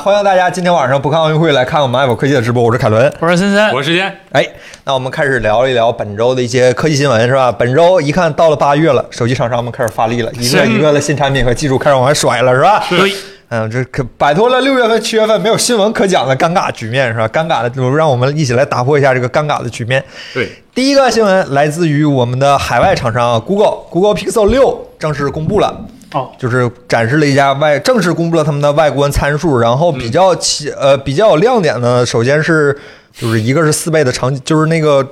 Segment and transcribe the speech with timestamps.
[0.00, 0.02] 啊！
[0.02, 3.12] 欢迎大家今天晚上不看奥运会来看我们爱宝科技的直播，我是凯伦。
[3.20, 4.46] 我是森森，我是时间，哎，
[4.84, 7.52] 那我们开始聊一聊本周的一些科技新闻，是吧？
[7.52, 12.82] 本周一看到了八月了，手机厂商们开始发力了，一个一个的新产品和技术开始往外甩了，是吧？
[12.88, 13.12] 对，
[13.50, 17.28] 嗯，这可摆脱了六月份、七月份没有新闻可讲的尴尬局面，是吧？
[17.28, 20.02] 尴尬的，就让我们一起来打破一下这个尴尬的局面。
[20.32, 25.78] 对，第一个新闻来自于我们的海外厂商啊，Google，Google Pixel 六正式公布了。
[26.12, 32.76] 哦，就是展示了一家外正式公布了他们的外观参数，然后比较起、呃比较有亮点的，首先是
[33.12, 35.06] 就是一个是四倍的长，就是那个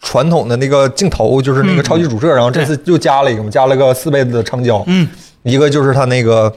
[0.00, 5.08] 传统的那个镜头，就是那个超级主摄，然后这次又加了一个嘛，加了个四倍的长焦，嗯，
[5.42, 6.52] 一个就是它那个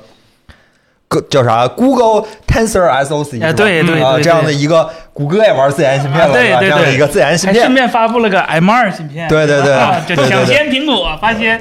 [1.08, 6.34] 个叫啥 Google Tensor SoC，是吧哎对对啊，对这样的一个谷歌也玩自研芯片了？
[6.34, 11.60] 对对对，这样的一个自研芯片顺，便发布了个 M 2芯片，对对对啊就对对对抢先苹果发现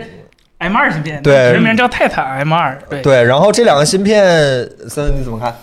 [0.59, 4.23] M 二芯片，对学名叫泰坦 M 二对，对，然后这两个芯片，
[4.89, 5.55] 森森你怎么看？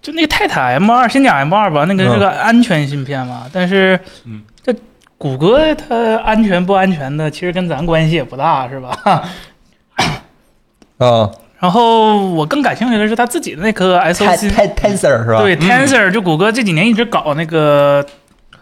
[0.00, 4.74] 就那个泰坦 M 二先讲 M 二吧，那个嗯是个安全芯片嘛，但是，嗯，这
[5.18, 8.96] 谷歌它安全不安全的，其实跟咱关系也不大，是吧？
[10.98, 15.42] 啊然后我更感兴趣的是它自己的那颗 SoC，，Ten Tensor 是吧？
[15.42, 18.02] 对嗯 Tensor，就谷歌这几年一直搞那个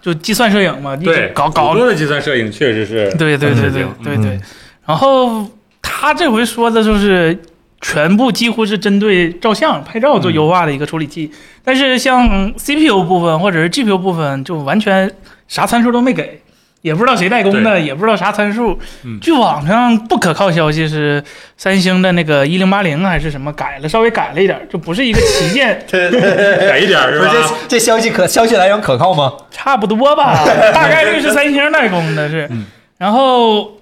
[0.03, 4.41] 就计算摄影嘛，一直对，搞搞谷歌的计算摄影确实是对对对对嗯对对嗯。
[4.85, 5.47] 然后
[5.83, 7.39] 他这回说的就是
[7.81, 11.31] 全部几乎是针对照相、拍照做优化的一个处理器，
[11.65, 15.11] 但是像 CPU 部分或者是 GPU 部分就完全
[15.47, 16.43] 啥参数都没给。
[16.81, 18.79] 也不知道谁代工的，也不知道啥参数。
[19.03, 21.23] 嗯据网上不可靠消息是，
[21.57, 27.55] 三星的那个一零八零还是什么改了，稍微改了一点，就不是一个旗舰， 改一点是不是这吧？
[27.67, 29.33] 这消息可消息来源可靠吗？
[29.51, 32.65] 差不多吧， 大概率是三星代工的是，嗯
[32.97, 33.73] 然后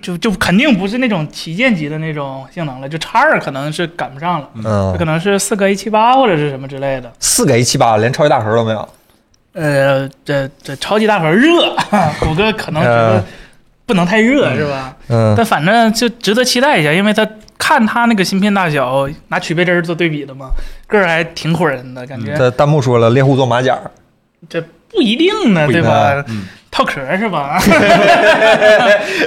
[0.00, 7.12] 就就肯定不是那种旗舰级的那种性能了，就叉二可能是赶不上了，嗯可，能是四个 A 七八或者是什么之类的。
[7.18, 8.88] 四个 A 七八连超级大核都没有。
[9.52, 11.74] 呃，这这超级大核热，
[12.20, 13.24] 谷歌可能觉得嗯
[13.86, 14.96] 不能太热、是吧？
[15.08, 17.26] 嗯但反正就值得期待一下，因为它
[17.58, 20.50] 看它那个芯片大小，拿曲倍针做对比的嘛，
[20.86, 22.36] 个儿还挺唬人的感觉。
[22.36, 23.78] 这弹幕说了，猎户座马甲，
[24.48, 24.60] 这
[24.90, 26.24] 不一定呢，定对吧？
[26.28, 26.44] 嗯，
[26.76, 27.58] 套壳是吧？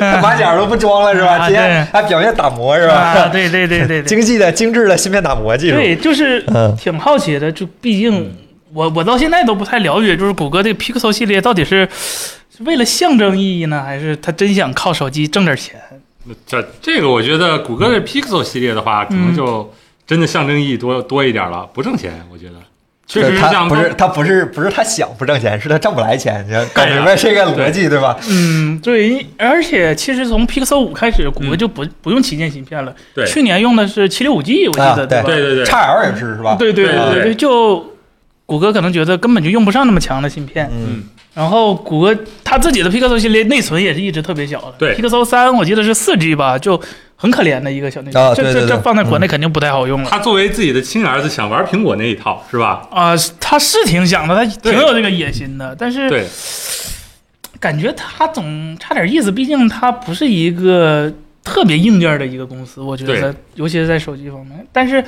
[0.22, 1.38] 马甲都不装了是吧？
[1.40, 3.28] 啊今天还表面打磨是啊，吧？
[3.30, 5.76] 对对对对对，精细的、精致的芯片打磨技术。
[5.78, 8.32] 对，就是嗯挺好奇的，就毕竟
[8.72, 11.90] 我我到现在都不太了解，就是谷歌这个 Pixel 系列到底是
[12.56, 15.76] 是为了象征意义呢，还是他真想靠手机挣点钱？
[16.46, 19.74] 这这个我觉得谷歌的 Pixel 系列的话，可能就
[20.06, 22.54] 真的象征意义多多一点了，不挣钱，我觉得
[23.09, 26.46] 确实是他像不是他不是不是他想不挣钱，是他挣不来钱。
[26.47, 28.16] 你要搞明白这个逻辑对吧？
[28.30, 35.25] 嗯，对，而且其实从 Pixel 五开始，谷歌就不、不用旗舰芯片了，对去年用的是七六五 G，我记啊得、对吧？
[35.25, 36.56] 对对对，叉 L 也是是吧？
[36.59, 37.84] 对对对对对，就
[38.46, 41.03] 谷歌可能觉得根本就用不上那么强的芯片，嗯，
[41.34, 46.80] 然后谷歌它自己的 Pixel 系列内存也是一直特别小的，对，Pixel 三我记得是四 G 吧，就
[47.22, 50.09] 很可怜的一个小内存，这啊对对对这这放在国内肯定不太好用了。
[50.09, 52.88] 他作为自己的亲儿子，想玩苹果那一套是吧？
[52.90, 56.25] 啊、他是挺想的，他挺有这个野心的，但是对，
[57.59, 61.12] 感觉他总差点意思，毕竟他不是一个
[61.44, 64.66] 特别硬件的一个公司，我觉得，尤其是在手机方面。
[64.72, 65.03] 但是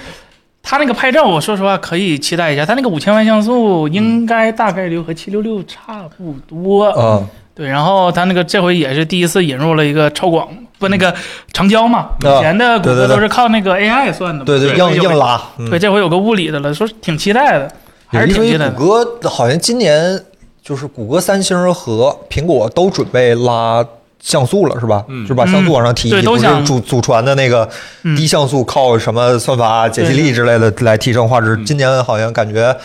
[0.62, 6.90] 他那个拍照，我说实话可以期待一下，他那个五千万像素应该大概率和七六六差不多。
[6.90, 7.26] 啊
[7.62, 10.48] 对，然后他那个这回也是第一次引入了一个超广，
[10.80, 11.14] 不那个
[11.54, 14.46] 长焦嘛，啊以前的谷歌都是靠那个 AI 算的嘛。
[14.46, 15.40] 对对，硬硬拉。
[15.60, 17.72] 嗯对，这回有个物理的了，说挺期待的，
[18.08, 18.72] 还是挺期待的。
[18.72, 20.20] 谷歌好像今年
[20.64, 23.86] 就是谷歌、三星和苹果都准备拉
[24.20, 25.06] 像素了，是吧？
[25.08, 27.70] 嗯就把像素往上提一提，不是祖祖传的那个
[28.02, 31.56] 嗯低像素，靠什么算法、解析力之类的来提升画质。
[31.56, 32.76] 嗯今年好像感觉。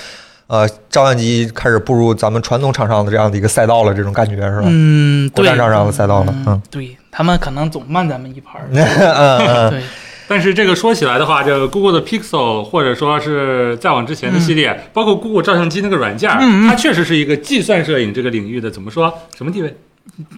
[0.49, 4.67] 呃，照相机开始步入咱们传统厂商的这样的一个赛道了，这种感觉是吧？
[4.67, 8.67] 嗯，对，国产厂商的赛道了嗯对他们可能总慢咱们一拍儿。
[8.71, 9.83] 嗯嗯对，
[10.29, 16.31] 但是这个说起来的话，这个 Google 的 Pixel 或者说是再往之前的系列，包括 Google 照相机那个软件，
[16.69, 19.13] 它确实是一个计算摄影这个领域的怎么说？
[19.37, 19.77] 什么地位？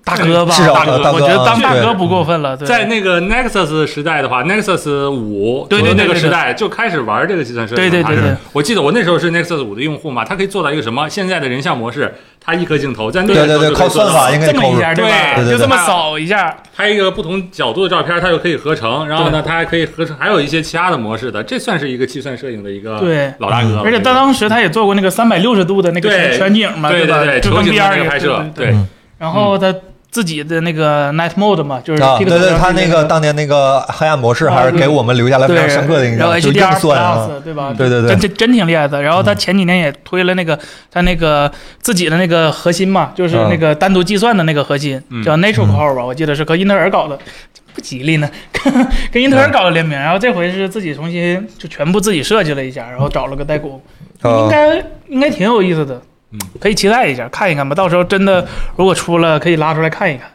[0.04, 2.56] 大哥吧，至少大哥，我觉得当大哥不过分了。
[2.56, 7.76] 在那个 Nexus 时代的话，Nexus 五对对那个时代就开始玩这个计算摄影。
[7.76, 8.34] 对对对对。
[8.52, 11.08] 我记得我那时候是 Nexus 五的用户嘛，它可以做到一个什么？
[11.08, 23.32] 现在的人像模式，它一颗镜头在那个对对对，时候靠算法应该这么一下，对就这么扫一下，拍一个不同角度的照片，它就可以合成，然后呢，它还可以合成，还有一些其他的模式的，这算是一个计算摄影的一个对。
[23.38, 23.80] 老大哥。
[23.84, 28.66] 而且他当时他也做过那个三百六十度的那个全全景嘛，对对对，就跟 VR 也那个拍摄，对。
[28.66, 29.74] 对嗯然后他
[30.10, 37.28] 自己的那个 Night Mode 嘛，就是啊，对对，他那个当年那个黑暗模式啊还是给我们留下了非对，常深刻的印然后象，就硬算啊。
[37.44, 37.74] 对吧？
[37.76, 38.10] 对对对。
[38.10, 39.02] 真真真挺厉害的。
[39.02, 40.58] 然后他前几年也推了那个
[40.90, 41.50] 他那个
[41.82, 43.48] 自己的那个核心嘛，就是嗯。
[43.50, 45.22] 那个单独计算的那个核心，嗯。
[45.22, 47.18] 叫 Natural Core 吧，我记得是和英特尔搞的。
[47.74, 48.28] 不吉利呢，
[49.12, 53.80] 跟英特尔搞的联名，然后这回是自己重新就全部自己设计了一下，然后找了个代工，
[54.24, 56.00] 应呃，该应该挺有意思的，
[56.32, 57.75] 嗯，可以期待一下，看一看吧。
[57.75, 58.46] 到时候真的
[58.76, 60.30] 如果出了，可以拉出来看一看。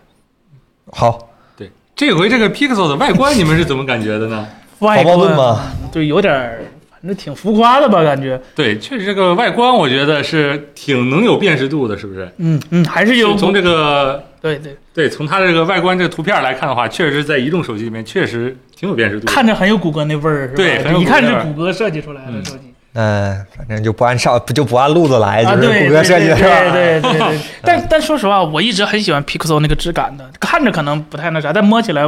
[0.92, 4.48] 好，对，这回这个 Pixel 的外观你们是怎么感觉的呢？
[4.80, 5.72] 外观吗？
[5.92, 6.60] 对，有点儿，
[6.92, 8.40] 反正挺浮夸的吧，感觉。
[8.56, 12.30] 对，确实这个外观我觉得是挺能有辨识度的，是不是？
[12.38, 19.28] 嗯嗯，还是有从这个对对，对，从它这个外观这个图片来看的话，确实在移动手机里面确实挺有辨识度。
[19.28, 20.54] 看着很有谷歌那味儿，是吧？
[20.58, 22.64] 对很有一看是谷歌设计出来的嗯手机。
[22.66, 26.72] 嗯，反正就不按上，不就不按路子来，啊，就是，谷歌设计的对是吧？
[26.72, 27.40] 对对对对。
[27.64, 32.04] 但但说实话，我一直很喜欢 Pixel 那个质感的，看着可能不太那啥，但摸起来，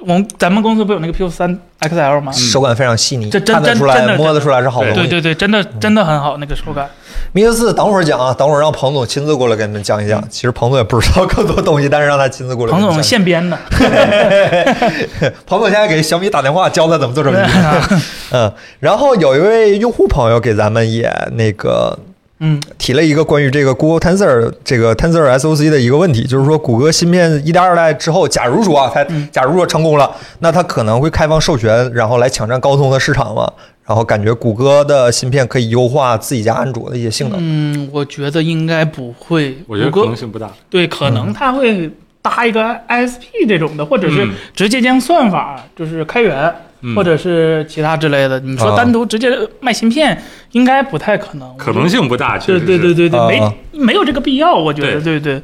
[0.00, 2.30] 我们咱们公司不有那个 Pixel 三 XL 吗？
[2.32, 4.94] 手感非常细腻，这真真真的摸得出来是好东西。
[4.94, 6.88] 对对对，真的真的很好，那个手感。
[7.32, 10.22] 米克四等会儿讲啊，等会儿让彭总亲自过来给你们讲一讲。
[10.30, 13.02] 其实彭总也不知道更多东西，但是让他亲自过来彭总。
[13.02, 13.58] 现编的，
[15.46, 17.36] 彭总现在给小米打电话，教他怎么做手机。
[17.58, 17.88] 啊
[18.30, 21.98] 嗯，然后有一位用户朋友给咱们也那个
[22.40, 33.52] 嗯提了一个关于这个 Google Tensor 这个 Tensor SoC 的一个问题，就是说谷歌芯片一代、二代之后，假如说啊，它嗯假如说成功了，那它可能会开放授权，然后来抢占高通的市场嘛？
[33.86, 37.38] 然后感觉谷歌的芯片可以优化自己家安卓的一些性能。
[37.40, 39.56] 嗯，我觉得应该不会。
[39.66, 40.50] 我觉得可能性不大。
[40.68, 41.90] 对，可能它会
[42.20, 48.38] 搭一个 ISP 这种的，或者是嗯直接将算法就是开源，嗯或者是其他之类的。
[48.40, 49.30] 你说啊单独直接
[49.60, 50.20] 卖芯片，
[50.52, 51.56] 应该不太可能。
[51.56, 55.42] 可能性不大，确对实对对对对，啊没没有这个必要，我觉得对对。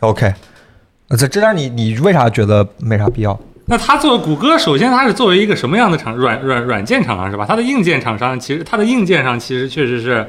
[0.00, 0.32] OK，
[1.10, 3.38] 在这这点你你为啥觉得没啥必要？
[3.66, 7.46] 那它作为谷歌，首先它是作为一个什么样的厂软软软件厂商是吧？
[7.48, 10.26] 它的硬件厂商其实它的硬件上其实确实是，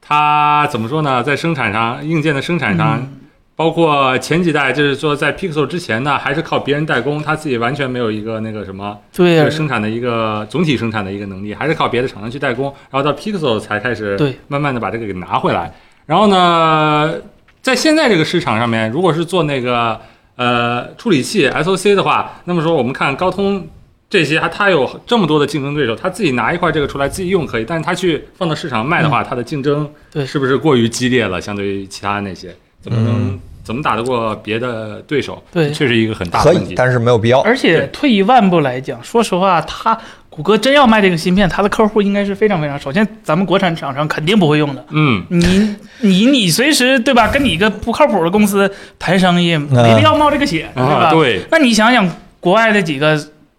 [0.00, 1.22] 它怎么说呢？
[1.22, 3.20] 在生产上硬件的生产上，嗯
[3.54, 15.72] 包括前几代就是说在 Pixel 之前呢，还是靠别人代工，他自己完全没有一个那个什么对这个生产的一个总体生产的一个能力，还是靠别的厂商去代工，然后到 Pixel 才开始对慢慢的把这个给拿回来。
[16.06, 17.14] 然后呢，
[17.60, 20.00] 在现在这个市场上面，如果是做那个
[20.36, 23.68] 呃处理器 SOC 的话，那么说我们看高通
[24.10, 31.40] 这些，它它有这么多的竞争对手，它自己拿一块这个出来自己用可以，但是它去放到市场卖的话，它的竞争嗯对是不是过于激烈了？
[31.40, 35.40] 相对于其他那些，怎么能、嗯怎么打得过别的对手？
[35.52, 36.72] 对确实一个很大的问题，。
[36.72, 37.38] 以但是没有必要。
[37.42, 39.96] 而且退一万步来讲，说实话，他
[40.28, 42.76] 谷歌真要卖这个芯片，他的客户应该是非常非常。
[42.76, 44.84] 首先，咱们国产厂商肯定不会用的。
[44.90, 47.28] 嗯，你你你随时对吧？
[47.28, 48.68] 跟你一个不靠谱的公司
[48.98, 50.94] 谈生意，没必要冒这个险，对吧？
[50.94, 52.04] 啊，对，那你想想，
[52.40, 53.16] 国外的几个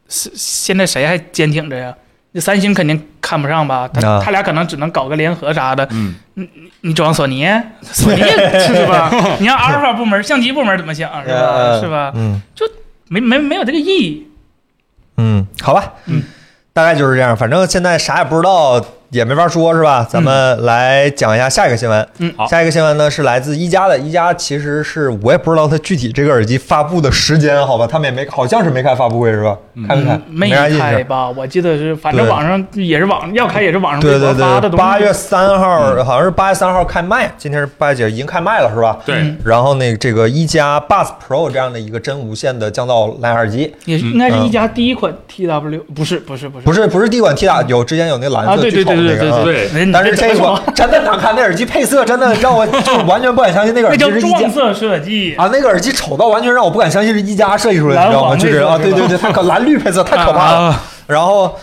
[0.09, 1.95] 现现在谁还坚挺着呀？
[2.33, 3.88] 那三星肯定看不上吧？
[3.94, 5.88] 他、啊他俩可能只能搞个联合啥的。
[5.91, 6.50] 嗯，你
[6.81, 7.47] 你指望索尼，
[7.81, 8.21] 索尼
[8.59, 9.12] 是吧？
[9.39, 11.35] 你让阿尔法部门、相机部门怎么想是吧？
[11.35, 12.12] 呃是吧？
[12.15, 12.65] 嗯就
[13.07, 14.27] 没没没有这个意义。
[15.18, 16.24] 嗯，好吧，嗯，
[16.74, 17.38] 大概就是这样。
[17.38, 20.03] 反正现在啥也不知道，也没法说，是吧？
[20.09, 22.07] 咱们来讲一下下一个新闻。
[22.17, 27.86] 嗯好下一个新闻呢是来自一加的，一加其实是我也不知道它具体这个耳机发布的时间，好吧？
[27.86, 29.55] 他们也没，好像是没开发布会是吧？
[29.75, 29.96] 嗯开
[30.30, 31.03] 没开？
[31.03, 31.30] 吧？
[31.36, 34.77] 我记得是，反正网上也是网要开也是网上微对对对，博发的东西。
[34.77, 38.03] 八月三号、好像是八月三号开卖，今天是八月几？
[38.13, 38.98] 已经开卖了是吧？
[39.06, 55.34] 对，嗯然后那个这个一加 Buds Pro 这样的一个真无线的降噪蓝牙耳机，也是应该是一加第一款 TW，不是不是不是不是不是第一款 T W，有之前有那蓝啊，色对对巨丑的那个，对对对啊对对，你但是这一款真的难看，那耳机配色真的让我就完全不敢相信那个那叫耳机是一加 撞色设计。
[55.36, 58.27] 啊，那个耳机丑到完全让我不敢相信是一加设计出来的，你知道吗？
[58.30, 60.58] 黄就是啊，对对对，它可蓝绿配色太可怕了。
[60.60, 61.53] 啊然后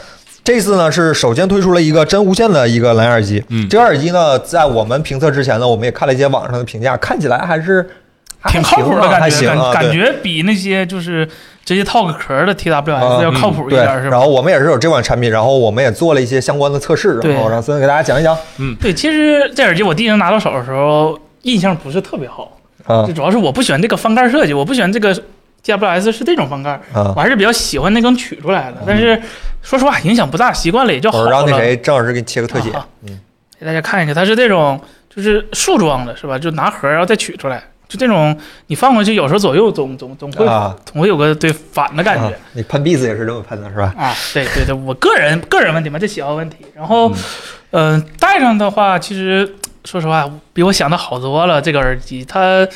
[0.44, 3.68] 这次呢是首先推出了一个真无线的一个蓝牙耳机，嗯。
[3.68, 7.88] 这个耳机呢在我们评测之前呢，我们也看了一些网上的评价，看起来还是
[8.48, 11.26] 挺靠谱的感觉，还行啊，感觉比那些就是
[11.64, 14.10] 直接套个壳的 TWS 啊要靠谱一对，点，是吧？
[14.10, 18.36] 然后我们也是有这款产品，然后我们也做了一些相关的测试，然后让孙给大家讲一讲。
[18.58, 18.74] 嗯。
[18.80, 25.14] 对，其实这耳机我第一次拿到手的时候，印象不是特别好，啊就主要是我不喜欢这个翻盖设计，我不喜欢这个
[25.64, 27.20] TWS 是这种翻盖，啊我。
[27.20, 28.78] 还是比较喜欢那种取出来的。
[28.86, 29.20] 但是
[29.62, 31.24] 说实话，影响不大，习惯了也就好了。
[31.24, 32.86] 我让那谁郑老师给你切个特写，啊
[33.58, 34.80] 给大家看一下，它是这种
[35.14, 36.38] 就是竖装的，是吧？
[36.38, 38.34] 就拿盒然后再取出来，就这种
[38.68, 42.32] 你放过去，有时候左右总总总会、啊总会有个对反的感觉啊。
[42.54, 43.94] 你喷壁子也是这么喷的是吧？
[43.98, 46.56] 啊，对对对，我个人个人问题嘛，这喜好问题。
[46.74, 47.12] 然后，
[47.72, 49.46] 嗯、戴上的话，其实
[49.84, 51.60] 说实话，比我想的好多了。
[51.60, 52.66] 这个耳机它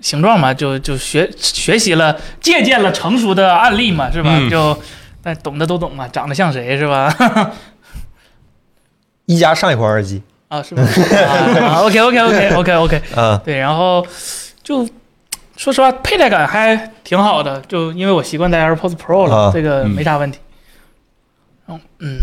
[0.00, 4.30] 形状嘛，就就学学习了，借鉴了成熟的案例嘛，是吧？
[4.34, 4.76] 嗯就
[5.22, 7.12] 但懂的都懂嘛，长得像谁是吧？
[9.26, 10.82] 一加上一款耳机，啊，是吧？
[11.62, 14.04] 啊，OK OK OK OK OK， 啊，对，然后
[14.62, 14.88] 就
[15.56, 20.38] 说实话，佩戴感还挺好的，就因为我习惯戴 AirPods Pro 了，啊这个嗯没啥问题。
[21.68, 22.16] 嗯嗯，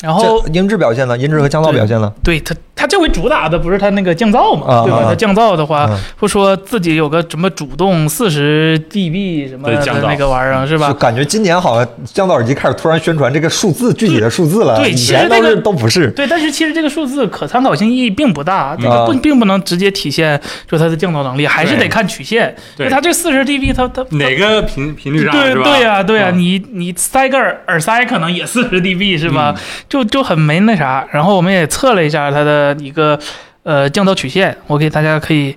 [0.00, 1.18] 然后音质表现呢？
[1.18, 2.10] 音质和降噪表现呢？
[2.24, 4.98] 对它，它这回主打的不是它那个降噪嘛，对吧？
[4.98, 10.92] 啊啊它降噪的话，嗯不说自己有个什么主动四十 dB 什么的那个玩意儿是就吧？
[10.94, 16.10] 感觉今年好像降噪耳机开始突然宣传这个数字具体的数字了，对以前都是其实那个都不是。
[16.10, 22.54] 对，但是其实这个数字可参考性意义并不大，这个啊不并不能直接体现就它的降噪能力，还是得看曲线。
[22.76, 25.64] 对它这四十 dB，它它哪个频频率上对是吧？
[25.64, 29.54] 对呀、对呀、嗯你你塞个耳耳塞可能也四十 dB 是吧？
[29.56, 31.06] 嗯就就很没那啥。
[31.12, 33.18] 然后我们也测了一下它的一个
[33.64, 35.54] 呃降噪曲线，我给大家可以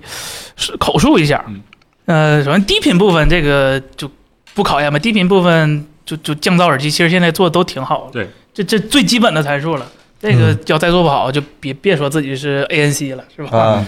[0.78, 1.44] 口述一下。
[1.48, 1.62] 嗯
[2.06, 4.10] 呃，首先低频部分这个就
[4.54, 8.12] 不考验吧，低频部分就就降噪耳机其实现在做的都挺好的。
[8.12, 9.86] 对，这这最基本的参数了。
[10.20, 13.56] 这个嗯要再做不好，就别别说自己是 ANC 了，是吧？
[13.56, 13.86] 啊，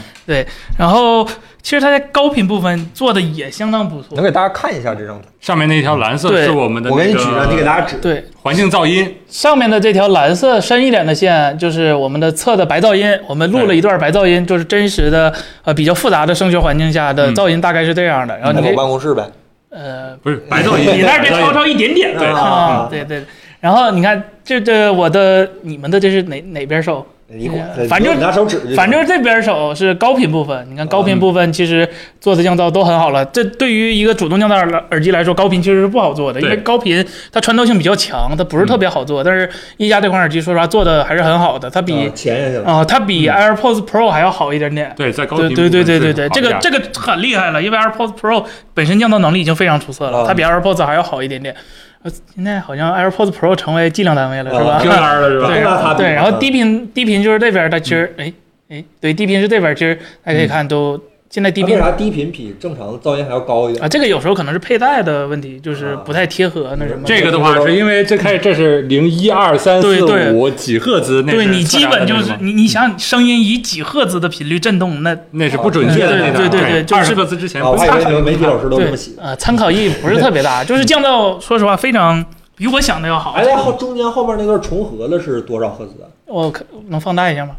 [0.78, 1.26] 然后
[1.62, 4.24] 其实它在高频部分做的也相当不错能。
[4.24, 5.28] 给大家看一下这张图？
[5.40, 7.96] 上面那一条蓝色对是我们的、那个，我给你举着，你给大家指。
[7.96, 13.18] 对，环境噪音，上面的这条蓝色深一点的线，就是我们的测的白噪音。
[13.26, 15.32] 我们录了一段白噪音，就是真实的
[15.64, 18.36] 呃比较复杂的声学环境下的嗯噪音，大概是这样的。
[18.38, 19.24] 然后你可以办公室呗。
[19.70, 23.22] 呃，不是白噪音，你那儿别白噪音超超一点点对啊，对对。
[23.60, 27.06] 然后你看这这我的你们的这是哪哪边手？
[27.32, 31.88] 你管反正拿手指，反正这边手是高频部分，你看高频嗯部分其实
[32.20, 33.24] 做的降噪都很好了。
[33.26, 39.22] 这对于一个主动降噪耳耳机来说，高频其实是不好做的，因为高频它穿透性比较强，它不是特别好做。
[39.22, 42.64] 但是一加这款耳机说实话做的还是很好的，它比啊潜下去了。
[42.64, 44.92] 啊、它比嗯 AirPods Pro 还要好一点点。
[44.96, 48.44] 对，在高对频对对对对对，这个这个很厉害了，因为 AirPods Pro
[48.74, 51.54] 本身降噪能力已经非常出色了，啊它比 AirPods 还要好一点点。
[52.02, 55.94] 呃，现在好像 AirPods Pro 成为计量单位了，是吧？
[55.94, 58.32] 对，然后啊低频低频就是这边，它其实哎
[58.70, 60.98] 哎，对，低频是这边，其实大家可以看都
[61.30, 63.88] 现在低频为啥低频比正常的噪音还要高一点啊，？
[63.88, 67.02] 这个有时候可能是佩戴的问题，就是不太贴合那什么。
[67.06, 79.12] 这个的话，是因为这开这是零一二三四对对五几赫兹，那是对你基本就是你你想声音以几赫兹的频率震动，那那是不准确的那个，对对对对就是二十赫兹之前不用看还以为你们媒体老师都这对么写。
[79.20, 82.24] 啊参考意义不是特别大， 就是降噪，说实话非常
[82.56, 83.34] 比我想的要好。
[83.34, 86.10] 哎，那后中间后面那段重合的是多少赫兹啊？
[86.26, 87.54] 我可能放大一下吗？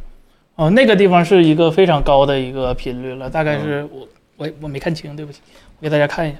[0.61, 5.39] 哦，那个地方是一个非常高的一个频率了，大概是我我我没看清，对不起，
[5.79, 6.37] 我给大家看一下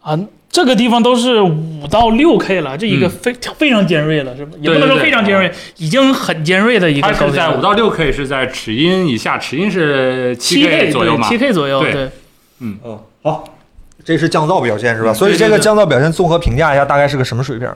[0.00, 4.52] 啊，这个地方都是五到六 K 了，这一个嗯非、非常尖锐了，是吧？
[4.58, 7.26] 也不能说对对对非常尖锐，已经很尖锐的一个它。
[7.26, 12.10] 是在五到六 K 是在齿音以下，齿音是七 K 左右嘛七？K 左右，对对。
[12.60, 12.78] 嗯，
[13.22, 13.44] 好，
[14.02, 15.12] 这是降噪表现是吧？
[15.12, 17.68] 嗯所以这个降噪表现综合评价一下，大概是个什么水平？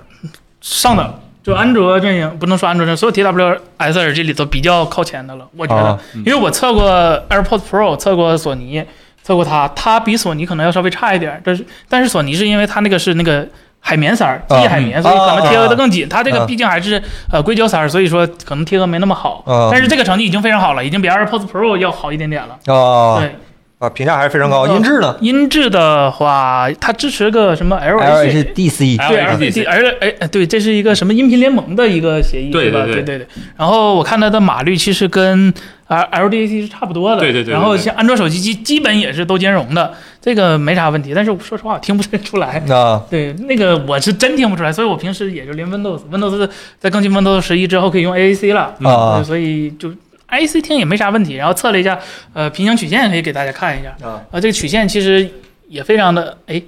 [0.62, 6.90] 上等，就安卓阵营不能说安卓阵营，所有 TWS 耳机里头比较靠前的了，我觉得，因为我测过
[7.28, 8.84] AirPods Pro，测过索尼，
[9.22, 13.46] 测过它，它比索尼可能要稍微差一点，但是但是索尼是因为它那个是那个。
[13.84, 16.08] 海绵色儿，记忆海绵，嗯所以可能贴合啊的更紧。
[16.08, 19.42] 它这个啊毕竟还是呃硅胶色儿，所以说可能贴合没那么好。
[19.44, 22.56] 啊但是这个成绩已经非常好了，已经比 AirPods Pro 要好一点点了。
[22.72, 23.34] 啊对，
[23.82, 24.64] 啊，评价还是非常高。
[24.68, 32.84] 嗯音质呢音质的话，它支持个什么 LHD？LHDC 对 LHDC 而哎哎，对，这是一个什么音频联盟的一个协议，对吧？
[32.86, 33.26] 对对对。
[33.56, 35.52] 然后我看它的码率其实跟
[35.88, 41.12] L L D A C 是差不多的，对对对对然后像安卓手机基基本也是都兼容的，这个没啥问题。
[41.12, 42.62] 但是说实话，我听不太出来。
[42.70, 46.48] 啊对，那个我是真听不出来，所以我平时也就连 Windows，Windows
[46.78, 49.92] 在更新 Windows 十一之后可以用 AAC 了，啊所以就
[50.32, 51.34] AAC 听也没啥问题。
[51.34, 51.98] 然后测了一下，
[52.32, 54.20] 呃，平行曲线可以给大家看一下，啊！
[54.30, 55.28] 啊，这个曲线其实
[55.68, 56.60] 也非常的哎，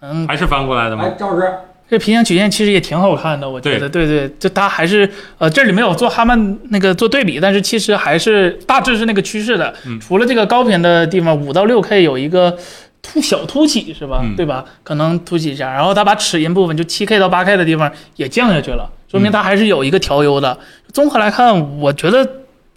[0.00, 1.04] 嗯，还是翻过来的吗？
[1.04, 1.52] 哎，赵老师，
[1.88, 9.74] 这平行曲线其实也挺好看的，我觉得，对对，就它还是呃，这里没有做哈曼那个做对比，但是其实还是大致是那个趋势的。
[9.86, 12.56] 嗯除了这个高频的地方，五到六 K 有一个
[13.02, 14.20] 凸小凸起是吧？
[14.22, 14.64] 嗯对吧？
[14.84, 20.56] 可能凸起一下，然后它把齿音部分就七 K 到八 K 的地方也降下去了，说明它还是有一个调优的。
[20.92, 22.24] 综合来看，我觉得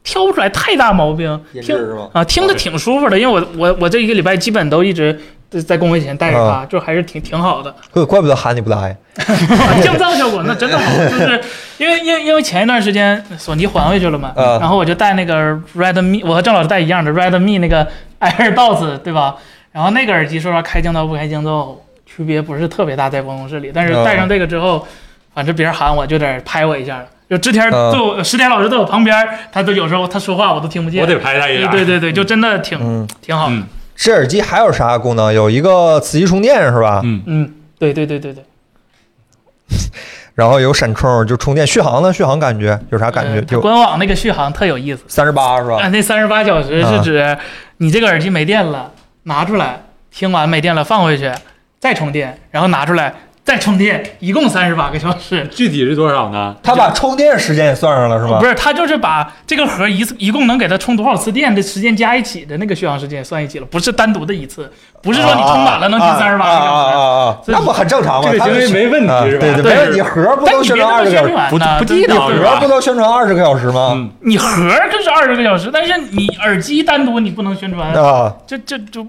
[0.03, 1.75] 挑不出来太大毛病，听？
[2.11, 5.17] 啊，听着挺舒服的，因为我我我这一个礼拜基本都一直
[5.49, 7.73] 在在工位前带着它，啊就还是挺挺好的。
[7.91, 8.95] 怪怪不得喊你不来。
[9.83, 11.41] 降噪效果那真的好， 就是
[11.77, 17.87] 因为因为因为前一段时间索尼还回去了嘛，啊然后我就带那个 Redmi，我和郑老师带一样的 Redmi 那个
[18.19, 19.35] AirDots，对吧？
[19.71, 24.85] 然后那个耳机说实话开降噪不开降噪区别不是特别大，在办公室里，但是啊戴上这个之后，
[25.33, 27.05] 反正别人喊我就得拍我一下。
[27.35, 31.01] 就之前啊在我石田老师在我旁边，他都有时候他说话我都听不见。
[31.01, 31.67] 我得拍他一下。
[31.71, 33.47] 对对对对，就真的挺嗯，挺好。
[33.49, 33.63] 嗯
[33.95, 35.31] 这耳机还有啥功能？
[35.33, 37.01] 有一个磁吸充电是吧？
[37.03, 38.43] 嗯，嗯，对对对对对，
[40.35, 41.65] 然后有闪充，就充电。
[41.65, 42.11] 续航呢？
[42.11, 43.55] 续航感觉有啥感觉？
[43.55, 45.77] 呃官网那个续航特有意思三十八是吧？
[45.79, 47.37] 啊，那三十八小时是指
[47.77, 48.91] 你这个耳机没电了，
[49.23, 51.31] 拿出来听完没电了放回去，
[51.79, 53.13] 再充电，然后拿出来
[53.43, 55.45] 再充电，一共三十八个小时。
[55.51, 56.55] 具体是多少呢？
[56.63, 58.39] 他把充电时间也算上了是吗？
[58.39, 64.71] 不是，他就是把这个盒一次一共能给他充多少次电的时间加一起的那个续航时间也算一起了，不是单独的一次，
[65.01, 66.97] 不是说你充满了能充三十八个啊啊小时。
[66.97, 67.37] 啊啊啊！
[67.47, 68.29] 那不很正常吗？
[68.31, 69.47] 这个行为没问题是吧？
[69.47, 70.01] 啊对对，没问题。
[70.01, 71.33] 盒不都宣传二十个小时？
[71.49, 73.91] 不不地道对是吧盒不都宣传二十个小时吗？
[73.93, 74.47] 嗯，你盒
[74.89, 79.05] 就是二十个小时，但是你耳机单独你不能宣传，啊，这这就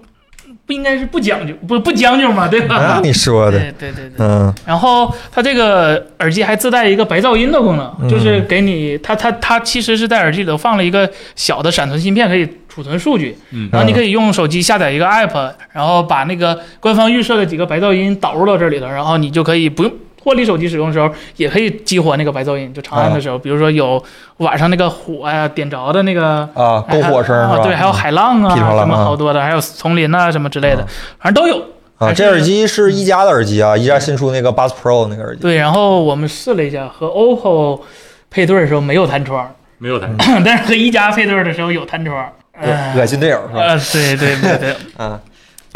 [0.66, 3.00] 不应该是不讲究，不不将就嘛，对那吧？
[3.02, 4.14] 你说的，对对对对。
[4.18, 13.36] 嗯然后它这个耳机还自带一个白噪音的功能，嗯就是给你它它它其实是在耳机里头放了一个小的闪存芯片，可以储存数据。
[13.50, 19.92] 嗯然后你可以用手机下载一个 app，然后把那个官方预设的几个白噪音导入到这里头，然后你就可以不用
[20.24, 22.72] 脱离手机使用的时候，也可以激活那个白噪音。
[22.72, 24.02] 就长按的时候，比如说有
[24.38, 27.36] 晚上那个火呀、点着的那个啊，篝火声？
[27.36, 30.86] 啊对，还有海浪啊，什么啊好多的，还有丛林啊什么之类的，
[31.20, 31.62] 反正都有。
[31.98, 35.42] 啊，这耳机是一加的耳机啊，一加新出那个 Buds Pro 那个耳机。
[35.42, 37.80] 对，然后我们试了一下，和 OPPO
[38.30, 40.42] 配对的时候没有弹窗，没有弹窗。
[40.42, 42.26] 但是和一加配对的时候有弹窗。
[42.60, 43.62] 呃恶心队友是吧？
[43.62, 45.20] 啊，对对对对， 啊，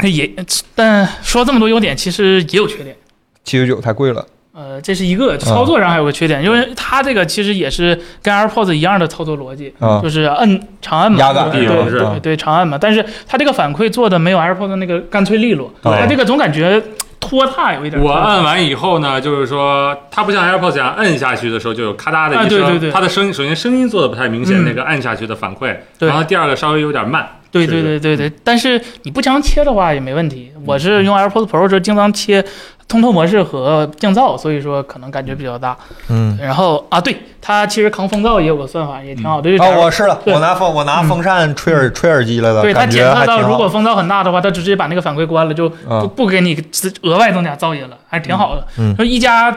[0.02, 0.30] 也，
[0.74, 2.96] 但说这么多优点，其实也有缺点。
[3.44, 4.24] 七九九太贵了。
[4.58, 10.00] 呃，这是一个操作上还有个缺点，因为它这个其实也是跟 AirPods 一样的操作逻辑，啊。
[10.02, 12.76] 就是摁长按嘛，压感对对对对长按嘛。
[12.76, 16.82] 但是它这个反馈做的没有 AirPods 那个干脆利落，它这个总感觉
[17.20, 18.02] 拖沓有一点。
[18.02, 22.90] 我按完以后呢，就是说它不像 AirPods 一样摁下去的时候就有咔嗒的一声，啊对对对。
[22.90, 24.64] 它的声音首先声音做的不太明显，嗯。
[24.64, 30.50] 那个按下去的反馈，然后第二个稍微有点慢，对对对对对，但是你不常切的话也没问题。
[30.66, 32.44] 我是用 AirPods Pro 时经常切
[32.88, 35.76] 通透模式和降噪，所以说可能感觉比较大。
[36.08, 39.50] 嗯，然后啊，对它其实抗风噪也有个算法，也挺好的。
[39.58, 43.40] 啊，我试了，我拿风我拿风扇吹耳吹耳机来了，对它检测到。
[43.42, 46.56] 如果风噪很大的话，它直接把那个反馈关了，就啊不不给你
[47.02, 48.66] 额外增加噪音了，还是挺好的。
[48.78, 49.54] 嗯一加。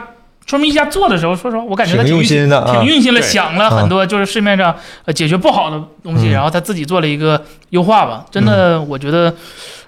[0.48, 8.26] 说明一家做的时候，说实话，我感觉他挺用心的啊挺用心的，想了很多，就是市面上呃解决不好的东西，嗯然后他自己做了一个优化吧。
[8.30, 9.34] 真的，我觉得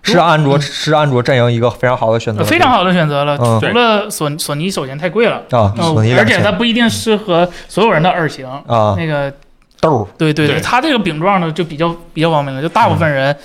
[0.04, 3.38] 是安卓是安卓阵营一个非常好的选择，呃非常好的选择了。
[3.40, 8.46] 嗯除了索索尼，首先太贵了，啊，呃索尼而且它不一定适合所有人的耳型。
[8.68, 9.34] 啊那个，
[9.80, 13.36] 豆儿对对对它这个饼状的就比较比较方便了，就大部分人。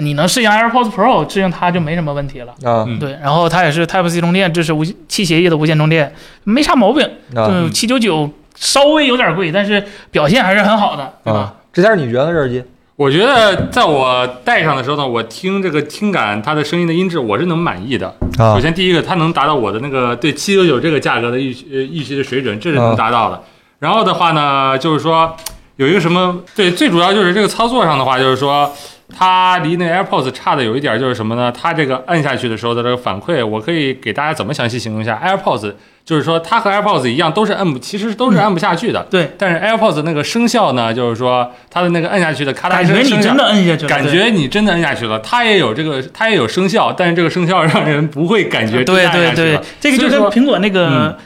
[0.00, 2.52] 你能适应 AirPods Pro，适应它就没什么问题了。
[2.62, 7.04] 啊嗯对，然后它也是 Type C 充电，支持无气协议的无线充电，没啥毛病。
[7.34, 11.40] 啊就七九九稍微有点贵，但是表现还是很好的，对吧？
[11.40, 11.54] 啊！
[11.72, 12.26] 这件你觉得？
[12.26, 12.62] 这耳机
[12.98, 18.08] 我觉得在我戴上的时候呢，我听这个听感，它的声音的音质，我是能满意的。
[18.36, 23.40] 啊首先第一个，它能达到我的那个对七九九这个价格的预期呃预期的水准，这是能达到的。
[23.78, 25.32] 然后的话呢，就是说
[25.76, 28.68] 有一个什么，对，最主要就是这个操作上的话，就是说
[29.16, 31.50] 它离那个 AirPods 差的有一点就是什么呢？
[31.50, 35.72] 它这个按下去的时候的这个反馈，我可以给大家怎么详细形容一下？AirPods
[36.04, 39.06] 就是说它和 AirPods 一样，都是摁不，其实都是按不下去的。
[39.10, 51.16] 对，但是 AirPods 那个声效呢，就是说它的那个按下去的咔嗒感觉你真的摁下去了，感觉你真的摁下去了，它也有这个，它也有声效，但是这个声效让人不会感觉真的对对对按下去了，这个就所以说跟苹果那个嗯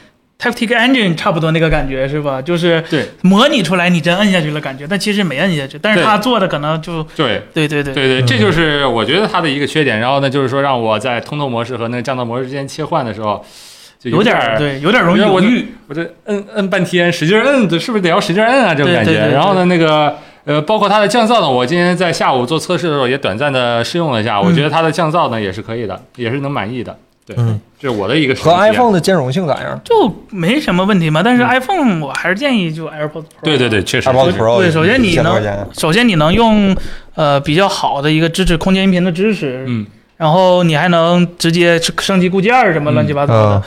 [0.43, 2.41] Taptic Engine 差不多那个感觉是吧？
[2.41, 9.97] 就是对模拟出来你真摁下去了感觉，但其实没摁下去，但是对它做的可能就对对对对对对，嗯这就是我觉得它的一个缺点。
[9.99, 13.41] 然后呢，就是说让我在通透模式和那个降噪模式之间切换的时候，
[13.97, 15.67] 就有点对，有点容易犹豫。
[15.87, 18.75] 我这摁摁半天，使劲摁，是不是得要使劲摁啊？
[18.75, 19.11] 这种感觉。
[19.11, 26.97] 对对对对然后呢，那个呃，包括它的降噪呢，我今天在下午做测试的时候也短暂的试用了一下，我嗯觉得它的降噪呢也是可以的，也是能满意的。
[27.25, 33.43] 对，嗯这是我的一个和 iPhone 的兼容性咋样就没什么问题嘛，但是嗯 iPhone 我还是建议就 AirPods Pro。
[33.43, 36.75] 对对对，确实？AirPods Pro 对首先你能首先你能用
[37.15, 39.85] 呃比较好的一个支持空间音频的支持，嗯，
[40.17, 43.55] 然后你还能直接升级固件什么乱七八糟的。
[43.57, 43.61] 嗯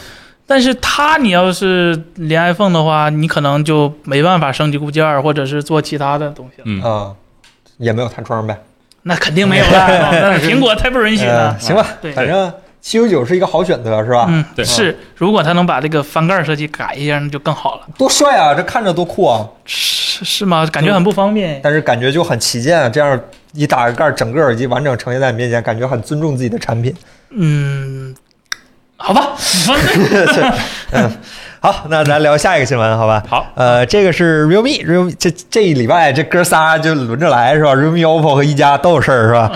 [0.49, 6.63] 但是它你要是连 iPhone 的话，你可能就没办法升级固件，或者是做其他的东西了。
[6.67, 7.11] 嗯啊，
[7.79, 8.57] 也没有弹窗呗。
[9.03, 11.59] 那肯定没有了， 那苹果才不允许呢呃。
[11.59, 12.53] 行吧，对反正
[12.87, 14.27] 七九九是一个好选择，是吧？
[14.29, 17.81] 嗯，对是，如果它能把这个翻盖设计改一下，那就更好了。
[17.99, 18.55] 多帅啊！
[18.55, 19.45] 这看着多酷啊！
[19.65, 20.65] 是是吗？
[20.71, 21.59] 感觉很不方便。
[21.65, 23.21] 但是感觉就很旗舰啊，这样
[23.55, 26.95] 一打开盖，整个耳机完整呈现在你面前，感觉很尊重自己的产品。
[27.31, 28.15] 嗯，
[28.97, 29.75] 好吧，你说
[30.93, 31.11] 对。
[31.59, 33.21] 好，那咱聊下一个新闻，好吧？
[33.29, 39.51] 好，呃，这个是 realme，realme 这这一礼拜这哥仨就轮着来是吧？realme、OPPO 和一加都有事儿是吧？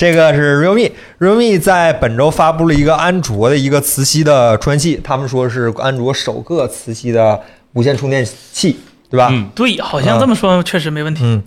[0.00, 7.38] 这个是 realme，realme 在本周发布了一个安卓的一个磁吸的充电器，他们说是安卓首个磁吸的
[7.74, 8.78] 无线充电器，
[9.10, 9.28] 对吧？
[9.30, 11.22] 嗯，对，好像这么说确实没问题。
[11.22, 11.42] 嗯，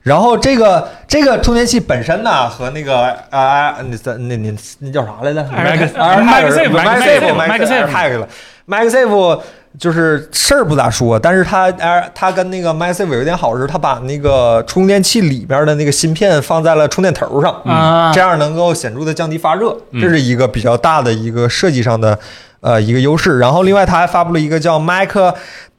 [0.00, 8.26] 然后这个这个充电器本身呢，和那个啊，那那那那叫啥来着 Max- MagSafe MagSafe MagSafe MagSafe
[8.66, 9.40] MagSafe
[9.78, 22.18] 就是事儿不咋说，但是它 Air 它跟那个 MagSafe 有点好是，它把那个充电器里边的那个芯片放在了充电头上，啊这样能够显著的降低发热，嗯这是一个比较大的一个设计上的
[22.60, 23.38] 呃一个优势。
[23.38, 25.16] 然后另外它还发布了一个叫 Mac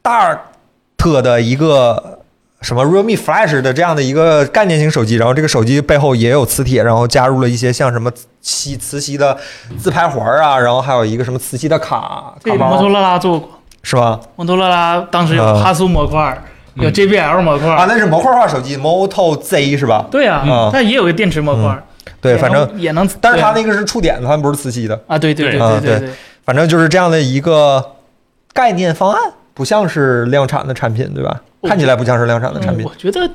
[0.02, 2.20] Dart 的一个
[2.62, 9.38] 什么 Realme Flash 的这样的一个概念型手机，然后这个手机背后也有磁铁，然后加入了一些像什么吸磁吸的
[9.78, 14.20] 自拍环啊，然后还有一个什么磁吸的卡卡包，这摩托罗拉做过，是吧？
[14.36, 16.42] 摩托罗拉当时有啊哈苏模块，
[16.76, 17.70] 有 JBL 模块。
[17.70, 20.06] 啊，那是模块化手机 Moto Z 是吧？
[20.12, 21.82] 对啊嗯，但也有个电池模块。
[22.22, 25.00] 对，反正也能，但是它那个是触点的，它不是磁吸的。
[25.08, 26.10] 啊，对对对啊对对对，
[26.44, 27.94] 反正就是这样的一个
[28.54, 29.22] 概念方案，
[29.54, 31.40] 不像是量产的产品，对吧？
[31.64, 33.30] 看起来不像是量产的产品，嗯我觉得，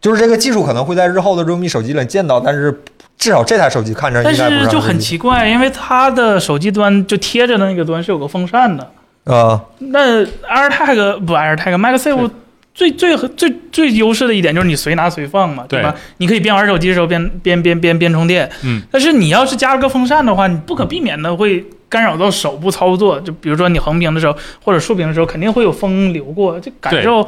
[0.00, 2.82] 就是这个技术可能会在日后的 realme 手机里见到，但是
[3.16, 8.88] 至少这台手机看着但应该不是就很奇怪，因为它的手机端就贴着的那个端是有个风扇的。
[9.24, 12.30] 啊那 AirTag 不 AirTag，MagSafe
[12.74, 15.94] 最最最最优势的一点就是你随拿随放嘛，对吧？
[16.18, 18.50] 你可以边玩手机的时候边边边边边充电。
[18.64, 23.20] 嗯，但是你要是加了个风扇的话，你不可避免的会干扰到手部操作。
[23.20, 27.24] 就比如说你横屏的时候或者竖屏的时候，肯定会有风流过，这感受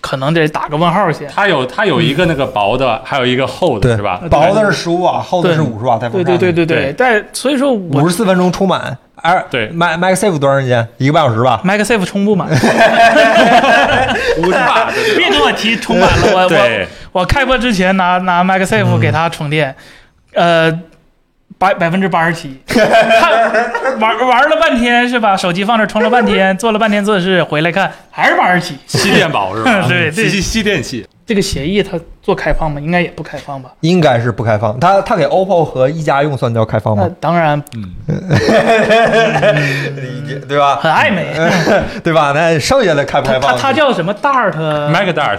[0.00, 1.28] 可能得打个问号先。
[1.28, 4.20] 它有它有一个那个薄的，还有一个厚的，是吧？
[4.28, 6.36] 薄的是十五瓦，厚的是对五十瓦，带风对。
[6.36, 8.98] 对对对对，但所以说我五十四分钟充满。
[9.26, 10.86] 哎，对，Mac MacSafe 多长时间？
[10.98, 11.60] 一个半小时吧。
[11.66, 12.48] MacSafe 充不满，
[14.38, 16.86] 五十瓦别跟我提充满了，我我，
[17.20, 19.74] 我开播之前拿拿 MacSafe 给它充电，
[20.34, 20.72] 呃，
[21.58, 25.36] 百百分之八十七， 看玩玩了半天是吧？
[25.36, 28.78] 手机放这充了半天，做了半天测试，回来看还是八十七。
[28.86, 29.86] 吸电宝是吧？
[29.88, 32.80] 对对吸吸吸电器，这个协议它做开放吗？
[32.80, 33.70] 应该也不开放吧？
[33.80, 37.10] 应该是不开放，它它给 OPPO 和一加用算叫开放那吗？
[37.20, 37.92] 当然嗯，
[39.96, 40.76] 理 解对吧？
[40.76, 41.26] 很暧昧。
[42.04, 42.32] 对吧？
[42.34, 43.58] 那剩下的开不它它开放？
[43.58, 45.38] 它叫什么 Dart？Mac Dart，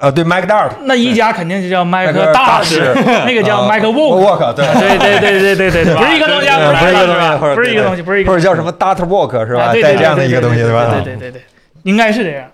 [0.00, 4.20] 呃，对 Mac Dart 那一加肯定就叫 Mac Dart，Dart 那个叫 Mac Walk。
[4.20, 4.66] Walk 对。
[4.66, 9.62] 对对对对对对对，不是一个东西不是一个东西，不是一个东西，不是一个或东西者叫什么 Dart Work 是吧？
[9.66, 10.86] 啊对对带这样的一个东西对吧？
[10.92, 11.42] 对对对对，
[11.84, 12.46] 应该是这样。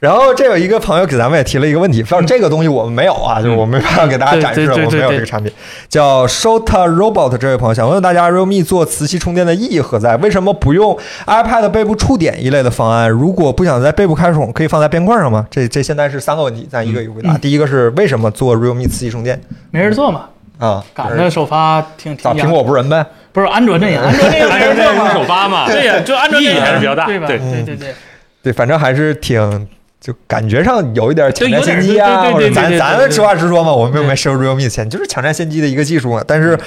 [0.00, 5.52] 然后这有一个朋友给咱们也提了一个问题，说这个东西我们没有啊，就是我没办法给大家展示，我们没有这个产品。
[5.90, 10.16] 叫 Shota Robot 这位朋友想问问大家，realme 做磁吸充电的意义何在？
[10.16, 13.10] 为什么不用 iPad 背部触点一类的方案？
[13.10, 15.46] 如果不想在背部开孔，可以放在边框上吗？
[15.50, 17.32] 这这现在是三个问题，咱一个一个回答。
[17.32, 19.38] 嗯第一个是为什么做 realme 磁吸充电
[19.70, 20.82] 没人做嘛，啊？
[20.94, 23.04] 赶着首发挺挺苹果不是人呗？
[23.32, 27.26] 不是安卓阵营，安卓阵营 没人做嘛，首发嘛，对呀，就安卓阵意义营还是比较大对吧？
[27.26, 27.94] 对对对对，
[28.42, 29.68] 对，反正还是挺。
[30.00, 36.24] 就感觉上有一点抢占先机啊，或者咱咱实话实说嘛，我们并没收 realme 的钱，就是抢占先机的一个技术嘛。
[36.26, 36.58] 但是，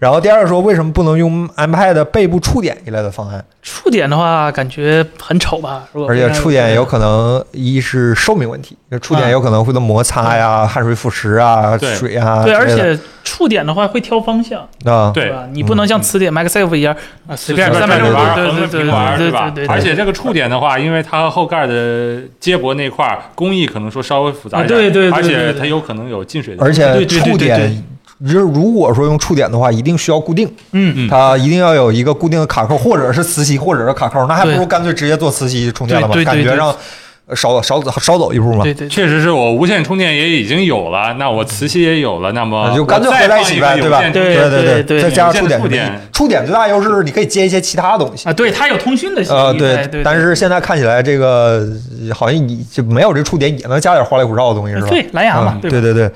[0.00, 3.44] 然后第二个说为什么不能用 iPad 背部触点一类的方案？
[3.62, 5.84] 触点的话感觉很丑吧？
[5.92, 15.46] 如果而且触点有可能一是寿命问题，就触点有可能会的摩擦呀、汗水腐蚀啊、水啊对，而且触点的话会挑方向，啊，对吧？
[15.52, 16.96] 你不能像磁点 MagSafe 一样
[17.28, 19.74] 啊，随便是三百六十度，正着玩，对横着对对平玩，对吧对对？
[19.74, 27.84] 而且这个触点的话，因为它后盖的接驳那块儿工艺可能说稍微复杂一点，啊对对对而且它有可能有进水的，而且对对对触对对点。
[28.20, 31.08] 如如果说用触点的话，一定需要固定，嗯，嗯。
[31.08, 36.44] 它一定要有一个固定的卡扣，或者是磁吸，或者是卡扣，那还不如干脆直接做磁吸充电了嘛，对对对对。
[36.44, 36.76] 感觉上呃
[37.34, 38.64] 少少少走一步嘛。
[38.64, 44.00] 对对，对确实是我无线充电也已经有了，那我磁吸也有了，那么那就干脆合在一起呗，对吧？
[44.10, 48.28] 对对对对再加上触点触点，触点最大优势是你可以接一些其他东西。
[48.28, 51.66] 啊，对，它有通讯的协呃，对但是现在看起来这个
[52.08, 54.88] 呃好像你就没有这触点，也能加点花里胡哨的东西，是吧？
[54.88, 55.70] 对蓝牙嘛嗯，对？
[55.70, 56.10] 对对对。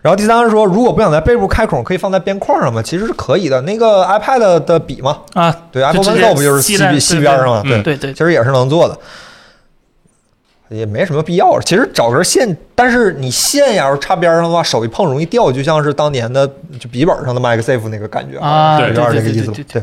[0.00, 2.80] 然后第三个说，如果不想在背部开孔，可以放在边框上嘛？
[2.80, 3.60] 其实是可以的。
[3.62, 7.62] 那个 iPad 的笔嘛，啊，对接 Pencil 不就是吸在吸笔吸边上吗？
[7.64, 8.96] 对对，对对其实也是能做的，
[10.68, 11.60] 也没什么必要。
[11.60, 16.46] 其实找根线，但是你线要是插边上的话，手一碰容易掉，就像是当年的
[16.78, 19.82] 就笔记本上的 MagSafe 那个感觉啊，对有点对这个意思对。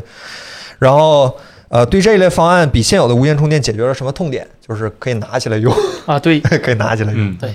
[0.78, 1.36] 然后
[1.68, 4.46] 呃，对这一类方案比现有的无线充电解决了什么痛点？
[4.66, 5.74] 就是可以拿起来用，
[6.06, 7.30] 啊，对 可以拿起来用。
[7.30, 7.54] 嗯，对，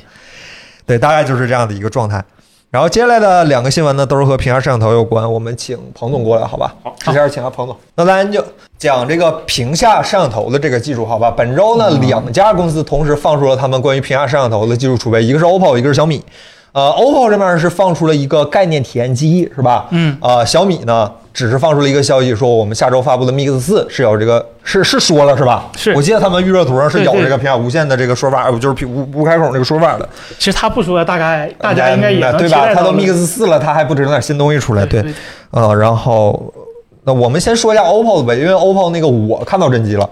[0.86, 2.24] 对，大概就是这样的一个状态。
[2.72, 5.30] 然后接下来的两个新闻呢，都是和屏下摄像头有关。
[5.30, 6.74] 我们请彭总过来，好吧？
[6.82, 7.76] 好这下请下彭总。
[7.96, 8.42] 那咱就
[8.78, 11.30] 讲这个屏下摄像头的这个技术，好吧？
[11.30, 16.24] 本周呢，两家公司同时放出了他们关于屏下摄像头的技术储备，一个是 OPPO，一个是小米。
[16.74, 19.88] 呃，OPPO 这边是放出了一个概念体验机，是吧？
[19.90, 25.70] 嗯呃，小米呢只是放出了一个消息，说我们下周发布的 Mix 四是有这个是是说了是吧？
[25.76, 30.08] 是我记得他们预热图上是有这个屏下无线的这个说法，呃就是屏无无开孔这个说法的。
[30.40, 32.74] 其实他不说，大概大家应该也能对吧？
[32.74, 34.86] 他都 Mix 四了，他还不整点新东西出来？
[34.86, 35.14] 对，对，
[35.52, 36.54] 呃，然后
[37.04, 40.10] 那我们先说一下 OPPO 的呗，因为 OPPO 那个我看到真机了，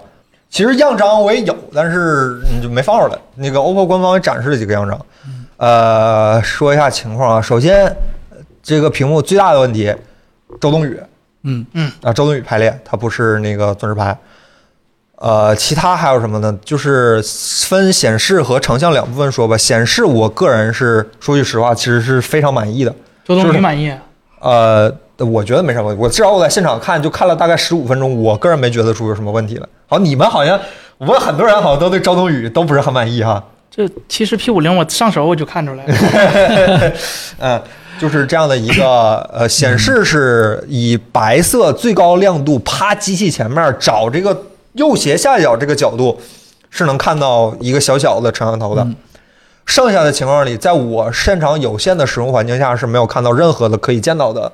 [0.50, 3.18] 其实样张我也有，但是你就没放出来。
[3.36, 4.98] 那个 OPPO 官方也展示了几个样张，
[5.60, 7.42] 呃，说一下情况啊。
[7.42, 7.94] 首先，
[8.62, 9.94] 这个屏幕最大的问题，
[10.58, 10.98] 周冬雨
[11.42, 14.16] 嗯嗯啊，周冬雨排列，它不是那个钻石牌。
[15.16, 16.58] 呃，其他还有什么呢？
[16.64, 17.22] 就是
[17.68, 19.54] 分显示和成像两部分说吧。
[19.54, 22.94] 显示，我个人是说句实话，其实是非常满意的。
[23.22, 23.92] 周冬雨满意。
[24.40, 26.02] 呃，我觉得没啥问题。
[26.02, 29.68] 我至少我在现场看就看了大概十五分钟，我个人没觉得出有什么问题来。
[29.86, 30.58] 好，你们好像
[30.96, 33.44] 我问很多人好像都对周冬雨都不是很满意哈。
[33.70, 36.92] 这其实 P 五零我上手我就看出来了，
[37.38, 37.62] 嗯，
[38.00, 46.20] 就是这样的一个呃，显示是以白色最高亮度趴机器前面找这个右斜下角这个角度，
[46.68, 48.86] 是能看到一个小小的摄像头的。
[49.66, 54.50] 剩下的情况里，在我擅长有限的使用环境下是没有看到任何的可以见到的，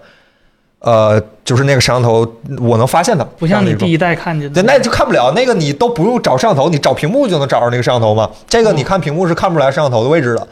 [0.86, 2.24] 呃，就是那个摄像头
[2.60, 3.98] 我能发现它，不像你第一。
[3.98, 4.72] 代看见对，的。
[4.72, 8.30] 那就看不了，那个你都不用找摄像头，你找屏幕就能找着那个摄像头嘛。
[8.48, 10.46] 这个你看屏幕是看不出来摄像头的位置的。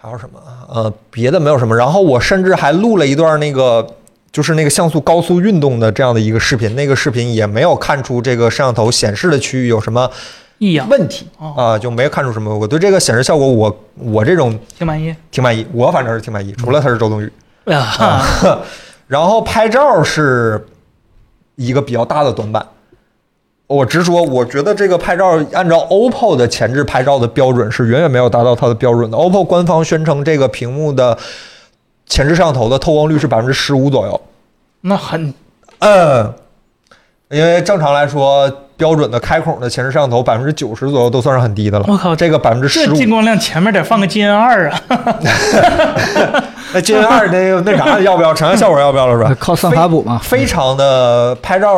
[0.00, 0.40] 还有什么？
[0.72, 1.76] 呃，别的没有什么。
[1.76, 3.86] 然后我甚至还录了一段那个，
[4.32, 10.10] 就是那个像素高速运动的这样的一个视频，那个视频也没有看出这个摄像头显示的区域有什么
[10.56, 12.56] 异样，问题啊、哦就没有看出什么。
[12.56, 15.14] 我对这个显示效果我，我这种挺满意。
[15.30, 17.30] 挺满意，我反正是挺满意，除了它是周冬雨。
[19.10, 20.64] 然后拍照是
[21.56, 22.64] 一个比较大的短板。
[23.66, 29.18] 我直说，我觉得这个拍照按照 OPPO 的前置拍照的标准是远远没有达到它的标准的。
[29.18, 31.18] OPPO 官方宣称这个屏幕的
[32.06, 34.20] 前置摄像头的透光率是百分之十五左右。
[34.82, 35.34] 那很
[35.80, 36.32] 嗯，
[37.30, 41.84] 因为正常来说，标准的开孔的前置摄像头百分之九十左右都算是很低的了。
[41.88, 44.80] 我靠这个百分之十五这进光量前面得放个 GN 二啊！
[46.72, 48.32] 那金二那个那啥要不要？
[48.32, 49.36] 成像效果要不要了是吧？
[49.38, 50.18] 靠算法补嘛。
[50.22, 51.76] 非常的拍照，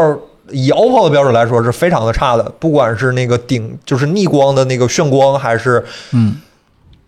[0.51, 6.37] 以 OPPO 的标准来说是非常的差的，不管是那个顶就是逆光的那个眩光，还是嗯，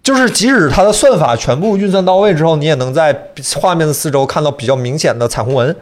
[0.03, 3.15] 就是即使它的算法全部运算到位之后，你也能在
[3.57, 5.77] 画面的四周看到比较明显的彩虹纹，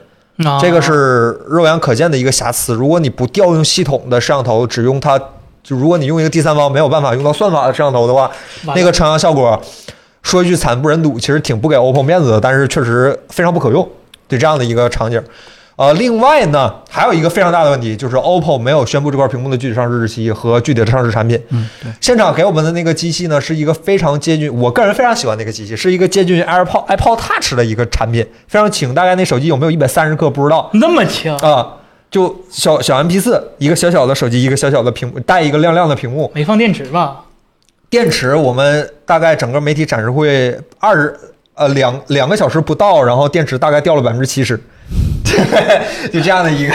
[0.44, 2.74] 啊这个是肉眼可见的一个瑕疵。
[2.74, 5.18] 如果你不调用系统的摄像头，只用它，
[5.62, 8.30] 就如果你用一个第三方没有办法用到算法的摄像头的话，
[8.74, 9.60] 那个成像效果，
[10.22, 13.86] 说一句惨不忍睹，其实挺不给 OPPO 面子的，但是确实非常不可用，
[14.28, 15.22] 对这样的一个场景。
[15.76, 21.40] 呃，另外呢，还有一个非常大的问题，就是 OPPO 没有宣布这块屏幕的具体上市日期和具体的上市产品。
[21.48, 31.76] 嗯，对，现场给我们的那个机器呢，是一个非常接近，我个人非常喜欢那个机器，是一个接近于 AirPod iPod Touch 的一个产品，非常轻，大概那手机有没有一百三十克不知道那么轻，啊。
[32.10, 37.24] 就小小 MP 四，一个小小的手机，一个小小的屏幕，带一个亮亮的屏幕，没放电池吧？
[37.92, 41.14] 电池我们大概整个媒体展示会二十
[41.52, 44.58] 呃两两个小时不到，然后电池大概掉了百分之七十，
[46.10, 46.74] 就这样的一个，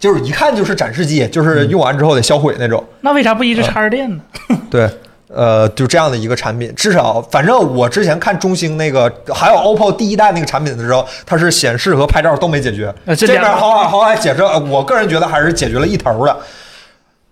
[0.00, 2.84] 就是一看就是展示机，就是用完之后得销毁那种。
[3.02, 4.20] 那为啥不一直插着电呢？
[4.68, 4.90] 对，
[5.28, 12.92] 呃，就这样的一个产品，至少反正我之前看中兴那个，还有 OPPO 第一代那个产品的时候，它是显示和拍照都没解决。
[13.16, 16.36] 这边好好好歹解释，呃我个人觉得还是解决了一头的。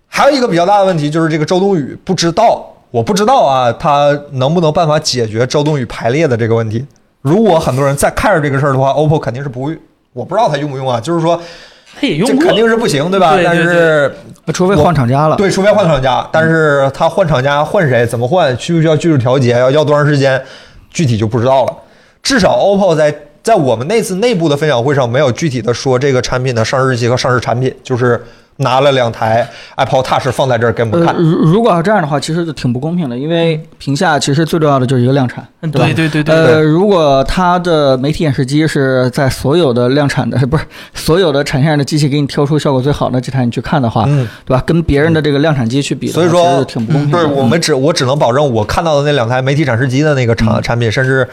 [0.07, 6.85] 还有一个比较大的问题就是这个周冬雨不知道，我不知道啊，他能不能办法解决周冬雨排列的这个问题？
[7.21, 9.77] 如果很多人在看着这个事儿的话，OPPO 肯定是不会，
[10.13, 11.37] 我不知道他用不用啊，就是说
[11.93, 13.33] 他也用肯定是不行，对吧？
[13.33, 14.15] 对对但是
[14.53, 15.35] 除非换厂家了。
[15.35, 20.41] 对，除非换厂家，但是他换厂家换谁，怎么换，需不需要技术调节，要要多长时间，
[20.89, 21.73] 具体就不知道了。
[22.23, 28.23] 至少 OPPO 在在我们那次内部的分享会上没有具体的说这个产品的上市日期和上市产品，就是
[28.57, 31.15] 拿了两台 Apple Touch 放在这儿给我们呃，看。
[31.15, 35.85] 如如果要这样的话，其实就挺不公平的，因为屏下其实最重要的就是一个量产，嗯对吧？
[35.93, 40.63] 对对对对呃，如果它的媒体演示机是在所有的量产的， 不是
[40.93, 44.63] 所有的产线上的机器给你挑出效果最好的这台你去看的话，嗯，对吧？
[44.65, 47.17] 跟别人的这个量产机去比的话，所以说挺不公平的。
[47.17, 51.27] 对我们只我只能保证我看到的那两台媒体展示机的那个产产品，甚至。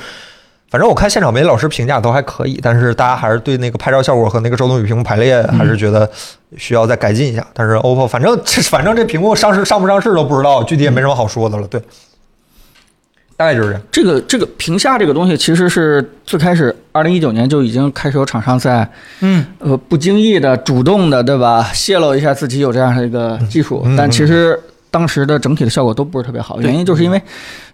[0.73, 6.11] 反正我看现场媒体老师评价都还可以，但是大家还是对那个拍照效果和那个周冬雨屏幕排列还是觉得
[6.57, 7.47] 需要再改进一下。
[7.53, 11.67] 但是 OPPO 反正这反正这屏幕上市上不上市都不知道，具体也没什么好说的了。
[11.69, 11.79] 对，
[13.37, 13.83] 大概就是这样。
[13.93, 18.89] 这个这个屏下这个东西，其实是最开始二零一九年就已经开始有厂商在
[19.21, 21.63] 嗯，呃不经意的、主动的，对吧？
[21.75, 24.59] 泄露一下自己有这样的一个技术，嗯嗯但其实
[24.93, 27.21] 当时的整体的效果都不是特别好，原因就是因为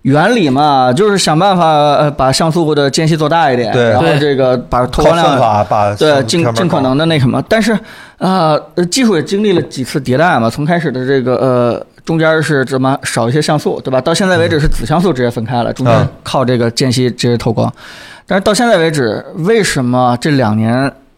[0.02, 3.90] 原理嘛，就是想办法呃把像素的间隙做大一点，对。
[3.90, 7.76] 然后这个把透靠光量算法把对，尽尽可能的那什么，但是
[8.18, 14.00] 呃，呃技术也经历了几次迭代嘛，从开始的这个呃中间是怎么少一些像素，对吧？
[14.00, 16.08] 到现在为止是子像素直接分开了，中间嗯。
[16.22, 17.70] 靠这个间隙直接透光。
[18.26, 20.72] 但是到现在为止，为什么这两年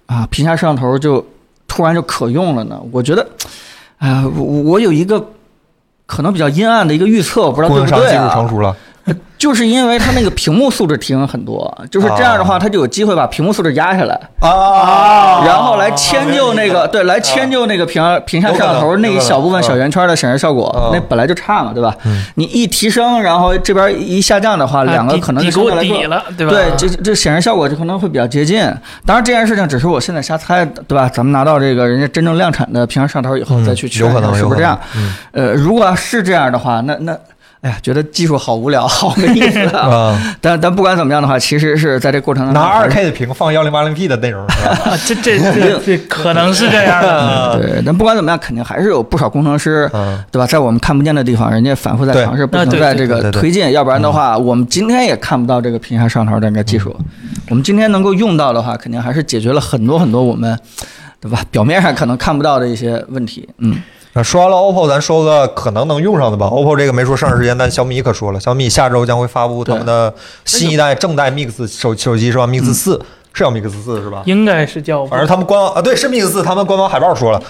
[0.07, 1.25] 啊屏下摄像头就
[1.69, 2.81] 突然就可用了呢？
[2.91, 3.27] 我觉得，
[3.99, 5.23] 啊、我我有一个
[6.11, 8.35] 可能比较阴暗的一个预测，我不知道供应商技术对不对啊？
[8.35, 8.77] 成熟了，
[9.41, 14.15] 就是因为它那个屏幕素质提升很多，就是这样的话，它就有机会把屏幕素质压下来。
[14.39, 22.23] 啊然后来迁就那个，对，来迁就那个屏屏下摄像头那一小部分小圆圈的显示效果嗯，那本来就差嘛，对吧嗯？
[22.35, 26.53] 你一提升，然后这边一下降的话，两个可能就相对来说底啊了，对吧？
[26.53, 28.61] 对，这这显示效果就可能会比较接近。
[29.07, 31.09] 当然这件事情只是我现在瞎猜的，对吧？
[31.09, 34.79] 咱们拿到这个人家真正量产的屏下摄像头以后嗯再去确认是不是这样。？
[35.33, 37.17] 呃，如果是这样的话，那那。
[37.63, 39.89] 哎呀，觉得技术好无聊， 好没意思嗯啊！
[40.17, 44.91] 啊，但但不管怎么样的话，其实是在这过程当中拿二 K 的屏放幺零八零 P 的内容是吧？
[44.91, 47.59] 啊，这这这这 可能是这样的。
[47.61, 50.47] 对，但不管怎么样，肯定还是有不少工程师，嗯对吧？
[50.47, 56.97] 在我们看不见的地方，人家反复在尝试，不停在这个推进，要不然的话，我们今天也看不到这个屏下摄像头的这个技术。
[57.51, 60.59] 我们今天能够用到的话，肯定还是解决了很多很多我们，
[61.21, 61.45] 对吧？
[61.51, 63.47] 表面上可能看不到的一些问题。
[63.59, 63.77] 嗯，
[64.13, 66.47] 那说完了 OPPO，咱说个可能能用上的吧。
[66.47, 70.13] OPPO 这个没说上市时间，但小米可说了，小米下周将会发布他们的
[70.45, 73.01] 新一代正代 Mix 手手机是吧？Mix 四
[73.33, 74.23] 是叫 Mix 四是吧？
[74.27, 77.41] 应该是叫反正他们官网啊，对，是 Mix 四，他们官方海报说了。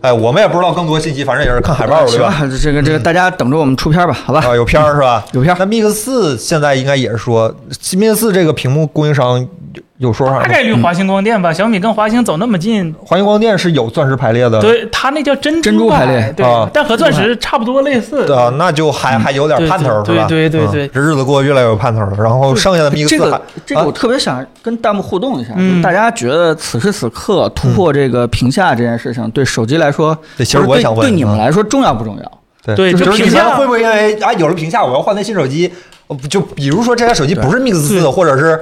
[0.00, 2.36] 哎，我们也不知道更多信息，反正也是看海报对吧？
[2.62, 4.40] 这个这个大家等着我们出片吧，好吧？
[4.46, 5.24] 啊，有片儿是吧？
[5.32, 9.44] 有片儿那 Mix 四现在应该也是说，Mix 四这个屏幕供应商
[9.98, 10.42] 有有说法？
[10.42, 11.52] 大概率华星光电吧。
[11.52, 18.24] 小米跟华星走那么近，华星光电是有钻石排列的，对它那叫珍珍珠吧排列对啊，但和钻石差不多类似。
[18.24, 20.26] 对啊，那就还还有点对盼头是吧？
[20.26, 22.12] 对对对对嗯这日子过得越来越有盼头了。
[22.18, 32.32] 然后剩下的 Mix 这四还个这个我啊特别想跟弹幕互动一下，嗯就是大家觉得此时此刻突破这个屏下这件事情，对手机来说，对其实我也想问对对你们嗯来说重要不重要？
[32.64, 35.70] 对对就你们就是屏下会不会因为啊有了屏下，我要换台新手机？
[36.08, 38.58] 呃就比如说这台手机不是 Mix 四，对或者是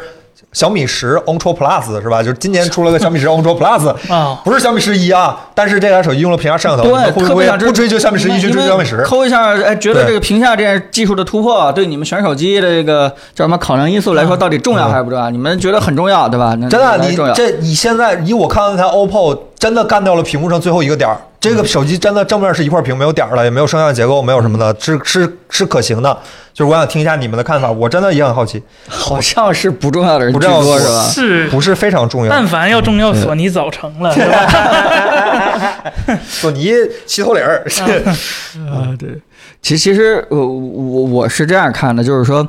[0.56, 2.22] 小米十 Ultra Plus 是吧？
[2.22, 9.02] 就是今年出了个小米十 Ultra Plus， 啊，不是小米十一啊，但是这台手机用了屏下摄像头，对，会不会不追求小米十一，去追求小米十？
[9.02, 15.28] 抠一下，哎，觉得这个屏下这件技术的突破，对你们选手机的这个叫什么考量因素来说，到底重要还是不重要？
[15.28, 16.56] 你们觉得很重要，对吧？
[16.56, 17.34] 真的，你那重要。
[17.34, 21.18] 这你现在以我看到那台 OPPO 真的干掉了屏幕上最后一个点儿。
[21.50, 26.16] 这个手机真的正面是一块屏，没有点儿了，也没有升降结构，没有什么的，是是是可行的。
[26.52, 31.08] 就是我想听一下你们的看法，我真的也很好奇，好像是不重要的人不重要多，是吧？
[31.12, 31.46] 是。
[31.48, 32.30] 不是非常重要。
[32.30, 36.18] 但凡要重要，索尼早成了， 是吧？
[36.26, 36.72] 索尼
[37.04, 37.62] 齐头领儿，
[38.72, 39.20] 啊，对。
[39.62, 42.46] 其其实我我我是这样看的，就是说，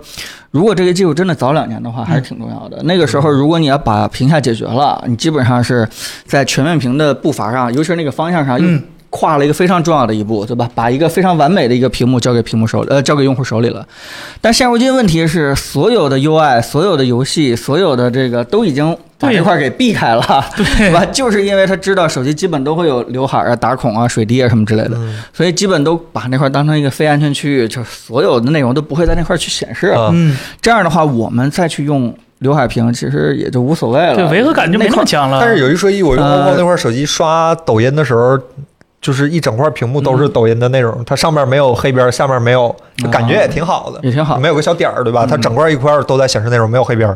[0.51, 2.81] 如果这个技术真的早两年的话，还是挺重要的。
[2.83, 5.87] 那个时候，如果你要把屏下解决了，你基本上是
[6.25, 10.69] 在全面屏的步伐上，尤其是那个方向上，又嗯跨了一个非常重要的一步，对吧？
[10.75, 13.85] 把一个非常完美的一个屏幕交给屏幕手呃交给用户手里了。
[14.41, 21.03] 但现如今问题是，所有的 UI、所有的游戏、所有的这个都已经把对这块给避开了，对对吧？
[21.05, 29.87] 就是因为他知道手机基本都会有刘海啊、打孔啊、水滴啊什么之类的，嗯所以基本都把那块当成一个非安全区域，就是所有的内容都不会在那块去显示。
[29.87, 34.15] 啊嗯，这样的话，我们再去用刘海屏，其实也就无所谓了。
[34.15, 35.39] 对，违和感就没那么强了。
[35.41, 38.37] 但是有一说一，我用呃 OPPO 那块手机刷抖音的时候，
[39.07, 42.75] 就是一整块屏幕都是抖音的内容，它上面没有黑边，下面没有，
[43.09, 45.25] 感觉也挺好的，也挺好没有个小点儿，对吧？
[45.25, 47.15] 它整块一块儿都在显示内容，没有黑边。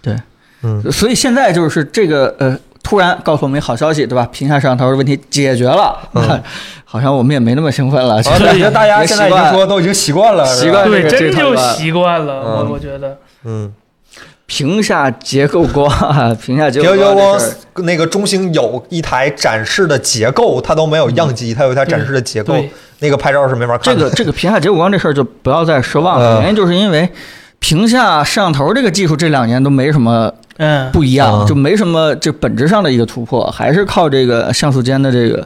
[0.00, 0.16] 对，
[0.64, 4.28] 嗯，所以现在就是这个呃，突然告诉我们一好消息，对吧？
[4.32, 6.42] 屏下摄像头的问题解决了，嗯
[6.84, 8.16] 好像我们也没那么兴奋了。
[8.16, 13.16] 啊其实感觉大家现在已经说都已经习惯了，习惯对，这个真就习惯了，我嗯我觉得。
[13.44, 13.72] 嗯，
[14.52, 15.88] 屏下结构光，
[16.36, 17.40] 屏下结构结构光
[17.76, 22.54] 那个中兴有一台展示的结构，它都没有样机，它有一台展示的结构，
[22.98, 24.02] 那个拍照是没法看的。
[24.02, 27.08] 这个这个屏下结构光这事儿就不要再奢望了，嗯原因就是因为
[27.60, 35.36] 屏下摄像头这个技术这两年都没什么嗯，不一样，嗯就没什么这本质上的一个突破，还是靠这个像素间的这个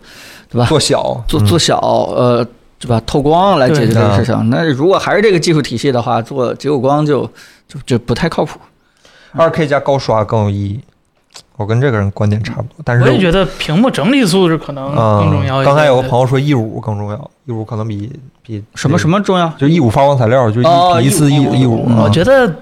[0.50, 0.66] 对吧？
[0.66, 2.44] 做小，嗯做做小呃。
[2.78, 3.00] 对吧？
[3.06, 4.50] 透光来解决这个事情。
[4.50, 7.24] 那如果还是这个技术体系的话，做结构光就
[7.66, 8.60] 就就不太靠谱。
[9.36, 10.80] 二 K 加高刷更有意义。
[11.56, 15.64] 我跟这个人观点差不多，但是我也觉得屏幕整体素质可能更重要。
[15.64, 18.12] 刚才有个朋友说 E 五更重要，E 五可能比
[18.42, 19.48] 比什么什么重要？
[19.56, 22.54] 就 E 五发光材料，就一哦比一次 E 五 E5 E 五，我觉得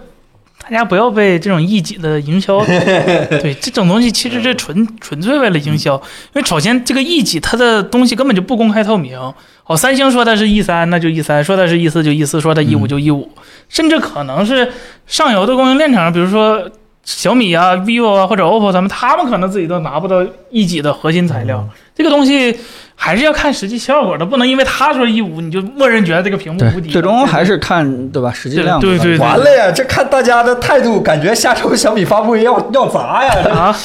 [0.64, 5.94] 大家不要被这种一己的营销， 对这种东西其实这纯纯粹为了营销。
[6.32, 9.18] 因为首先这个一己它的东西根本就不公开透明。
[9.66, 13.30] 哦，三星说它是 E 三，那就 E 三；说它是 E 四就 E 四；说它 E 五就 E 五，
[13.68, 14.72] 甚至可能是
[15.06, 16.70] 上游的供应链厂，比如说
[17.02, 21.66] 小米啊、vivo 啊或者 OPPO 他们，他们可能自己都拿不到一己的核心材料。
[21.94, 22.58] 这个东西
[22.96, 26.90] 还是要看实际效果的，不能因为他说一五，你就默认觉得这个屏幕无敌。
[26.90, 28.32] 最终还是看对吧？
[28.32, 29.70] 实际量对对对完了呀！
[29.70, 33.34] 这看大家的态度，感觉下周小米发布会要要砸呀！
[33.52, 33.76] 啊，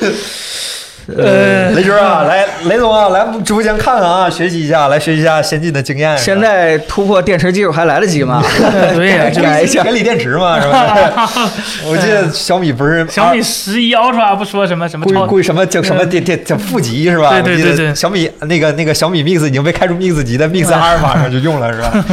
[1.06, 6.16] 呃，雷军啊，来，雷总啊，来直播间看看啊，学习一下，来学习一下先进的经验。
[6.16, 8.42] 现在突破电池技术还来得及吗？
[8.94, 11.30] 对呀，改一下 改锂电池嘛，是吧？
[11.86, 17.30] 我记得小米不是小米十一 Ultra 不说什么什么超故意故意什么叫什么电电叫负极是吧？
[17.42, 22.04] 对对对对小米那个那个小米 Mix 已经被开出 Mix 级的 Mix 阿尔法上就用了是吧？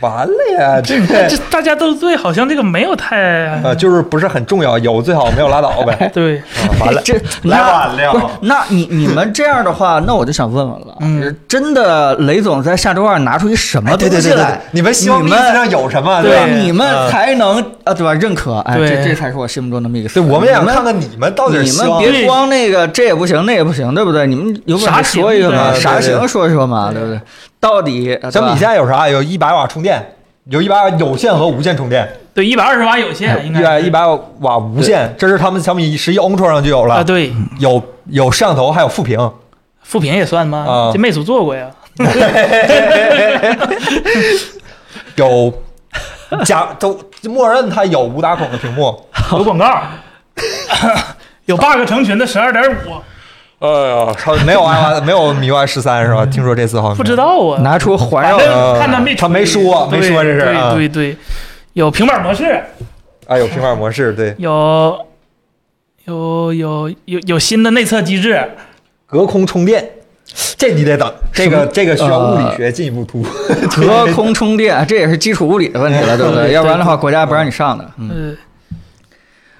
[0.00, 3.16] 完了呀， 这个这大家都对，好像这个没有太
[3.62, 6.10] 呃就是不是很重要，有最好没有拉倒呗。
[6.14, 6.42] 对，啊
[6.80, 7.14] 完了，这
[7.44, 16.20] 来那晚了不是，那你你们这样的话， 那我就想问问了，嗯真的雷总在下周二拿出一什么哎对对对对东西来，，你们希望你们上有什么？
[16.22, 16.46] 对吧？
[16.46, 18.58] 你们嗯才能啊对吧认可？
[18.66, 20.12] 哎，这这才是我心目中的 mix。
[20.12, 24.26] 对，我们也看看你们到底是你们别光那个这也不行，那也不行，对不对？
[24.26, 27.20] 你们有本啥事说一个嘛，啥对对对行说一说嘛，对不对？
[27.60, 29.08] 到底呃小米现在有啥？
[29.08, 34.00] 有一百瓦充电，有一百瓦有线和无线充电，对，一百二十瓦有线应一百该一百
[34.40, 36.96] 瓦无线，这是他们小米十一 Ultra 上就有了。
[36.96, 39.18] 啊，对，有有摄像头，还有副屏。
[39.82, 40.64] 副屏也算吗？
[40.68, 40.90] 啊？
[40.92, 41.68] 这魅族做过呀，
[45.16, 45.52] 有
[46.44, 49.02] 假都默认它有五打孔的屏幕。
[49.32, 49.80] 有广告，
[51.46, 52.74] 有 bug 成群的十二点五，
[53.60, 56.24] 哎呀，超没有 i 没有米 UI 十三是吧？
[56.30, 57.16] 听说这次好像不知。
[57.16, 58.38] 道啊，拿出环绕
[58.78, 60.74] 看他没他没说没说这是对啊。
[60.74, 61.16] 对对，
[61.72, 62.60] 有平板模式，
[63.26, 65.06] 啊，有平板模式，对，有
[66.04, 68.40] 有有有有新的内测机制，
[69.06, 69.84] 隔空充电，
[70.56, 73.20] 这你得等，这个这个需要物理呃学进一步突。
[73.22, 73.32] 破。
[73.74, 76.52] 隔空充电，这也是基础物理的问题了，对不对？
[76.52, 77.84] 要不然的话，国家不让你上的。
[77.98, 78.36] 嗯，呃，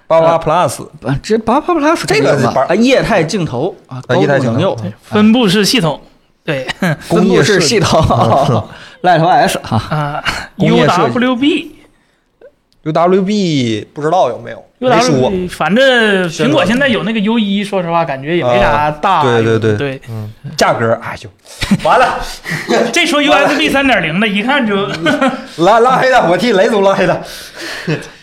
[0.09, 6.01] 八八 Plus 不这八八 plus 这个是八吧啊，液态镜头啊，高液态镜头分布式系统，
[6.45, 6.67] 对
[7.01, 8.01] 分布式系统，
[9.03, 10.25] Light OS 啊，啊
[10.57, 11.67] 工业，UWB。
[12.85, 15.31] UWB 不知道有没有，没说。
[15.31, 21.29] UWB，反正苹果现在有那个 U 一，说实话感觉也没啥大对对对嗯，价格哎呦，
[21.85, 22.19] 完了，
[22.91, 24.87] 这说 USB 三点零的，一看就
[25.65, 27.21] 拉拉黑的，我替雷总拉黑的。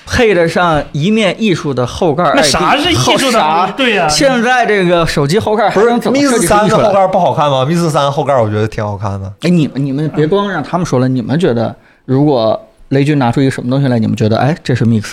[0.05, 2.23] 配得上一面艺术的后盖。
[2.35, 3.73] 那啥是艺术的？
[3.75, 6.59] 对呀现在这个手机后盖不是还能怎么设 Mix 计出艺术来？
[6.59, 9.31] 三的后盖不好看吗？Mix 三后盖我觉得挺好看的。
[9.41, 11.75] 哎，你们你们别光让他们说了，你们觉得
[12.05, 15.11] 如果雷军拿出一个什么东西来，你们觉得哎这是 Mix？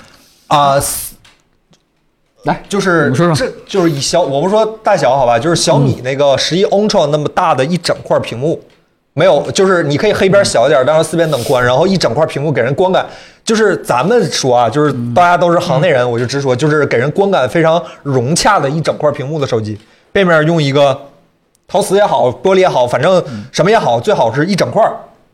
[0.48, 0.74] 啊，
[2.44, 8.60] 来，就是你说说这就是以小，我不说大小好吧，就是小米那个十一 Ultra 那么大的一整块屏幕，
[9.14, 13.04] 没有，就是你可以黑边小一点，但是四边等宽，然后一整块屏幕给人观感，
[13.44, 19.78] 就是咱们说啊，就是大家都是行内人，我就直说，就是给人观感非常融洽的一整块屏幕的手机，
[20.12, 20.98] 背面用一个
[21.68, 24.82] 陶瓷也好，玻璃也好，反正什么也好，最好是一整块，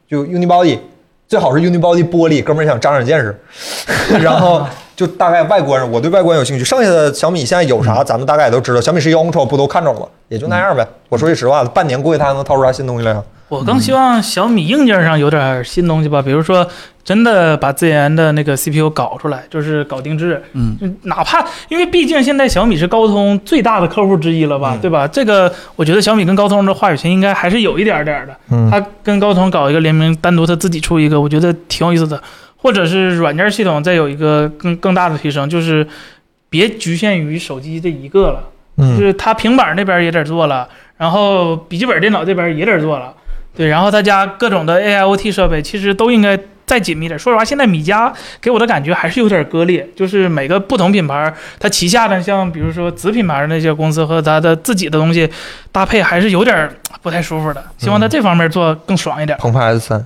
[0.08, 0.80] 就 Unibody，
[1.28, 3.38] 最好是 Unibody 玻璃，哥们儿想长长见识，
[4.20, 4.66] 然后。
[4.98, 6.64] 就大概外观，我对外观有兴趣。
[6.64, 8.80] 剩下的小米现在有啥，咱们大概也都知道。
[8.80, 10.06] 小米十一 Ultra 不都看着了吗？
[10.26, 10.84] 也就那样呗。
[11.08, 13.22] 我说句实话，半年估计它还能掏出啥新东西来呀？
[13.48, 16.66] 我更希望小米硬件上有点新东西吧，比如说
[17.08, 20.42] 真的把自研的那个 CPU 搞出来，就是搞定制。
[20.52, 25.08] 嗯，哪怕因为毕竟现在小米是高通最大的客户之一了吧，嗯对吧？
[25.08, 28.36] 这个我觉得小米跟高通的话语权应该还是有一点点的。
[28.50, 32.22] 嗯他跟高通搞一个联名，单独他自己出一个，我觉得挺有意思的。
[32.58, 35.86] 或者是软件系统再有一个更更大的提升，就是
[36.50, 38.50] 别局限于手机这一个了。
[38.76, 43.14] 就嗯是他平板那边也得做了，然后笔记本电脑这边也得做了，
[43.56, 46.38] 对，然后他家各种的 AIoT 设备，其实都应该
[46.68, 47.18] 再紧密点。
[47.18, 55.28] 说实话，现在米家给我的感觉还是有点割裂，就是每个不同品牌它旗下的像比如说子品牌的那些公司和它的自己的东西
[55.72, 56.70] 搭配还是有点
[57.02, 57.64] 不太舒服的。
[57.78, 59.36] 希望在这方面做更爽一点。
[59.38, 60.04] 澎湃 S 三。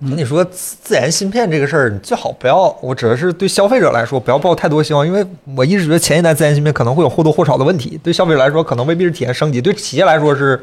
[0.00, 5.24] 跟你说自自研芯片这个事儿，你最好不要，我指的是对消费者来说不要抱太多希望，因为
[5.56, 10.62] 我一直觉得前一代自研芯片可能会有或多或少的问题，对消费者来说可能未必是体验升级，对企业来说是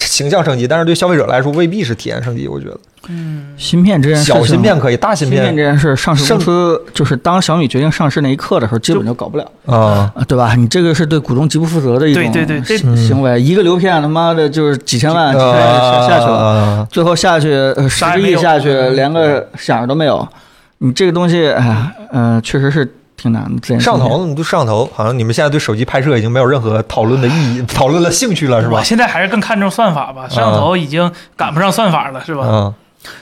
[0.00, 2.48] 形象升级，但是对消费者来说未必是体验升级。
[2.48, 2.76] 我觉得
[3.08, 9.50] 嗯，芯片这件事情，小芯片可以，大芯芯片片这件事，上市公司就是当小米决定上市那一刻的时候，基本就搞不了。
[9.66, 10.54] 啊，啊，对吧？
[10.54, 13.40] 你这个是对股东极不负责的一种对对对行行为。
[13.40, 20.26] 一个流片他妈的就是几千万、几千万呃下下去了，了，最后下去呃十亿下去，连个响都没有。
[20.78, 22.90] 你这个东西，哎呀，呃，确实是
[23.20, 23.60] 挺难的。
[23.60, 28.84] 这件事情摄像头，你就上头，好像你们现在对手机拍摄已经没有任何讨论的意义、 讨论的兴趣了，是吧我？
[28.84, 32.44] 现在还是更看重算法吧，摄像头已经赶不上算法了，是吧？
[32.46, 32.74] 嗯，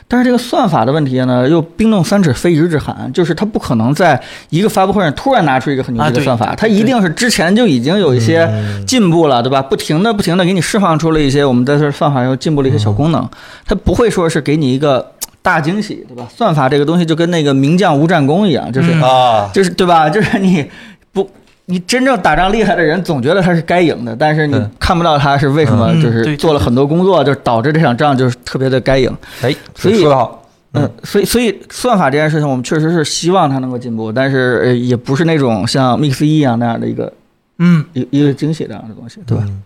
[0.07, 4.21] 但是这个算法的问题呢，又冰冻三尺非一日之寒，就是它不可能在
[4.51, 9.63] 一个发布会上突然拿出一个很牛逼的算法，对它一定是之前就已经有一些嗯进步了，对吧？
[9.63, 13.29] 不停的不停的给你释放出了一些我们在这算法上又进步了一些小功能，
[13.67, 15.13] 它不会说是给你一个
[15.49, 16.29] 大惊喜，对吧？
[16.29, 20.09] 算法这个东西就跟那个名将无战功一样，就是、嗯啊，就是对吧？
[20.11, 20.69] 就是你
[21.13, 21.29] 不。
[21.71, 29.15] 你真正打仗厉害的人，总觉得他是该赢的，但是你看不到他是为什么，嗯就是做了很多工作，就导致这场仗就是特别的该赢。
[29.43, 37.13] 哎，所以说得好，嗯，所以所以算法这件事情，我们确实是希望它能够进步，但是呃，也不是那种像 Mix 一一样那样的一个
[37.59, 39.45] 嗯，一一个惊喜这样的东西，对吧？
[39.47, 39.63] 嗯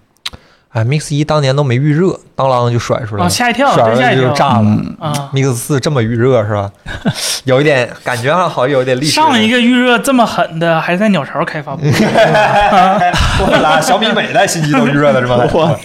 [0.72, 4.60] 哎，Mix 一当年都没预热，当啷就甩出来啊，了，吓一跳，甩出真吓一跳来就炸了。
[4.62, 6.70] 嗯，啊！Mix 四这么预热是吧？
[7.44, 9.12] 有一点感觉上好像有点历史。
[9.12, 11.90] 上一个预热这么狠的，还是在鸟巢开发布会，
[13.44, 15.36] 我啦，小米每代新机都预热了是吧？
[15.52, 15.78] 我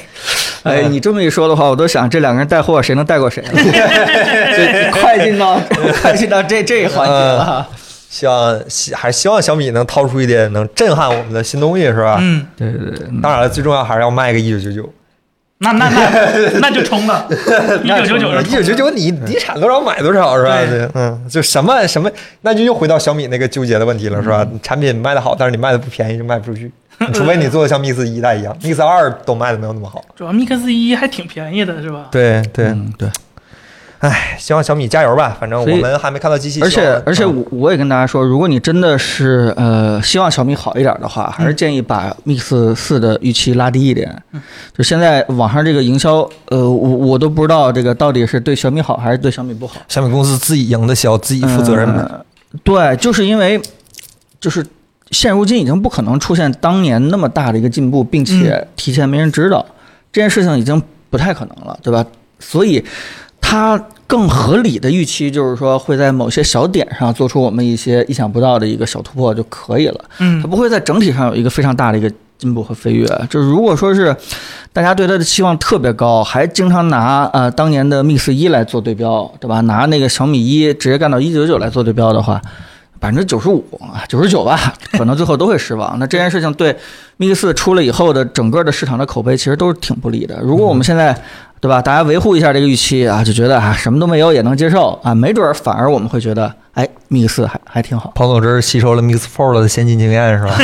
[0.64, 3.52] 哎，你这么一说的话，我都想这两个人带货谁能带过谁了？
[3.54, 5.60] 就快进到
[6.02, 7.68] 快进到这这一环节了。
[8.10, 12.18] 希望希还希望小米能掏出一点能震撼我们的新东西是吧？
[12.22, 14.90] 嗯，对对对，嗯当然了，最重要还是要卖个一九九九。
[15.60, 17.28] 那那那 那就冲了，
[17.84, 20.56] 一九九九一九九九，你你产多少买多少是吧？
[20.58, 22.08] 对对，嗯，就什么什么，
[22.42, 24.46] 那就又回到小米那个纠结的问题了，是吧？
[24.52, 26.72] 嗯产品卖的好，但是你卖的不便宜，就卖不出去。
[27.14, 30.04] 除非你做的像 Mix 一代一样，Mix 二都卖的没有那么好。
[30.16, 32.08] 主要 Mix 一还挺便宜的，是吧？
[32.12, 33.08] 对对，嗯对，
[34.00, 35.36] 唉，希望小米加油吧。
[35.40, 44.16] 反正我们还没看到机器，而且而且我我也跟大家说，如果你真的是呃希望小米好一点的话，还是建议把 Mix 四的预期拉低一点。
[44.78, 46.18] 就现在网上这个营销，
[46.50, 49.82] 呃，我我都不知道这个到底是对小米好还是对小米不好。
[49.88, 52.02] 小米公司自己赢的小，自己负责任呗。
[52.02, 52.26] 呃
[52.64, 53.62] 对，就是因为
[54.40, 54.66] 就是
[55.12, 59.64] 现如今已经不可能出现当年那么大的一个进步，并且提前没人知道、
[60.14, 62.06] 这件事情已经不太可能了，对吧？
[62.40, 62.84] 所以
[63.50, 70.04] 它更合理的预期就是说会在某些小点上做出我们一些意想不到的一个小突破就可以了。
[70.20, 73.08] 嗯它，不会在整体上有一个非常大的一个进步和飞跃。
[73.30, 74.14] 就是如果说是
[74.74, 79.62] 大家对它的期望特别高，还经常拿呃当年的 Mix 一来做对标，对吧？
[79.62, 82.42] 拿那个小米一直接干到一九九来做对标的话。
[83.00, 85.98] 百分之九十五啊，九十九吧， 可能最后都会失望。
[86.00, 86.76] 那这件事情对
[87.20, 90.40] Mix 四出了以后的整个的市场的口碑其实都是挺不利的。
[90.42, 91.16] 如果我们现在，
[91.60, 98.12] 对吧，大家维护一下这个预期啊，就觉得啊什么都没有也能接受啊，没准儿反而我们会觉得，哎，Mix 四还还挺好。
[98.14, 100.56] 彭总这是吸收了 Mix Four 的先进经验是吧？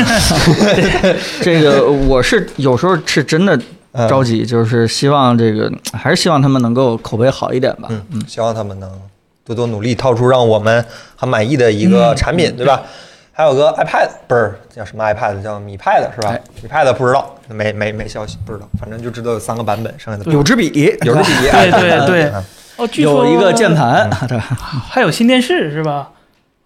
[1.42, 3.60] 这个我是有时候是真的
[3.94, 7.90] 嗯着急，就是希望这个还是希望他们能够口碑好一点吧。
[7.90, 8.90] 嗯，希望他们能
[9.46, 10.86] 多多努力，掏出让我们
[11.16, 12.82] 很满意的一个产品，对吧？
[13.32, 16.30] 还有个 iPad，不是叫什么 iPad，叫米 Pad 是吧？
[16.30, 16.42] 哎？
[16.62, 20.68] 米 Pad 不知道，没没没消息，不知道，反正就知道有三个版本，剩下的有支笔，
[21.02, 22.24] 有支笔， 对对对。
[22.34, 22.44] 嗯。
[22.76, 24.44] 哦，据说有一个键盘， 对吧？
[24.90, 26.10] 还有新电视是吧？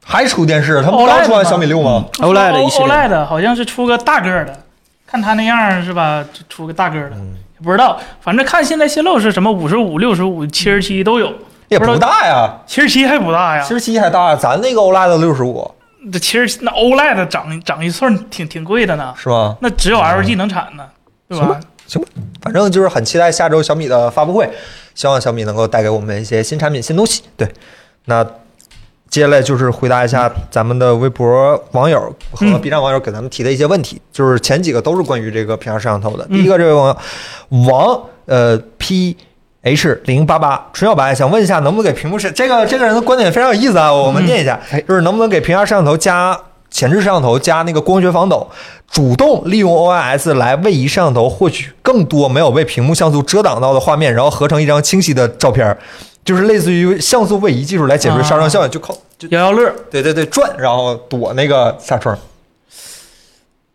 [0.05, 2.87] 还出电视，他们刚出完小米六吗？？OLED 的一系列。
[2.87, 4.57] OLED 好像是出个大个儿的，
[5.05, 6.23] 看他那样儿是吧？
[6.31, 11.33] 就出个大个儿的，嗯，不知道，反正看现在泄露是什么五十五、六十五、七十七都有，
[11.69, 13.73] 也不大呀，七十七还不大呀七。
[13.73, 15.69] 十七还大，咱那个 OLED 六十五
[16.11, 19.57] 这七十那 OLED 长长一寸挺挺贵的呢，是吧？
[19.59, 20.85] 那只有 LG 能产呢，
[21.27, 21.59] 对吧？
[21.85, 22.07] 行吧
[22.41, 24.49] 反正就是很期待下周小米的发布会，
[24.95, 27.23] 希望小米能够带给我们一些新产品、新东西。
[27.35, 27.51] 对，
[28.05, 28.25] 那
[29.09, 31.99] 接下来就是回答一下咱们的微博网友
[32.31, 36.25] 和嗯 B 站网友给咱们提的一些问题，就是前几个都是关于这个平价摄像头的。
[36.29, 36.97] 嗯第一个，这位网友
[37.67, 39.17] 王呃 P。
[39.63, 44.79] H 零八八纯小白想问一下，能不能给屏幕摄这个这个人的观点非常有意思啊，我们念一下，哎。
[44.81, 46.39] 就是能不能给屏下摄像头加
[46.69, 48.47] 前置摄像头加那个光学防抖，
[48.89, 55.77] 主动利用 OIS 来位移摄像头获取更多没有被屏幕像素遮挡到的画面，然后合成一张清晰的照片儿，
[56.23, 62.17] 就是类似于像素位移技术来解决杀伤效应，就靠就摇摇乐，对对对转，然后躲那个下窗。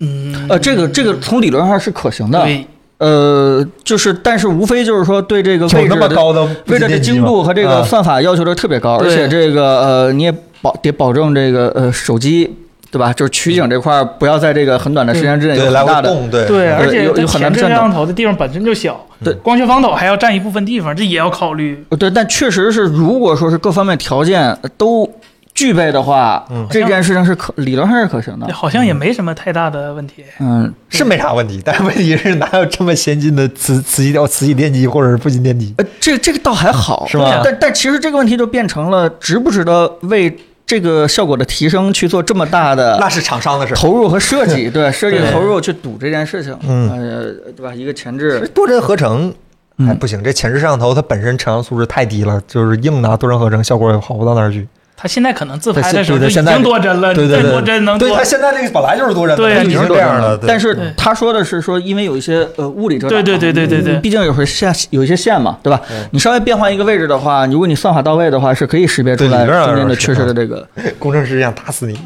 [0.00, 2.66] 嗯，呃，这个这个从理论上是可行的，对，
[3.02, 12.48] 呃，就是但是无非就是说对这个有那位置的么高的位置的精度和这个啊算法要求的特别高，而且这个呃你也保得保证这个呃手机
[12.92, 13.12] 对吧？
[13.14, 21.84] 就是取景这块儿不要在这个很短的时间之内有对来很大的对对，而且有有很难摄像头的地方本身就小，对光学防抖还要占一部分地方，这也要考虑。
[21.88, 25.10] 呃对，但确实是如果说是各方面条件都
[25.54, 28.52] 具备的话，嗯这件事情是可理论上是可行的。
[28.52, 30.24] 好像也没什么太大的问题。
[30.40, 35.74] 嗯，是没啥问题，但问题是哪有这么先进的磁磁吸调磁吸电机或者是负极电机？
[35.78, 40.34] 呃，这这个倒还好，是吧但但其实这个问题就变成了值不值得为
[40.64, 43.74] 这个效果的提升去做这么大的那是厂商的事。
[43.74, 47.74] 投入和设计， 对设计对投入去赌这件事情，嗯呃，对吧？
[47.74, 49.32] 一个前置，多帧合成，
[49.76, 54.66] 嗯哎，不行，这前置摄像头它本身成像素质太低了，就是硬拿多帧合成效果也好不到哪儿去。
[54.96, 60.38] 他现在可能自拍的时候就已经多帧了，对对对，多帧能对他现在这个本来就是多帧的，对已经这样了。
[60.38, 65.80] 对但是他说的是说，因为有一些呃物理遮挡嘛，对对对对对对毕竟有些线有一些线嘛，对吧？
[66.12, 70.64] 你稍微变换一个位置的话，如果你算法到位的话，是可以识别出来中间的缺失的这个。
[71.00, 71.98] 工程师想打死你。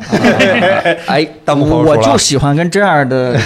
[1.06, 3.36] 哎， 我就喜欢跟这样的，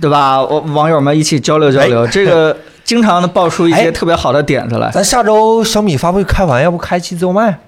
[0.00, 0.40] 对吧？
[0.42, 7.58] 我网友们一起交流交流，这个经常的爆出一哎些特别好的点子来咱下周小米发布会开完，要不开期自由麦？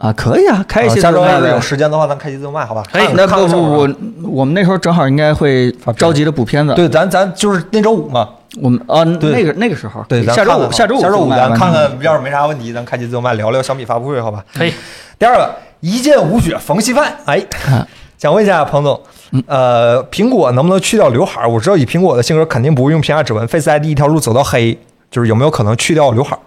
[0.00, 2.82] 啊，可以啊，开一些啊下周要是有时间的话，咱开期自动卖，好吧？
[2.90, 6.74] 可以那不不不，我们那时候正好应该会着急的补片子。
[6.74, 8.26] 对，咱咱就是那周五嘛，
[8.62, 14.42] 我们啊，对那个那个时候，对，下周五下周五下周五咱看看，要是没啥问题，咱开期自动卖聊聊小米发布会，好吧？
[14.54, 14.72] 可以。
[15.18, 17.38] 第二个，一剑无血逢稀饭，哎，
[18.16, 18.98] 想问一下彭总，
[19.46, 21.48] 呃，苹果能不能去掉刘海儿？
[21.50, 24.78] 我知道以苹果的性格，肯定不会用屏下指纹，Face ID 一条路走到黑，
[25.10, 26.40] 就是有没有可能去掉刘海儿？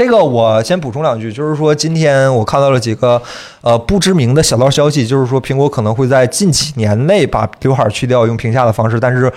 [0.00, 3.20] 这个我先补充两句，就是说今天我看到了几个
[3.60, 9.30] 呃不知名的小道消息，就是说苹果可能会在近几年内把刘海儿去掉，用屏下的方式，但是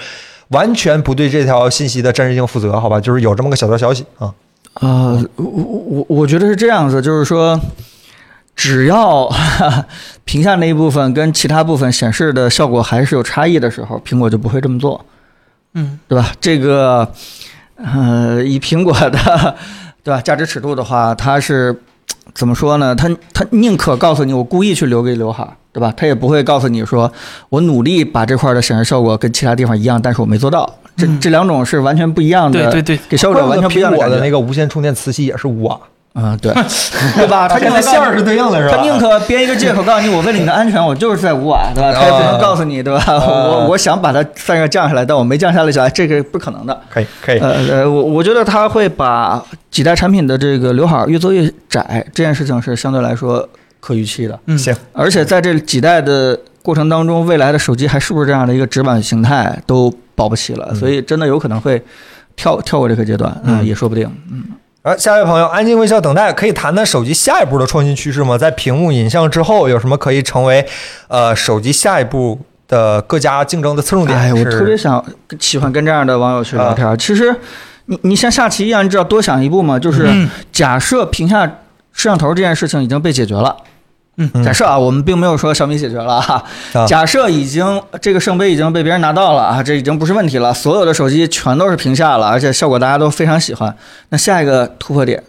[0.51, 2.97] 完全不对这条信息的真实性负责，好吧？
[2.97, 4.34] 就是有这么个小道消息啊。
[4.76, 7.59] 呃，我我我觉得是这样子，就是说，
[8.55, 9.86] 只要哈哈
[10.24, 15.05] 屏下那一部分跟其他部分显示的效果还是有差异的时候，苹果就不会这么做，
[15.74, 16.32] 嗯，对吧？
[16.39, 17.11] 这个，
[17.76, 19.55] 呃，以苹果的
[20.03, 21.75] 对吧价值尺度的话，它是
[22.33, 22.93] 怎么说呢？
[22.95, 25.93] 它它宁可告诉你我故意去留给刘海儿，对吧？
[25.95, 27.11] 它也不会告诉你说
[27.49, 30.69] 我努力把这块的显示效果跟其他地方一样，但是我没做到。
[30.95, 35.79] 这嗯这两种是完全不一样的，对对对，给消费者完全不一样苹果感觉的那个无线充电磁吸也是五瓦，
[36.16, 36.53] 嗯，对，
[37.18, 37.47] 对吧？
[37.47, 38.78] 他它跟它线儿是对应的，是吧？
[38.78, 41.91] 他宁可编一个借口告诉你，我为了你的安全，我就是在五瓦，对吧？
[41.91, 43.03] 他也不能告诉你，对吧？
[43.07, 46.80] 我我想把它散热降下来，但我没降下来，哎，这个不可能的。
[46.89, 53.49] 可以可以，呃呃，我我觉得他会把几代产品的这个刘海儿越做越窄，这件事情是相对来说
[53.80, 54.39] 可预期的。
[54.45, 61.82] 嗯，行，而且在这几代的过程当中，未来的手机还是不是这样的一个直板形态都保不齐了，嗯所以真的有可能会
[62.36, 64.07] 跳跳过这个阶段，嗯，嗯也说不定。
[64.86, 68.38] 好，下一位朋友，安静微笑等待，可以谈谈手机下一步的创新趋势吗？
[68.38, 70.67] 在屏幕影像之后，有什么可以成为
[71.07, 74.19] 呃手机下一步的各家竞争的侧重点？
[74.19, 75.01] 哎，我特别想
[75.39, 76.97] 喜欢跟这样的网友去聊天儿。
[76.97, 77.34] 其实，
[77.86, 81.45] 你你像下棋一样，你只要多想一步嘛，就是嗯假设屏下
[81.93, 83.55] 摄像头这件事情已经被解决了。
[83.59, 83.65] 嗯
[84.43, 86.43] 假设啊，我们并没有说小米解决了哈。
[86.74, 93.76] 啊假设已经这个圣杯已经被别人拿到了啊，这已经不是问题了，所有的手机全都是屏下了，而且效果大家都非常喜欢。
[94.09, 95.24] 那下一个突破点，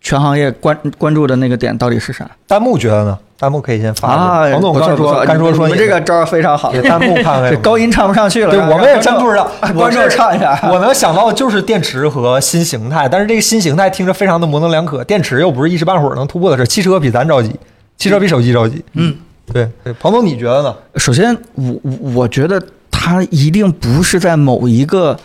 [0.00, 3.18] 全行业关关注的那个点到底是啥弹幕觉得呢？
[3.38, 4.48] 弹幕可以先发啊？
[4.48, 6.80] 王总刚说，刚说说你们这个招儿非常好给。
[6.80, 9.46] 弹幕看看 这高音唱不上去了，对，我们也真不知道。
[9.74, 10.58] 观众唱一下。
[10.72, 16.66] 我能想到的就是电池和新形态，但是这个新形态听着非常的模棱两可，电池又不是一时半会儿能突破的事。
[16.66, 17.54] 汽车比咱着急，
[17.96, 18.84] 汽车比手机着急。
[18.94, 19.16] 嗯，
[19.52, 20.76] 对对，彭总你觉得呢？
[20.96, 25.18] 首先，我我我觉得它一定不是在某一个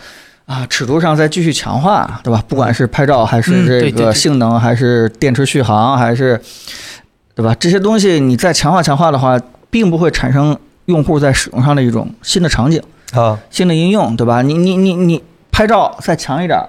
[0.46, 2.42] 啊尺度上再继续强化，对吧？
[2.48, 6.40] 不管是拍照还是这个性能，还是电池续航，还是
[7.34, 7.54] 对吧？
[7.58, 10.56] 这些东西你再强化强化的话，并不会产生
[10.86, 12.82] 用户在使用上的一种新的场景、
[13.14, 14.42] 啊，新的应用，对吧？
[14.42, 16.68] 你你你你拍照再强一点儿，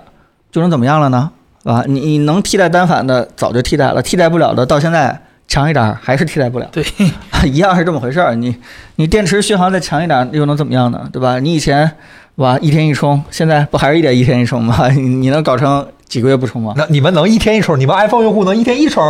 [0.51, 1.31] 就能怎么样了呢？
[1.63, 1.83] 啊？
[1.87, 5.21] 你你能替代单反的早就替代了，替代不了的到现在
[5.53, 6.67] 强一点儿还是替代不了。
[6.71, 6.83] 对，
[7.45, 8.33] 一样是这么回事儿。
[8.33, 8.55] 你
[8.95, 11.07] 你电池续航再强一点，又能怎么样呢？
[11.13, 11.37] 对吧？
[11.37, 11.91] 你以前
[12.37, 14.89] 哇一天一充，现在不还是一点一天一充吗？
[14.89, 16.73] 你 你能搞成几个月不充吗？
[16.75, 17.79] 那你们能一天一充？
[17.79, 19.03] 你们 iPhone 用户能一天一充？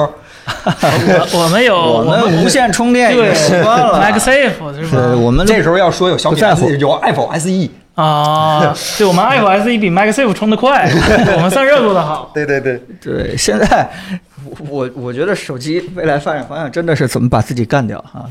[0.46, 4.02] 我我们有 我们无线充电已经对习惯了。
[4.02, 5.16] MagSafe 是对，吧？
[5.16, 7.70] 我们这时候要说有小米不在乎有 iPhone E SE。
[7.96, 10.92] 啊，对，我们 iPhone SE 比 MagSafe 充的快，
[11.36, 12.32] 我们散热做的好。
[12.34, 13.88] 对对对，对现在
[14.70, 18.26] 我我我觉得手机未来发展方向真的是怎么把自己干掉哈、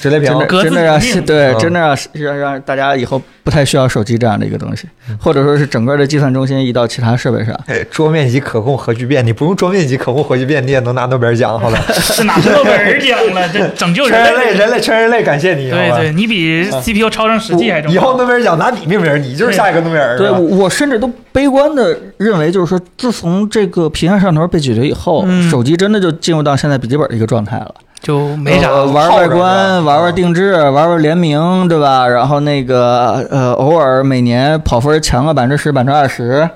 [0.00, 4.88] 直列屏真的真的让对嗯真的让让让大家以后不太需要手机这样的一个东西，
[5.18, 7.54] 或者说是整个的计算中心移到其他设备上。
[7.66, 11.78] 哎桌面级可控核聚变，你不用桌面级可控核聚变，你也能拿诺贝尔奖，好吧？
[11.92, 13.48] 是拿诺贝尔奖了？
[13.50, 17.94] 这 拯救全人类，人类，全人类，感谢你，对对，你比 CPU 超上实际还重要。
[17.94, 20.16] 以后诺贝尔奖拿你命名，你就是下一个诺贝尔。
[20.16, 27.74] 对，我我甚至都悲观的认为，就是说，自从这个屏下摄像头被解决以后，嗯手机真的就进入到现在笔记本的一个状态了。
[28.00, 32.06] 就没啥呃玩外观，玩玩定制，玩玩联名，对吧？
[32.06, 36.46] 然后那个呃，偶尔每年跑分强个百分之十、百分之二十，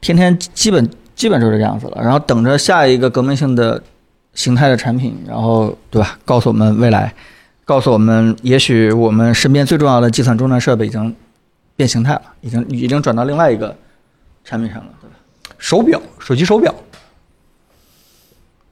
[0.00, 2.00] 天天基本基本就是这个样子了。
[2.00, 3.82] 然后等着下一个革命性的
[4.34, 6.16] 形态的产品，然后对吧？
[6.24, 7.12] 告诉我们未来，
[7.64, 11.12] 告诉我们，也许我们身边最重要的计算终端设备已经
[11.74, 13.74] 变形态了，已经已经转到另外一个
[14.44, 15.16] 产品上了，对吧？
[15.58, 16.72] 手表，手机手表，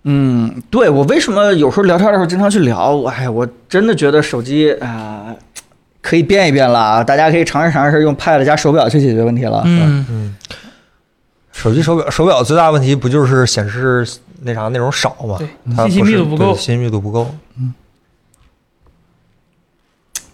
[0.05, 2.91] 嗯，对我为什么有时候聊天的时候经常去聊？
[2.91, 5.35] 我哎，我真的觉得手机啊、
[6.01, 9.63] 可以变一变了，大家可以尝试尝试用 Pad 加手表去解决问题了。
[9.67, 10.37] 嗯嗯，
[11.53, 14.09] 手机手表，手表最大问题不就是显示
[14.43, 15.37] 那啥内容少吗？
[15.39, 17.35] 对它信息密度不够是对信息密度不够。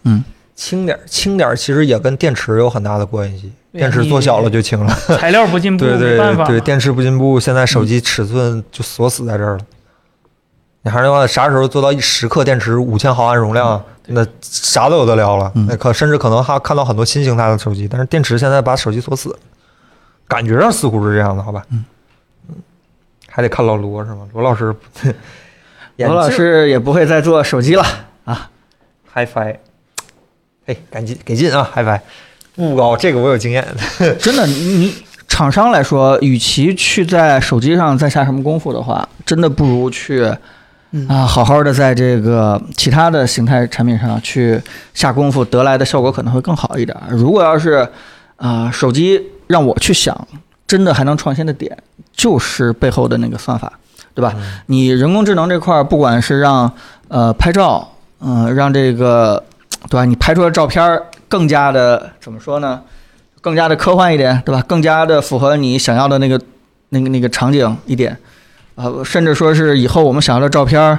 [0.04, 0.22] 嗯，
[0.56, 3.52] 轻点儿轻点儿，其实也跟电池有很大的关系。
[3.72, 4.92] 电池做小了就轻了。
[5.20, 9.64] 材料不进步，对对对，电池不进步，现在手机尺寸就锁死在这儿了。
[10.82, 15.52] 你还是那话，啥时候做到一十克电池五千毫安容量，那啥都有的聊了。
[15.54, 19.36] 嗯那可甚至可能还看到很多新形态的手机，但是电池现在把手机锁死了，
[20.26, 21.62] 感觉上似乎是这样的，好吧？
[21.70, 21.84] 嗯
[23.28, 24.26] 还得看老罗是吗？
[24.32, 24.74] 罗老师，
[25.98, 27.84] 罗老师也不会再做手机了
[28.24, 28.48] 啊。
[29.14, 29.56] HiFi，
[30.66, 32.00] 嘿，赶紧给劲啊！HiFi
[32.56, 33.64] 不高，这个我有经验。
[34.18, 34.94] 真的，你你
[35.28, 40.28] 厂商来说，与其去在手机上再下什么功夫的话，真的不如去
[40.90, 44.60] 嗯啊，好好的在这个其他的形态产品上去
[44.92, 46.96] 下功夫，得来的效果可能会更好一点。
[47.10, 47.88] 如果要是
[48.38, 50.26] 啊、手机让我去想，
[50.66, 51.78] 真的还能创新的点，
[52.12, 53.72] 就是背后的那个算法，
[54.14, 54.34] 对吧？
[54.36, 56.72] 嗯你人工智能这块儿，不管是让
[57.06, 59.42] 呃拍照，嗯、让这个
[59.88, 60.04] 对吧？
[60.04, 62.82] 你拍出的照片儿更加的怎么说呢？
[63.40, 64.62] 更加的科幻一点，对吧？
[64.66, 66.40] 更加的符合你想要的那个、
[66.88, 68.16] 那个、那个场景一点，
[68.74, 70.98] 啊、甚至说是以后我们想要的照片儿，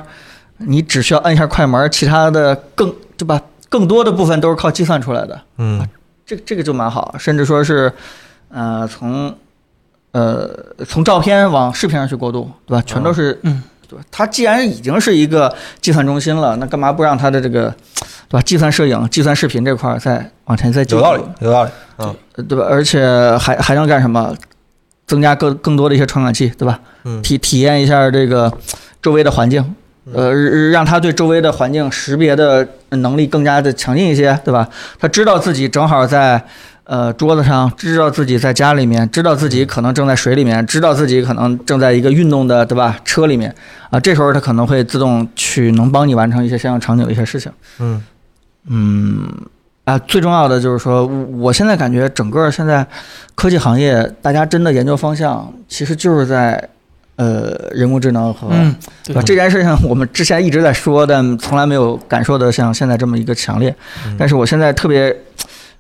[0.58, 3.42] 你只需要按一下快门，其他的更对吧？
[3.70, 5.86] 更多的部分都是靠计算出来的，嗯
[6.26, 7.92] 这这个就蛮好，甚至说是，
[8.50, 9.36] 呃，从
[10.14, 10.50] 呃
[10.86, 12.84] 从照片往视频上去过渡，对吧？
[12.86, 14.04] 全都是，嗯，对吧？
[14.12, 17.74] 它既然已经是一个计算中心了，那干嘛不让它的这个，
[18.28, 18.42] 对吧？
[18.42, 21.72] 计算摄影、计算视频这块儿再往前再进有道理，有道理。
[22.00, 22.66] 嗯呃对吧？
[22.70, 23.06] 而且
[23.40, 24.36] 还还能干什么？
[25.08, 26.78] 增加更更多的一些传感器，对吧？
[27.06, 28.52] 嗯体体验一下这个
[29.02, 29.74] 周围的环境，
[30.14, 30.34] 呃，
[30.70, 34.68] 让他对周围的环境识别的能力更加的强劲一些，对吧？
[35.00, 36.44] 他知道自己正好在
[36.88, 42.98] 呃桌子上，知道自己在家里面，知道自己可能正在水里面，知道自己可能正在一个运动的，对吧？
[43.04, 43.54] 车里面
[43.90, 47.52] 啊，这时候它可能会自动去能帮你完成一些相应场景的一些事情。
[47.80, 48.02] 嗯
[48.70, 49.28] 嗯，
[49.84, 52.86] 啊，最重要的就是说，我我现在感觉整个现在
[53.36, 56.70] 科技行业，大家真的研究方向其实就是在
[57.18, 59.22] 呃人工智能和、嗯，对吧？
[59.26, 63.76] 这件事情我们之前一直在说，但从来没有感受的像现在这么一个强烈。
[64.06, 65.16] 嗯但是我现在特别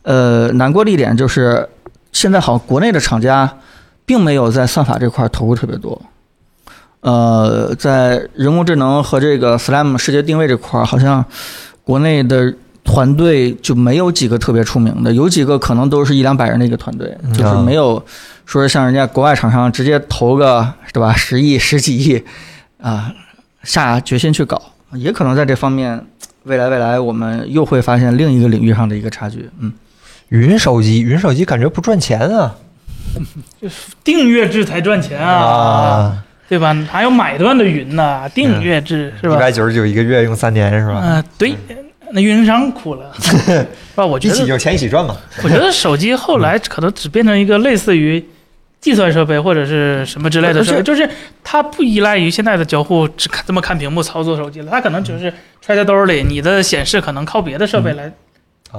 [0.07, 1.67] 呃难过的一点就是，
[2.13, 3.57] 现在好像国内的厂家
[4.05, 6.01] 并没有在算法这块儿投入特别多。
[7.01, 11.23] 呃，在人工智能和这个 SLAM 世界定位这块儿，好像
[11.83, 12.53] 国内的
[12.85, 18.01] 团队就没有几个特别出名的，有几个可能都是一两百人的一个团队，嗯就是没有
[18.45, 22.23] 说是像人家国外厂商直接投个对吧十亿、 十几亿
[22.81, 23.11] 啊、
[23.63, 24.61] 下决心去搞，
[24.93, 26.01] 也可能在这方面，
[26.43, 29.49] 未来未来我们又会发现另一个领域上的一个差距。
[29.59, 29.71] 嗯，
[30.29, 32.55] 云手机，云手机感觉不赚钱啊
[33.61, 33.67] 就
[34.03, 36.75] 订阅制才赚钱啊，对吧？
[36.91, 39.35] 还有买断的云呢，订阅制是吧？
[39.35, 41.01] 一百九十九一个月用三年是吧？
[41.03, 41.55] 嗯，对，
[42.11, 43.65] 那运营商哭了， 是
[43.95, 44.05] 吧？
[44.05, 45.15] 我觉得，一起有钱一起赚嘛。
[45.43, 48.23] 我觉得手机后来可能只变成一个类似于
[48.79, 51.09] 计算设备或者是什么之类的设备，而且就是
[51.43, 58.11] 它不依赖于现在的交互，只看这么看屏幕操作手机了，它可能只是揣在兜里，你的显示可能靠别的设备来啊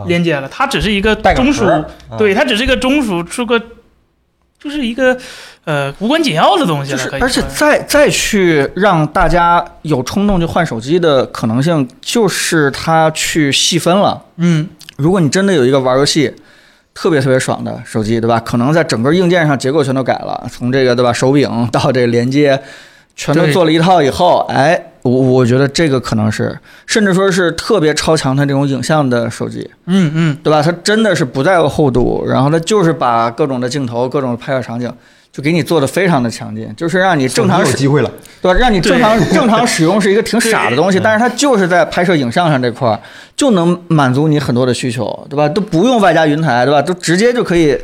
[0.06, 1.84] 连接了，它只是一个中枢
[2.16, 3.58] 对，它只是一个中枢，出个
[4.58, 5.16] 就是一个
[5.64, 14.22] 呃无关紧要的东西了，而且再再去让大家有冲动去换手机的可能性，就是它去细分了。
[14.36, 14.68] 嗯。
[14.96, 16.34] 如果你真的有一个玩游戏
[16.92, 18.40] 特别特别爽的手机，对吧？
[18.40, 21.12] 可能在整个硬件上结构全都改了，从这个对吧？
[21.12, 22.60] 手柄到这个连接，
[23.14, 30.62] 全都做了一套以后，哎，我我觉得这个可能是，甚至说是特别超强的这种影像的手机，嗯嗯，对吧？
[30.62, 34.92] 它真的是不在乎厚度，然后它就是把各种的镜头、各种的拍摄场景。
[35.30, 38.10] 就给你做的非常的强劲，就是让你正常使有机会了，
[38.42, 38.58] 对吧？
[38.58, 42.98] 让你正常正常使用是一个挺傻的东西，但是它就是在拍摄影像上这块儿
[43.36, 45.48] 就能满足你很多的需求，对吧？
[45.48, 46.82] 都不用外加云台，对吧？
[46.82, 47.78] 都直接就可以，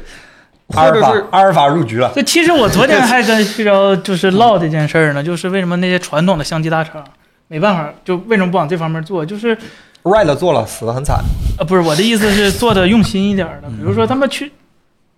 [0.68, 2.10] 阿尔法阿尔法入局了。
[2.14, 7.04] 这其实我昨天还跟旭钊就是唠这件事儿呢，就是为什么那些传统的相机大厂
[7.48, 9.24] 没办法，就为什么不往这方面做？
[9.24, 9.56] 就是
[10.02, 11.22] Red 做了，死的很惨。
[11.58, 14.50] 呃，不是我的意思是做的用心一点儿的，比如说他们去，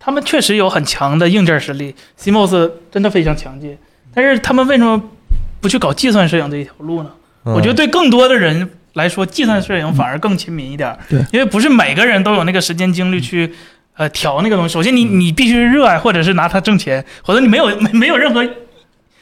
[0.01, 3.78] 他们确实有很强的硬件实力，CMOS 真的非常强劲，
[4.12, 7.11] 但是他们为什么不不去搞计算摄影这一条路呢？
[7.44, 10.99] 嗯我觉得对更多的人来说，计算摄影反而更亲民一点儿。
[11.09, 13.55] 对因为不是每个人都有那个时间精力去。
[13.97, 18.44] 呃，调那个东西，首先你你必须热爱，或者是拿它挣钱，否则你没有没没有任何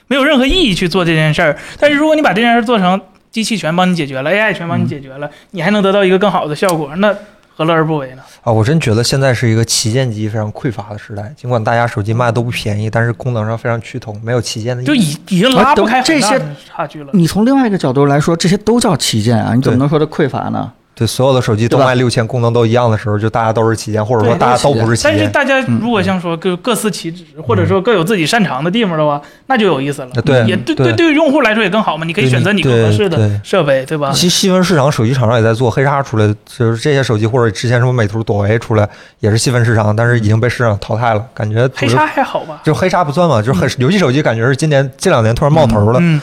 [0.09, 1.57] 没有任何意义去做这件事儿。
[1.79, 3.01] 但是如果你把这件事儿做成
[3.31, 7.15] 机器全帮你解决了，AI 全帮你解决了，你还能得到一个更好的效果，那
[7.57, 8.23] 何乐而不为呢？
[8.43, 11.33] 啊，我真觉得现在是一个旗舰机非常匮乏的时代。
[11.37, 14.93] 尽管大家手机卖的都不便宜，但是功能上非常趋同，没有旗舰的意就。
[14.93, 17.11] 已已经拉不开很大这些的差距了。
[17.13, 20.73] 你从另外一个角度来说，这些都叫旗舰啊，你怎么能说它匮乏呢？
[20.95, 25.13] 对，所有的手机都卖六千，功能都一样的时候，就大家都是旗舰，或者说大家都不是旗舰。
[25.13, 30.09] 但是大家嗯如果像说各各司其职，或者说各有自己擅长的地方的话，那就有意思了。
[30.15, 34.13] 呃对也对对对，于用户来说也更好嘛，你可以选择你更合适的设备，对吧？
[34.13, 38.89] 其实细分市场，手机厂商也在做，黑鲨出来就是这些手机，或者之前什么美图、朵唯出来
[39.19, 41.27] 也是细分市场，但是已经被市场淘汰了。
[41.35, 42.61] 感觉黑鲨还好吧？
[42.65, 45.99] 就黑鲨不算嘛，就是很游戏手机，感觉是今年这两年突然冒头了。
[46.01, 46.21] 嗯，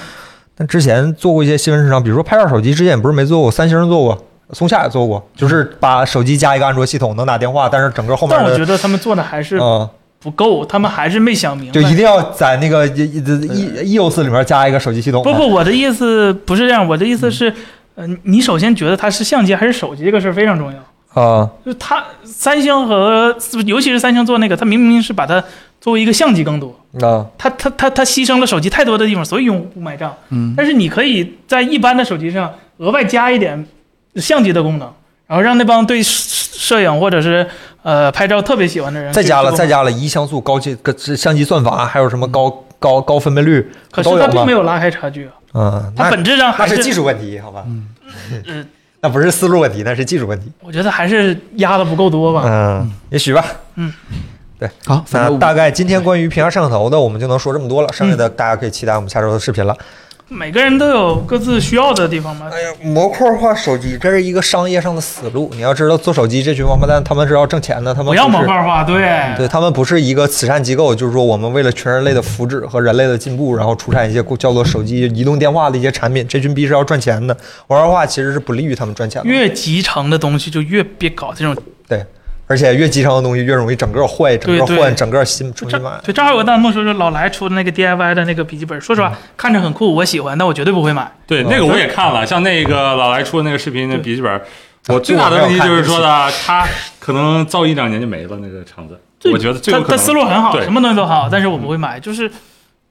[0.56, 9.90] 但之前做过一些细分市场，比如说拍照手机，之前也不是没做过，三星做过，松下也做过，就是把手机加一个安卓系统，能打电话，但是整个后面但我觉得他们做的还是嗯，
[10.20, 11.72] 不够，他们还是没想明白。
[11.72, 15.24] 就一定要在那个 E E EOS 里面加一个手机系统。
[15.24, 17.54] 不不，，我的意思不是这样，我的意思是，
[17.96, 20.78] 呃，你首先觉得它是相机还是手机这个事儿非常重要。
[21.14, 23.36] 啊、就它三星和
[23.66, 25.44] 尤其是三星做那个，它明明是把它
[25.82, 30.16] 作为一个相机更多，啊，它它它它牺牲了手机太多的地方，所以用户买账。
[30.30, 33.68] 嗯，但是你可以在一般的手机上额外加一点
[34.16, 34.92] 相机的功能，
[35.28, 37.48] 然后让那帮对摄摄影或者是
[37.84, 44.52] 呃拍照特别喜欢的人再加了再，加了一像素高阶个相机算法，还有什么高高高分辨率可是它并没？
[44.52, 47.64] 有拉开差距啊，嗯，它本质上还那是技术问题，好吧？
[47.68, 48.66] 嗯
[49.04, 50.52] 那不是思路问题，那是技术问题。
[50.62, 52.44] 我觉得还是压的不够多吧。
[52.46, 53.44] 嗯，也许吧。
[54.86, 59.76] 好，反正那大概今天关于屏下摄像头的，我们就能说这么多了，剩下的大家可以期待我们下周的视频了。
[60.34, 62.50] 每个人都有各自需要的地方嘛。
[62.50, 65.52] 哎呀，模块化手机这是一个商业上的死路。
[65.56, 69.06] 你要知道，做手机这群王八蛋，他们是要挣钱的，他们不要模块化，对
[69.36, 76.26] 对他们不是一个慈善机构，就是说我们为了全人类的福祉和人类的进步，然后出产一些叫做手机、移动电话的一些产品。
[76.26, 77.36] 这群逼是要赚钱的，
[77.68, 79.28] 模块化其实是不利于他们赚钱的。
[79.28, 81.54] 越集成的东西就越别搞这种。
[81.90, 82.06] 对，
[82.52, 85.90] 而且越集成的东西越容易整个坏、整个换、整个新重新买。
[86.04, 91.10] 对，正好有个弹幕说是老来出的那个 DIY 的那个笔记本，说实话看着很酷，我喜欢，但我绝对不会买。
[91.26, 94.42] 对，嗯那个我也看了，像那个老来出的那个视频的笔记本，
[94.90, 96.68] 我最大的问题就是说的，它
[97.00, 99.00] 可能造一两年就没了那个厂子，
[99.32, 100.06] 我觉得最有他他可能。
[100.06, 102.30] 思路很好，对什么东西都好，但是我不会买，就是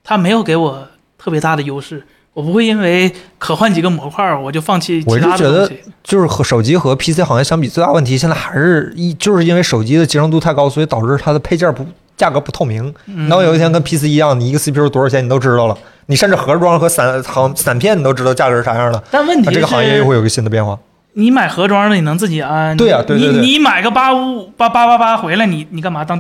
[0.03, 0.89] 他没有给我
[1.19, 2.03] 特别大的优势，
[2.33, 5.71] 我不会因为可换几个模块儿我就放弃我觉得。
[6.03, 11.85] 就是和手机和 PC 行业相比，最大问题现在还是一就是因为手机的集成度太高，所以导致它的配件不
[12.17, 12.93] 价格不透明。
[13.07, 15.77] 嗯等有一天跟 PC 一样，你一个 CPU 多少钱你都知道了，
[16.07, 20.79] 你甚至盒装和散行散片你都知道价格是啥样的，但问题是，这个行业又会有个新的变化。
[21.13, 22.77] 你买盒装的，你能自己安。
[22.77, 26.19] 对呀对对对你你买个八五八八八八回来，你你干嘛当？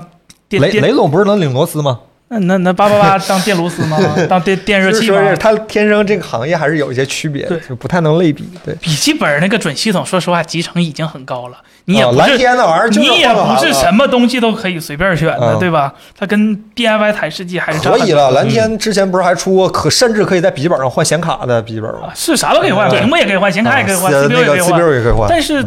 [0.51, 2.01] 雷雷总不是能拧螺丝吗？
[2.33, 3.99] 那那那八八八当电炉丝吗？
[4.31, 8.49] 当电电热器吗它天生这个行业还是有一些区别，对就不太能类比。
[8.65, 11.57] 对，笔记本那个准系统，说实话，集成已经很高了，
[11.87, 15.93] 你也不是、天那玩意儿你也不是什么东西都可以随便选的，嗯对吧？
[16.17, 18.31] 它跟 DIY 台式机还是差可以了。
[18.31, 22.15] 蓝天之前不是还出过可甚至可以在笔记本上换显卡的笔记本吗啊？
[22.15, 25.27] 是啥都可以换，屏幕也可以换，显卡也可以换啊，CPU 也可以换，CPU 也可以换。
[25.29, 25.65] 但是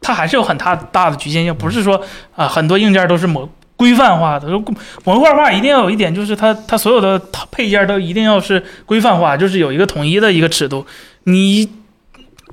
[0.00, 2.00] 它还是有很大大的局限性，不是说
[2.34, 3.46] 啊、很多硬件都是模
[3.84, 4.58] 规范化的，就
[5.04, 7.20] 模块化一定要有一点，就是它它所有的
[7.50, 10.86] 配件都一定要是规范化，就是有一个统一的一个尺度。
[11.24, 11.68] 你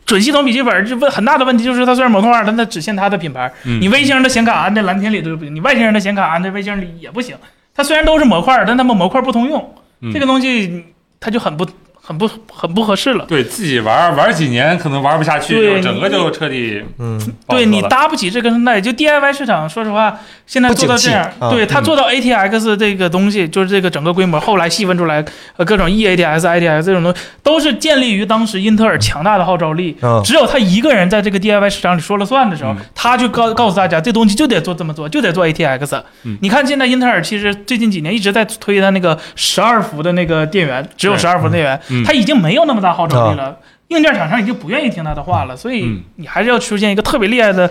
[0.05, 3.49] 准系统笔记本这问很大的问题就是它虽然模块化，但它只限它的品牌。
[3.63, 7.33] 嗯你微星的显卡安在蓝天里都不行，你外星人的显卡安在微星里也不行。
[7.73, 10.83] 它虽然都是模块，但它们模块不通用，嗯这个东西
[11.21, 11.65] 它就很不
[12.11, 13.25] 很不很不合适了。
[13.25, 25.23] 对自己玩玩几年可能玩不下去，对就整个就彻底嗯，对你搭不起这个生态，就 DIY 市场，说实话，现在做到这样对他做到 ATX 这个东西，就是这个整个规模，后来细分出来，
[25.55, 29.95] 呃，各种 eATX、ITX 这种东西，都是建立于当时英特尔强大的号召力。
[30.01, 36.01] 嗯只有他一个人在这个 DIY 市场里说了算的时候，嗯他就告告诉大家，这东西就得做这么做，就得做 ATX。
[36.23, 43.57] 嗯你看现在英特尔其实最近几年一直在推它那个十二伏的那个电源，只有对十二伏的电源，嗯它已经没有那么大号召力了。
[43.89, 47.69] 硬件厂商已经不愿意听他的话了，所以嗯你还是要出现一个特别厉害的，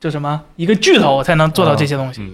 [0.00, 2.22] 叫什么一个巨头才能做到这些东西。
[2.22, 2.32] 嗯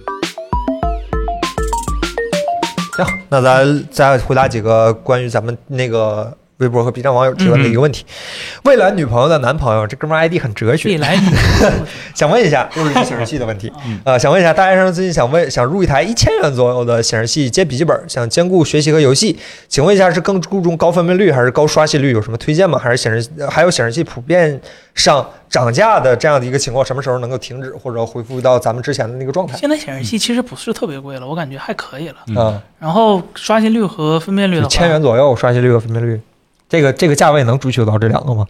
[2.95, 6.31] 行，那咱再回答几个关于咱们那个
[6.63, 8.05] 微博和 B 站网友提问的一个问题：
[8.63, 11.27] 未来女朋友的男朋友，这哥们儿 ID 很哲学未，来你
[12.15, 13.71] 想问一下，又是一个显示器的问题。
[14.03, 19.37] 呃，想问一下，大学生最近想问，想入一台一千元左右的显示器接笔记本，想兼顾学习和游戏，
[19.67, 22.11] 请问一下是更注重高分辨率还是高刷新率？
[22.11, 22.79] 有什么推荐吗？
[22.79, 24.59] 还是显示呃还有显示器普遍
[24.95, 29.57] 上涨价的这样的一个情况，什么时候能够停止或者恢复到咱们之前的那个状态？
[29.57, 32.15] 现在显示器其实不是特别贵了，我感觉还可以了。
[32.27, 36.19] 嗯啊，然后刷新率和分辨率的话，千元左右刷新率和分辨率，
[36.73, 38.43] 这个这个价位能追求到这两个吗？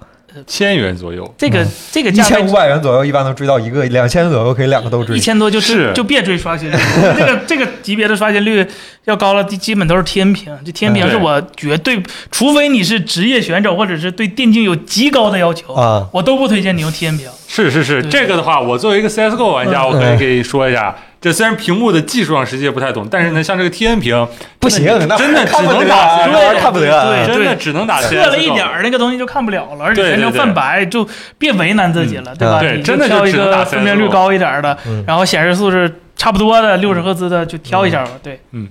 [0.48, 5.18] 千元左右，这个这个一价位千五百元左右一般能追到一个，两千左右可以两个都追。
[5.18, 5.20] 一。
[5.20, 5.92] 千多就追是。
[5.94, 6.76] 就别追刷新率，
[7.20, 8.66] 这个这个级别的刷新率
[9.04, 10.58] 要高了，基基本都是天平。
[10.66, 12.02] 这天平嗯是我绝对，
[12.32, 16.08] 除非你是职业选手或者是对电竞有极高的要求，啊。
[16.14, 17.28] 我都不推荐你用天平。
[17.50, 18.10] 是是是，对。
[18.10, 19.88] 这个的话，我作为一个 CSGO 玩家，嗯。
[19.90, 24.28] 我可以给你说一下，这虽然屏幕的技术上实际也不太懂，但是呢，像这个 T N 屏，
[24.60, 24.86] 不行，
[25.18, 26.28] 真的只能打。
[26.74, 28.02] 对真的只能打。
[28.02, 31.08] 测了一点儿那个东西就看不了了，而且全程泛白，就
[31.38, 32.60] 别为难自己了，对吧？
[32.84, 38.12] 真的就挑一个分辨率高一点的嗯，然后显示素质差不多的六十赫兹的就挑一下吧。
[38.22, 38.68] 对，嗯。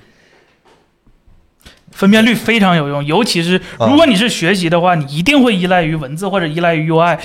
[1.91, 7.19] 分辨率非常有用，尤其是啊如果你是学习的话，你一定会依赖于文字或者依赖于 UI，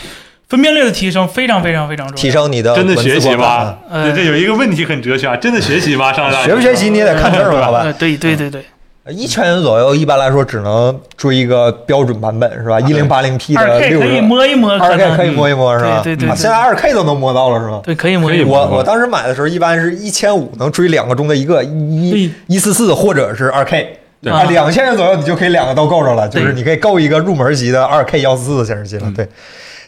[0.50, 2.22] 分辨率的提升非常非常非常重要。
[2.22, 3.78] 提升你的真的学习观感吗？
[3.90, 6.14] 呃这这有一个问题很哲学啊，真的学习吗？
[6.14, 7.82] 上大学学不学习你也得看字儿， 好吧？
[7.84, 8.64] 呃，对对对对，
[9.10, 12.80] 一千元左右，一般来说只能追一个标准版本是吧？
[12.80, 16.00] 一零八零 P 的二 K 六十，可以摸一摸，二 K 可以摸一摸是吧？
[16.02, 17.82] 对对对现在二 K 都能摸到了是吧？
[17.84, 18.60] 对可以摸一摸。
[18.60, 24.00] 我我当时买的时候，一般是一千五能追两个中的一个一一四四或者是二 K。
[24.20, 29.12] 对啊，两千元左右你就可以两个都够着了，就是你可以够一个入门级的二 K 幺四四的显示器了。
[29.16, 29.28] 对，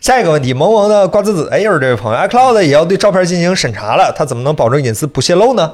[0.01, 5.73] 下一个问题，萌萌的瓜子子，哎，又是这位朋友，iCloud 也要对照片进行审查了，他怎么能保证隐私不泄露呢？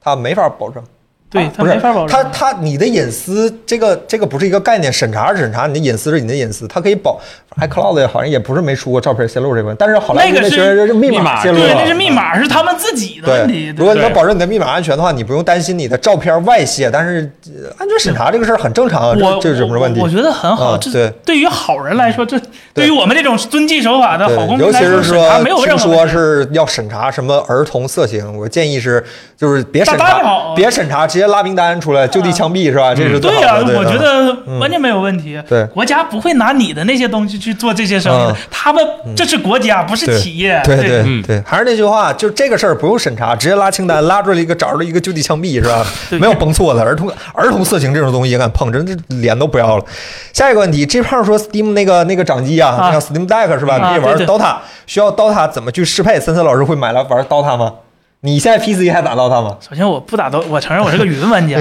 [0.00, 0.82] 他没法保证。
[1.30, 2.08] 对他啊不是没法保证。
[2.08, 7.20] 他他你的隐私这个这个不是一个概念，审查是审查，你的隐私是你的隐私，它可以保。
[7.58, 16.88] iCloud 好像也不是没出过照片泄露这个问题，但是好莱坞那个是密密码，泄露了那是密码，是他们自己的问题。，如果你能保证你的密码安全的话，你不用担心你的照片外泄。
[16.88, 20.08] 但是呃安全审查这个事儿很正常这这是什么问题我？
[20.08, 22.40] 觉得很好，这嗯对对于好人来说，这
[22.72, 26.06] 对于我们这种遵纪守法的好公，尤其是说没有说。
[26.06, 29.04] 是要审查什么儿童色情，我建议是
[29.36, 32.94] 就是别审查，别审查，直接拉名单出来就地枪毙是吧？
[32.94, 33.56] 这是对呀。
[33.58, 35.36] 我觉嗯得完全没有问题。
[35.48, 38.84] 对国家不会拿你的那些东西去做这些生意他们
[39.16, 40.60] 这是国家，不是企业。
[40.64, 45.84] 对对嗯对，还是那句话，就这个事儿不用审查，直接拉清单，拉出来一个找着一个就地枪毙是吧？
[46.20, 49.84] 没有崩错的，儿童儿童色情这种东西也敢碰，真是脸都不要了。
[50.32, 53.76] 下一个问题，G 胖说 Steam 那个那个掌机啊，像 Steam Deck 是吧？
[53.78, 54.56] 啊可以玩 DOTA，
[54.86, 56.20] 需要 DOTA 怎么去适配？
[56.20, 57.72] 森森老师会买来玩 DOTA 吗？
[58.20, 59.56] 你现在 PC 还打 DOTA 吗？
[59.60, 61.56] 首先，我不打到，我承认我是个云玩家。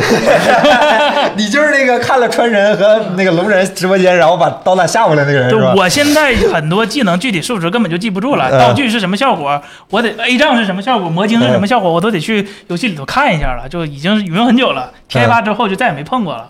[1.38, 14.92] 你就是那个看了川人和那个龙人直播间，然后把 DOTA 下回来那个人我现在很多技能具体数值根本就记不住了，嗯道具是什么效果，我得 A 杖是什么效果，魔晶是什么效果，我都得去游戏里头看一下了，就已经云很久了。
[15.08, 16.50] TI 八之后就再也没碰过了。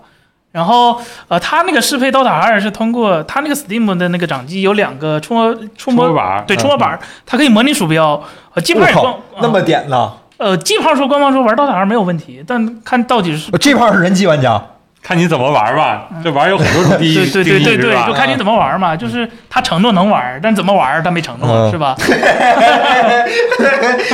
[0.50, 8.12] 然后，呃，它那个适配 DOTA 二是通过它那个 Steam 的那个掌机有两个触摸触触摸板对触摸板儿，它可以模拟鼠标。
[8.54, 8.60] 我
[8.92, 14.60] 靠，那么点呢呃，G 胖说官方说玩 DOTA 二没有问题，但看到底是？G 胖是人机玩家，
[15.08, 16.06] 看你怎么玩吧。
[16.22, 18.94] 这玩儿有很多种定义，对对对对就看你怎么玩嘛。
[18.94, 21.96] 就是他承诺能玩，但怎么玩他没承诺，嗯是吧？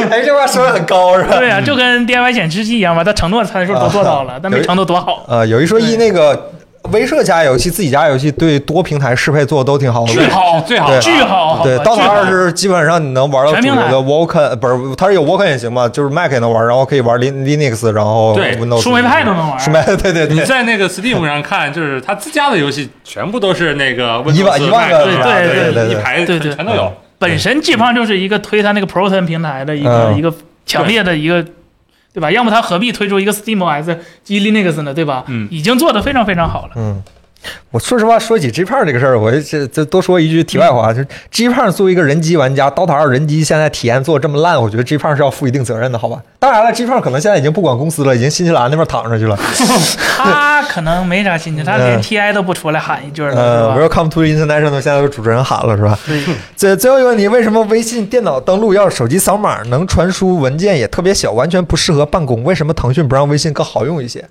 [0.09, 1.36] 哎，这话说的很高是吧？
[1.36, 5.24] 对呀、就跟 DIY 显示器一样嘛，他承诺参数都做到了，但没承诺多好。
[5.26, 6.53] 呃，有一说一，那个
[6.93, 10.12] 威社家游戏、自己家游戏对多平台适配做的都挺好的。
[10.12, 11.01] 巨好，最好对。
[11.01, 13.89] 巨好，对，好吧 DOTA 二是基本上你能玩到主全平台。
[13.89, 19.59] 流的 Vulkan，不是它是有 Vulkan 也行嘛，就是 Mac 也能玩，然后可以玩 Lin Linux，然后对 Windows 树莓派都能玩。
[19.59, 20.35] 树莓 对对对。
[20.37, 26.55] 你，在那个 Steam 上看，就是他自家的游戏全部都是那个一万 Windows 一万个对对对对一排对对。
[26.55, 26.93] 全都有。
[27.18, 30.18] 本身基本上就是一个推他那个 Proton 平台的一个、嗯。
[30.18, 30.32] 一个
[30.66, 31.43] 强烈的一个，
[32.14, 32.30] 对吧？
[32.30, 34.94] 要么他何必推出一个 SteamOS 基于 Linux 呢？
[34.94, 35.24] 对吧？
[35.26, 36.72] 嗯已经做得非常非常好了。
[36.76, 37.02] 嗯。
[37.70, 46.22] 我说实话，说起 G 胖这个事儿，我这这多说一句题外话，就是 G 胖作为一个人机玩家，DOTA 二人机现在体验做这么烂，我觉得 G 胖是要负一定责任的，好吧？
[46.38, 49.36] 当然了，G 胖可能现在已经不管公司了，已经新西兰那边躺着去了。
[50.16, 55.97] 他可能没啥心情，他连嗯 TI 都不出来喊一句了，呃是吧？，Welcome to International，现在有主持人喊了是吧？
[56.05, 56.20] 对，
[56.57, 62.43] 最最后一个问题，为什么微信电脑登录要手机扫码，能传输文件也特别小，完全不适合办公？
[62.43, 64.25] 为什么腾讯不让微信更好用一些？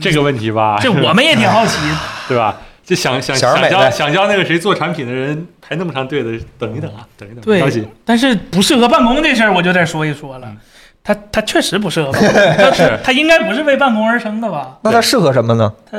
[0.00, 1.76] 这个问题吧，这我们也挺好奇。
[2.26, 2.56] 对吧？
[2.84, 7.86] 就想想想教想教那个谁做产品的人排那么长队的，等一等啊，等一等，对不着急。
[8.04, 10.56] 但是不适合办公这事儿，我就得说一说了嗯。
[11.04, 14.78] 它它确实不适合办公， 他是 他应该不是为办公而生的吧？
[14.82, 15.72] 那他适合什么呢？
[15.90, 15.98] 他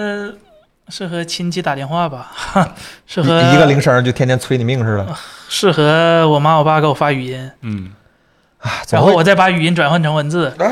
[0.90, 2.32] 适合亲戚打电话吧，
[3.08, 5.16] 适合一个铃声就天天催你命似的。
[5.50, 7.92] 适合我妈我爸给我发语音，嗯，
[8.60, 10.48] 啊然后我再把语音转换成文字。
[10.58, 10.72] 啊，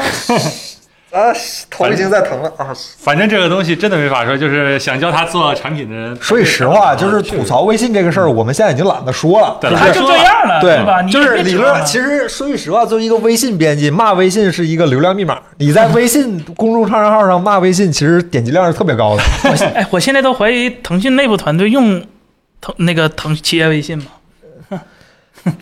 [1.69, 2.73] 头已经在疼了啊！
[2.97, 6.17] 反正这个东西真的没法说，就是想教他做产品的人。
[6.21, 9.57] 说句实话，就是吐槽微信这个事儿，我们现在已经懒得说了。
[9.59, 11.01] 对他就这样了，对吧？
[11.01, 11.85] 你就是理论。
[11.85, 15.37] 其实说句实话，作为一个微信编辑，骂微信是一个流量密码。
[15.57, 19.23] 你在微信公众账号上骂微信，其实点击量是特别高的。
[19.49, 22.01] 我现哎，我现在都怀疑腾讯内部团队用
[22.61, 24.05] 腾那个腾企业微信嘛，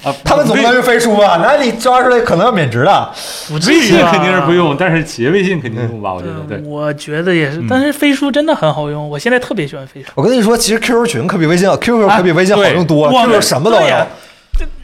[0.03, 1.39] 啊， 他们总不能用飞书吧？
[1.43, 3.09] 那你抓出来可能要免职的。
[3.51, 6.13] 微信肯定是不用，但是企业微信肯定用吧？
[6.13, 6.57] 我觉得对。
[6.57, 10.09] 嗯我觉得也是嗯，但是飞书真的很好用，我现在特别喜欢飞书。
[10.15, 13.13] 我跟你说，其实 QQ 群可比微信好，QQ 可比微信好用多了。
[13.13, 13.88] 我 QQ 什么都有。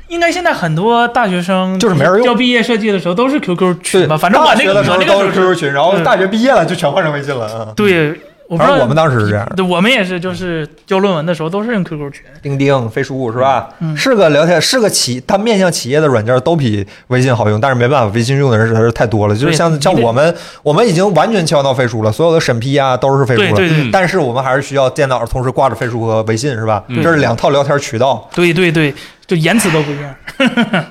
[0.08, 7.50] 应该现在很多大学生就是没人用交毕业设计的时候都是 QQ 群吧，反正我那个大学的时候都是我那个时候 QQ 群，然后嗯大学毕业了就全换成微信了。
[7.68, 8.14] 嗯，对，
[8.48, 9.46] 我不知道反正我们当时是这样。
[9.56, 12.22] 对，我们也是，就是交论文的时候都是用 QQ 群。
[12.44, 13.70] 钉钉、飞书是吧？
[13.80, 19.36] 嗯是个聊天，是个企，它面向企业的软件都比微信好用，但是没办法，微信用的人实在是太多了。
[19.36, 23.52] 就是像像我们，我们已经完全切换到飞书了，所有的审批啊都是飞书了。
[23.52, 26.84] 对对对嗯但是我们还是需要电脑同时挂着飞书和微信，是吧？
[26.88, 28.30] 嗯这是两套聊天渠道。
[28.36, 28.94] 对对对，
[29.26, 30.16] 就言辞都不一样。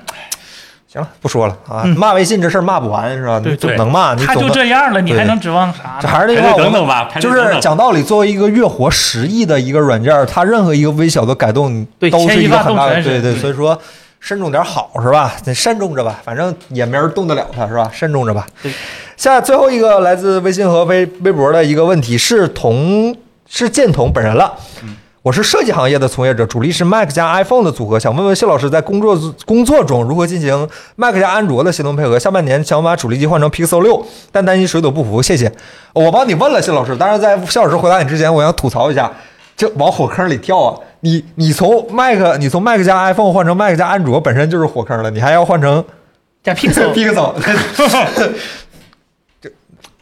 [0.95, 3.37] 行了，不说了啊，嗯骂微信这事儿骂不完是吧？
[3.37, 4.55] 对你总对能骂，你他就总能。
[4.55, 6.07] 这样了，你对还能指望啥这？
[6.07, 13.77] 还是那句话，等等吧，就是讲道理，作为一个月活十亿的一个软件，它任何一个微小的改动都是一个很大的，对对，所以说
[14.21, 15.33] 慎重点好是吧？
[15.43, 17.89] 得慎重着吧，反正也没人动得了它是吧？
[17.91, 18.71] 慎重着吧对。
[19.17, 23.15] 下最后一个来自微信和微微博的一个问题是同
[23.49, 24.53] 是建同本人了。
[25.25, 32.19] 我是设计行业的从业者，主力是 Mac 加 iPhone 的组合，想问问谢老师在工作工作中如何进行 Mac 加安卓的协同配合？
[32.19, 35.51] 下半年想把主力机换成 Pixel 六，但担心水土不服，谢谢。
[35.93, 39.11] 我帮你问了谢老师，但是在谢老师回答你之前，我想吐槽一下，
[39.57, 40.77] 这往火坑里跳啊！
[40.99, 45.83] 你你从 Mac 你从 Mac 加 iPhone 换成 Mac 加安卓，本身就是火坑了，你还要换成
[46.43, 47.33] 加 Pixel，Pixel，
[49.41, 49.51] 这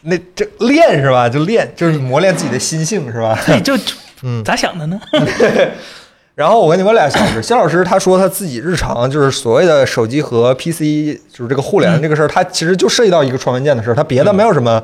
[0.01, 1.29] 那这练是吧？
[1.29, 3.39] 就练，就是磨练自己的心性是吧？
[3.45, 3.77] 对，就
[4.23, 4.99] 嗯咋想的呢？
[6.35, 14.81] 然后我跟你问俩小时，谢老师他说他自己日常就是所谓的手机和 PC，就是这个互联这个事儿，他其实就涉及到一个传文件的事儿，他别的没有什么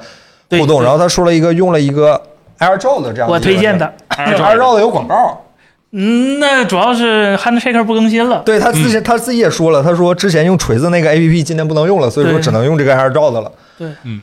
[0.51, 0.83] 互动。
[0.83, 2.21] 然后他说了一个用了一个
[2.59, 3.91] AirDrop 的这样我推荐的。
[4.09, 5.45] ，AirDrop 的有广告。
[5.91, 8.43] 嗯，那主要是 Handshake 不更新了。
[8.45, 13.51] 对他之前他自己也说了，他说之前用锤子那个 APP 今天不能用了，所以说只能用这个 AirDrop 的了。
[13.75, 14.21] 对，嗯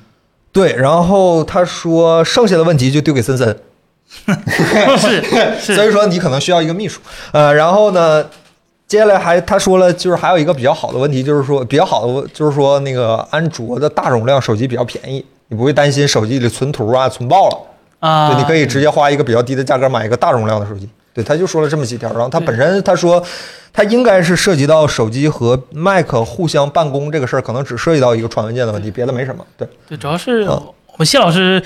[0.53, 3.57] 对，然后他说剩下的问题就丢给森森。
[4.99, 5.23] 是
[5.61, 7.01] 是，所以说你可能需要一个秘书。
[7.33, 8.25] 呃，然后呢，
[8.87, 17.59] 接下来还他说了，就是还有一个比较好的问题，就是说比较好的就是说那个安卓的大容量手机比较便宜，你不会担心手机里存图啊存爆了，
[18.01, 20.89] 啊，对，你可以直接花一个比较低的价格买一个大容量的手机。
[21.13, 23.23] 对，他就说了这么几条，然后他本身他说，
[23.73, 29.43] 他应该是涉及到手机和 Mac 互相办公这个事儿，可能只涉及到一个传文件的问题，别的没什么。
[29.57, 31.63] 对，对，主要是嗯我们谢老师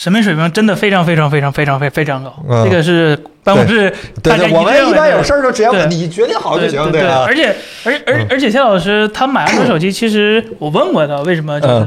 [0.00, 3.90] 审美水平真的非常非常非常非常非非常高，嗯这个是办公室
[4.22, 5.86] 大家对对，我们一般有事儿儿就直接对。
[5.88, 7.22] 你决定好就对行，对啊。
[7.26, 8.26] 而且而而嗯。
[8.30, 11.86] 而且谢老师他买安卓手机，其实我问过他为什么就是，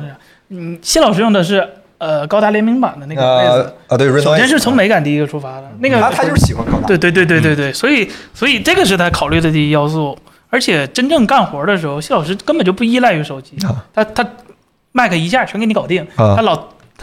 [0.50, 6.86] 嗯，谢老师用的是呃高达联名版的那个啊，对，首先是从美感第一个出发的，那个他他就是喜欢高达。
[6.86, 10.16] 对对对对对对，所以所以这个是他考虑的第一要素。
[10.52, 13.84] 而且真正干活的时候，谢老师根本就不依赖于手机，啊。
[13.92, 14.24] 他他
[14.92, 16.36] Mac 一下全给你搞定，啊。
[16.36, 16.56] 他老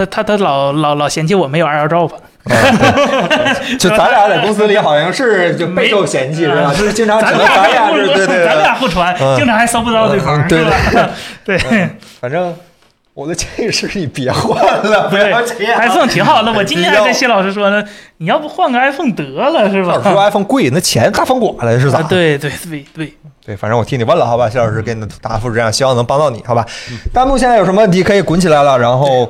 [0.06, 2.10] 他他他老老老嫌弃我没有 AirDrop，
[3.78, 6.72] 就咱俩在公司里好像是就备受嫌弃是吧？
[6.76, 10.64] 就是经常只能咱俩是对对咱，俩互传，嗯经常还搜不到对方，嗯对是
[10.96, 11.10] 吧？
[11.44, 11.58] 对
[12.20, 12.54] 反正
[13.14, 15.78] 我的建议是你别换了，不要这样。
[15.80, 16.52] ，iPhone 挺好的。
[16.52, 17.82] 我今天还跟谢老师说呢，
[18.18, 20.02] 你要不换个 iPhone 得了，是吧老？
[20.12, 22.06] 说 iPhone 贵，那钱大风刮来是咋啊，？
[22.08, 23.12] 对对对对，
[23.44, 26.64] 对，反正我替你问了，好吧，谢老师给你的答复是这样，希望能帮到你，好吧？
[27.12, 29.28] 弹幕现在有什么问题可以滚起来了，然后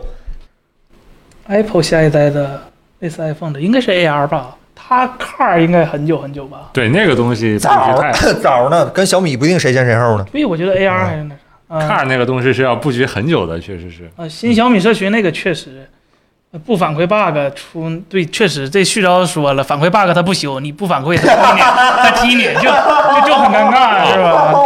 [1.50, 2.62] Apple 下一代的
[3.00, 4.56] 类似 iPhone 的应该是 AR 吧？
[4.74, 6.70] 它 Car 应该很久很久吧？
[6.72, 10.24] 对那个东西早太 早呢，跟小米不一定谁先谁后呢。
[10.32, 11.86] 对，我觉得 AR 还是那啥。
[11.88, 14.10] ，Car 那个东西是要布局很久的，确实是。
[14.16, 15.88] 啊，新小米社群那个确实
[16.52, 22.62] 呃不反馈 bug 出对，确实这旭钊说了，反馈 bug 他不修，你不反馈他踢你，他踢你就
[23.20, 24.52] 就就很尴尬，是吧？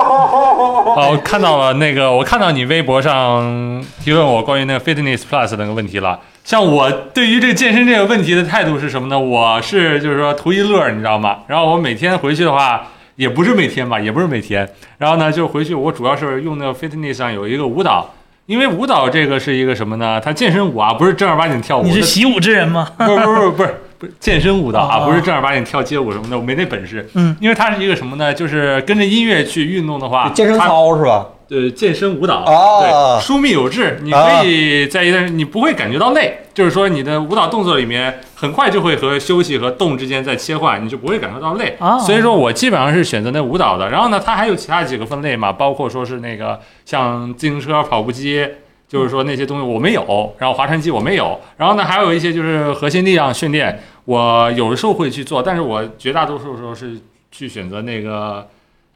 [0.96, 6.18] 哦，我看到了那个，我看到你微博上提问我关于那个 Fitness Plus 那个问题了。
[6.44, 9.18] 像我对于这个健身这个问题的态度是什么呢？
[9.18, 11.38] 我是就是说图一乐，你知道吗？
[11.46, 14.68] 然后我每天回去的话，也不是每天吧，也不是每天。
[14.98, 18.10] 然后呢，就回去我主要是用那个 Fitness 上有一个舞蹈，
[18.44, 20.20] 因为舞蹈这个是一个什么呢？
[20.22, 22.90] 它健身舞啊，不是正儿八经跳舞，你是习武之人吗？
[22.98, 27.08] 不是不是不是不是，不是健身舞蹈啊，哦不是正儿八经跳街舞什么的，我没那本事。
[27.14, 28.34] 嗯，因为它是一个什么呢？
[28.34, 31.24] 就是跟着音乐去运动的话，健身操是吧？
[31.48, 41.76] 对健身舞蹈啊对，疏密有致，你可以在一段你不会感觉到累，就是说你的舞蹈动作里面很快就会和休息和动之间在切换，你就不会感受到累。
[41.78, 43.90] 啊所以说我基本上是选择那舞蹈的。
[43.90, 48.46] 然后呢，它还有其他几个分类嘛，包括说是那个像自行车、跑步机。
[48.86, 56.98] 就是说那些东西我没有，然后划船机我没有，然后呢还有一些就是核心力量训练，我有的时候会去做，但是我绝大多数时候是
[57.32, 58.46] 去选择那个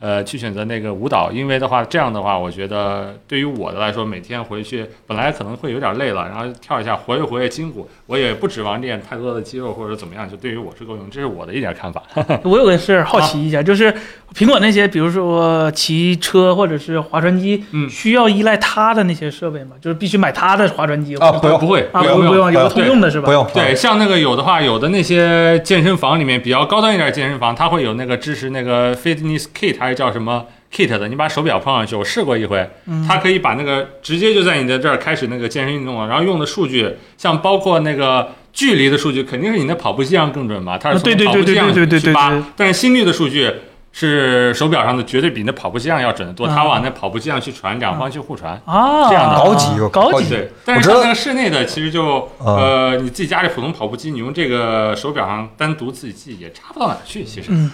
[0.01, 12.03] 呃，去选择那个舞蹈，因为的话，这样的话，我觉得对于我的来说，每天回去本来可能会有点累了，然后跳一下活跃活跃筋骨，我也不指望练太多的肌肉或者怎么样，就对于我是够用，这是我的一点看法。
[12.45, 13.93] 我有个事儿好奇一下，就是
[14.35, 19.73] 苹果那些，比如说骑车或者是划船机，嗯需要依赖它的那些设备吗？
[19.81, 23.27] 就是必须买它的划船机啊不用不会，啊，不用不用，有个对通用的是吧？
[23.27, 43.51] 不用，对，像那个有的话，有的那些健身房里面比较高端一点的健身房，它会有那个支持那个 fitness kit 还是叫什么 kit 的，你把手表放上去，我试过一回，嗯它可以把那个直接就在你的这儿开始那个健身运动了，然后用的数据，像包括那个距离的数据，肯定是你的跑步机上更准嘛，它是啊对对从跑步机上对对对对去扒对对，但是心率的数据。
[43.91, 48.53] 是手表上的绝对比那跑步机上要准得多，啊它往那跑步机上去传，两方去互传。
[48.65, 57.25] 啊，这样的高级高高级，对，但是像那个室内的，其实就啊呃，你自己家里普通跑步机，你用这个手表上单独自己记也差不到哪儿去。
[57.25, 57.71] 其实，嗯，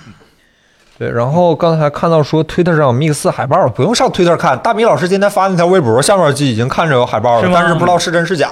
[0.97, 4.57] 对，然后刚才看到说推特上有 Mix 海报，不用上推特看。
[4.61, 8.51] 大米老师今天发那条微博，下面就已经看着有海报了，是但是不知道是真是假。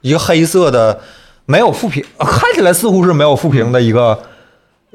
[0.00, 0.98] 一个黑色的，
[1.44, 4.18] 没有副屏， 看起来似乎是没有副屏的一个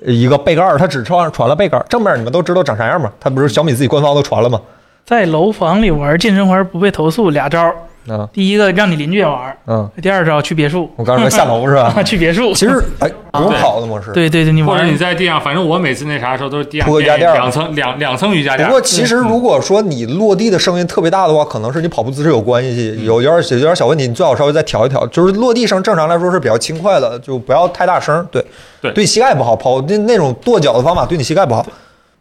[0.03, 3.11] 一个背盖儿，它只传传了背盖儿，正面你们都知道长啥样吗？
[3.19, 4.59] 它不是小米自己官方都传了吗？
[5.07, 7.73] 在楼房里玩健身环不被投诉，俩招儿。
[8.09, 11.93] 嗯第一个让你邻居也玩，嗯，第二招去别墅，我刚才说下楼是吧？
[12.03, 12.53] 去别墅。
[12.53, 14.11] 其实哎，不用跑的模式。
[14.11, 18.69] 对对对，你或者你在地上，反正我每次那啥的时候都是地上铺个瑜伽垫儿两层两两层瑜伽垫儿。
[18.69, 25.05] 不过其实如果说你落地的声音特别大的话，可能是你跑步姿势有关系，有有点有点小问题，你最好稍微再调一调。
[25.07, 28.25] 就是落地声正常来说是比较轻快的，就不要太大声。
[28.31, 28.41] 对
[28.81, 31.65] 对对膝盖不好，跑那那种跺脚的方法对你膝盖不好。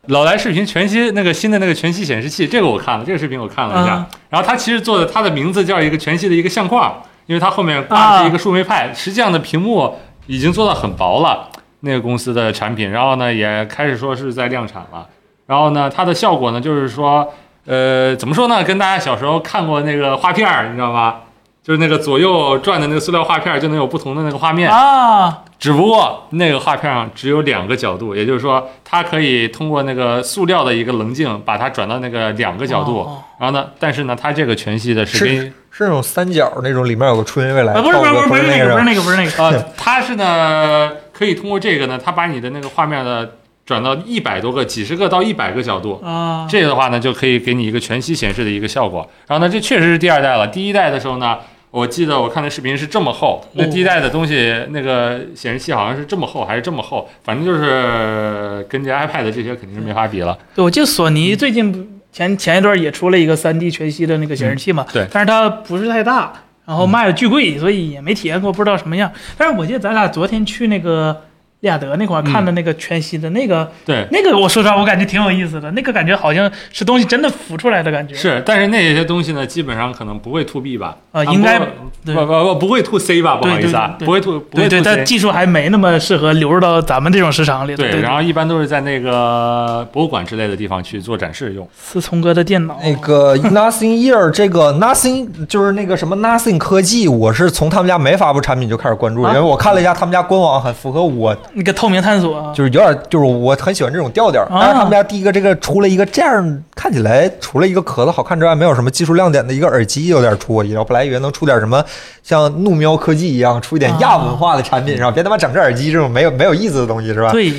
[0.09, 3.95] 老来视频全息那个新的那个全息显示器，这个我看了，这个视频我看了一下。
[3.95, 6.95] 啊然后它其实做的，它的名字叫一个全息的一个相框，
[7.27, 9.97] 因为它后面挂的是一个树莓派，实际上的屏幕
[10.27, 11.49] 已经做到很薄了。
[11.81, 15.07] 那个公司的产品，然后呢也开始说是在量产了。
[15.47, 17.33] 然后呢，它的效果呢就是说，
[17.67, 18.65] 呃，怎么说呢？
[18.65, 21.21] 跟大家小时候看过那个画片儿，你知道吧？
[21.67, 24.71] 就是那个左右转的那个塑料画片儿，就能有不同的那个画面。
[24.71, 33.01] 啊，只不过那个画片上只有两个角度，也就是说，它可以通过那个塑料的一个棱镜，把它转到那个两个角度。
[33.01, 35.37] 哦然后呢，但是呢，它这个全息的是跟
[35.71, 43.31] 是那种三角那种，里面有个初音未来，啊，不是不是不是不是那个不是那那个不是那个，呃，它是呢可以通过这个呢，它把你的那个画面的
[43.67, 46.01] 转到一百多个、几十个到一百个角度。
[46.03, 49.07] 啊，这个的话呢，就可以给你一个全息显示的一个效果。
[49.27, 50.47] 然后呢，这确实是第二代了。
[50.47, 51.37] 第一代的时候呢，
[51.77, 60.39] 我记得我看的视频是这么厚，那第一代的东西那个显示器好像是这么厚还是这么厚，反正就是跟这 iPad 这些肯定是没法比了。
[60.55, 66.33] 对，我记得索尼最近不前前一段也出了一个3 D 全息的那个显示器嘛，嗯对但是它不是太大，
[66.65, 69.13] 然后卖的巨贵，所以也没体验过，不知道什么样。
[69.37, 71.25] 但是我记得咱俩昨天去那个
[71.61, 78.15] 利雅得那块儿看的那个全息的那个，对，那个我说实话我感觉挺有意思的，那个感觉好像是东西真的浮出来的感觉。
[78.15, 80.97] 是，但是那些东西呢，基本上可能不会 to B 吧？
[81.13, 81.65] 它啊应该不
[82.05, 83.37] 不不不不会 to C 吧？
[83.37, 85.05] 不好意思啊，对对对不会 to 不会对对，to 它 C。
[85.05, 87.75] 技术还没那么适合流入到咱们这种市场里。
[87.75, 91.67] 对，对，然后一般都是在那个博物馆之类的地方去做展示用。
[91.75, 104.43] 思聪哥的电脑，那个 Nothing Ear 这个 Nothing 就是那个什么 Nothing 科技，我是从他们家没发布产品就开始关注，啊因为我看了一下他们家官网，很符合我那个透明探索，就是有点，就是我很喜欢这种调调。
[104.43, 110.85] 啊但是他们家第一个这个出了一个这样看起来除了一个壳子好看之外，没有什么技术亮点的一个耳机，有点出我意料。
[110.85, 111.83] 本来以为能出点什么
[112.23, 117.33] 像怒喵科技一样出一点亚文化的产品，然后别他妈整这耳机这种没有没有意思的东西是吧？
[117.33, 117.51] 对，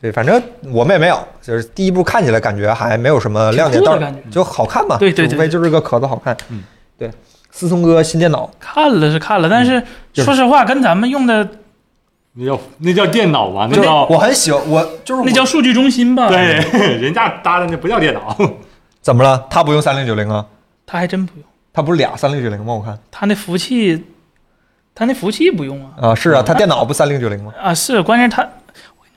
[0.00, 0.42] 对，反正
[0.72, 4.96] 我们也没有，就是第一步看起来感觉还没有什么亮点，但就好看嘛。
[4.98, 6.36] 对对对无非就是个壳子好看。
[6.50, 6.64] 嗯，
[6.98, 7.08] 对，
[7.52, 9.80] 思聪哥新电脑，看了是看了，但是
[10.14, 11.48] 说实话，跟咱们用的
[12.38, 13.66] 那叫那叫电脑吧？
[13.70, 16.36] 那叫我很喜欢，我就是我那叫数据中心吧？，对，
[17.00, 18.36] 人家搭的那不叫电脑。
[19.00, 19.46] 怎么了？
[19.48, 20.44] 他不用三零九零啊？
[20.84, 22.74] 他还真不用，他不是俩三零九零吗？
[22.74, 24.04] 我看他那服务器，
[24.94, 26.10] 他那服务器不用啊。
[26.10, 27.52] 啊，是啊，他电脑不三零九零吗？
[27.60, 28.46] 啊，是，关键他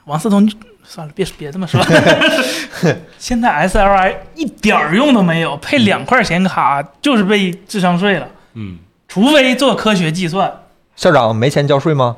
[0.04, 0.50] 王思聪
[0.82, 1.80] 算了，别别这么说。
[3.18, 10.50] 现在 SLI 一点儿用都没有，配两块显卡就是被智商税了，嗯，除非做科学计算。
[10.96, 12.16] 校长没钱交税吗？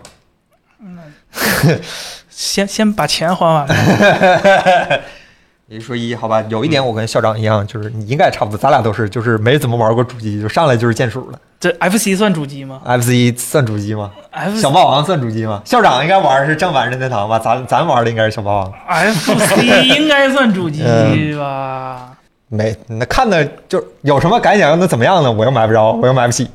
[2.31, 3.67] 先先把钱还完。
[5.69, 11.39] 一说一，好吧，有一点我跟校长一样，就是你应该差不多，咱俩都是，就是没怎么玩过主机，就上来就是键鼠了。
[11.59, 15.63] 这 FC 算主机吗 FC 算主机吗？？F 小霸王算主机吗？
[15.65, 17.39] 校长应该玩的是正版任天堂吧？
[17.39, 18.73] 咱咱玩的应该是小霸王。
[18.87, 19.63] FC
[19.97, 22.11] 应该算主机嗯吧？
[22.49, 24.79] 没，那看的就有什么感想？
[24.79, 25.31] 那怎么样呢？
[25.33, 26.51] 我又买不着，我又买不起。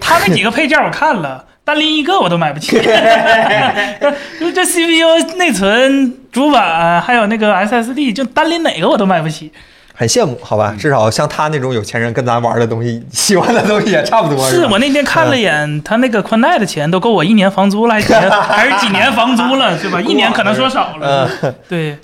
[0.00, 2.76] 他那几个配件我看了，单拎一个我都买不起。
[4.40, 9.52] 就这 CPU、内存、主板还有那个 SSD，就单拎哪个我都买不起。
[9.94, 10.74] 很羡慕，好吧？
[10.78, 14.38] 至少像他那种有钱人跟咱玩的东西，喜欢的东西也差不多。
[14.42, 20.00] 吧是我那天看了一眼，他那个宽带的钱都够我一年房租了，还是几年还是几年房租了， 对吧？
[20.00, 21.30] 一年可能说少了。
[21.42, 21.98] 嗯，对，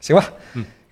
[0.00, 0.24] 行吧。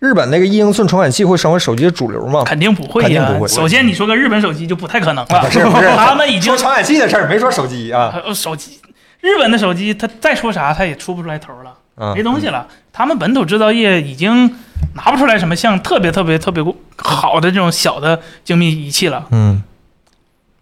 [0.03, 2.43] 日本那个一英寸传感器会成为手机的主流吗？
[2.45, 3.07] 肯定不会
[3.47, 8.13] 首先你说个日本手机就不太可能了，不是不是，他们已经说传感器的事儿，没说手机啊。
[8.27, 8.81] 呃手机，
[9.21, 11.73] 日本的手机他再说啥他也出不出来头了。
[11.95, 12.67] 嗯没东西了。
[12.93, 14.53] 他们本土制造业已经
[14.95, 16.65] 拿不出来什么像特别特别特别
[16.97, 19.25] 好的这种小的精密仪器了。
[19.31, 19.63] 嗯，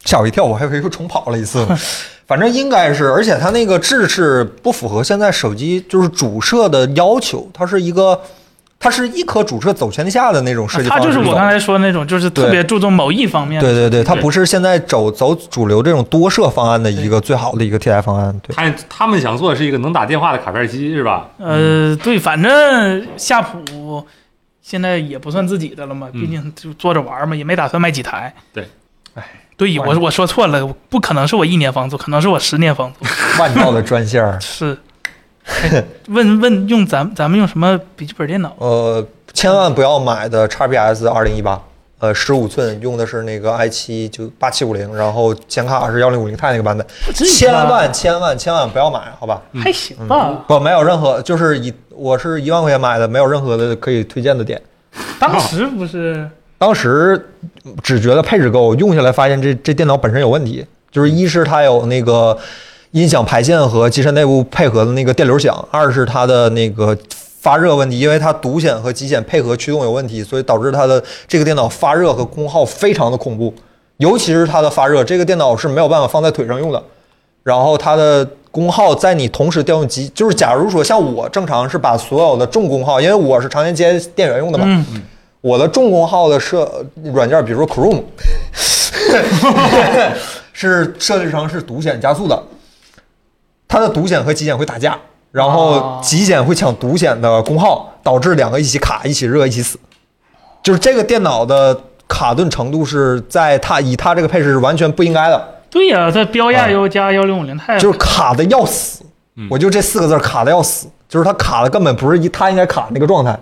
[0.05, 1.67] 吓我一跳，我还以为又重跑了一次。
[2.29, 8.21] 反正应该是，而且它那个制式不符合现在手机就是主摄的要求，它是一个，
[8.83, 11.13] 它是一颗主摄走天下的那种设计它方式。
[11.13, 13.69] 就是我刚才说的那种，就是特别注重某一方面的。
[13.69, 18.35] 对对对，它不是现在走走主流这种多摄方案的一个最好的一个替代方案。
[18.41, 21.29] 对，他他们想做的是一个能打电话的卡片机，是吧？
[21.37, 24.07] 呃，对，反正夏普
[24.63, 28.33] 现在也不算自己的了嘛，嗯毕竟就坐着玩嘛，也没打算卖几台。
[28.55, 28.67] 对，
[29.15, 29.23] 哎，
[29.59, 33.07] 对我我说错了，不可能是我一年房租，可能是我十年房租。
[33.39, 34.39] 万兆的专线儿。
[34.41, 34.79] 是，哎
[36.09, 38.55] 问问用咱咱们用什么笔记本电脑？
[38.59, 41.61] 呃，千万不要买的 XPS 二零一八，
[41.99, 49.43] 呃，十五寸用的是那个 i 七就八七五零，然后显卡是幺零五零钛那个版本，千万千万千万不要买，好吧？
[49.55, 50.45] 还行吧。
[50.47, 54.61] 不，没有任何，就是一我是一万块钱买的，没有任何的可以推荐的点。
[55.19, 57.31] 当时不是 当时
[57.83, 62.37] 只觉得配置够，用下来发现这这电脑本身有问题，就是一是它有那个
[62.93, 66.97] 音响排线和机身内部配合的那个电流响，二是它的那个
[67.41, 73.55] 发热问题，因为它独显和极显配合驱动有问题，所以导致它的这个电脑发热和功耗非常的恐怖，
[73.99, 76.83] 尤其是它的发热，这个电脑是没有办法放在腿上用的，
[77.43, 78.29] 然后它的。
[78.53, 85.01] 功耗在你同时调用极，就是假如说像我正常是把所有的重功耗，因为我是常年接电源用的嘛，嗯，
[85.41, 86.85] 我的重功耗的设
[87.15, 88.03] 软件，比如说 Chrome，
[90.53, 92.43] 是设置成是独显加速的，
[93.71, 94.99] 它的独显和极显会打架，
[95.31, 99.79] 然后哦极显会抢独显的功耗，导致两个一起卡、一起热、一起死。
[100.61, 109.05] 就是这个电脑的卡顿程度是在它以它这个配置是完全不应该的，对呀、它标亚优加幺零五零太，就是卡的要死
[109.37, 109.47] 嗯。
[109.49, 113.39] 我就这四个字卡的要死，就是它卡的根本不是一它应该卡那个状态。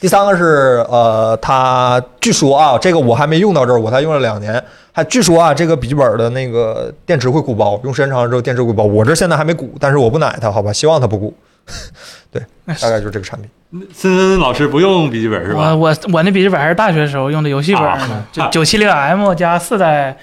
[0.00, 4.62] 第三个是呃，它据说啊，这个我还没用到这儿，我才用了两年。
[4.92, 8.84] 还据说啊，这个笔记本的那个电池会鼓包，用时间长了之后电池鼓包。
[8.84, 10.72] 我这现在还没鼓，但是我不奶它，好吧？
[10.72, 11.34] 希望它不鼓。
[12.30, 12.42] 对，
[12.80, 13.50] 大概就是这个产品。
[13.92, 15.74] 森森老师不用笔记本是吧？
[15.74, 20.16] 我我我那笔记本还是大学时候用的游戏本呢啊，就九七零 M 加四代，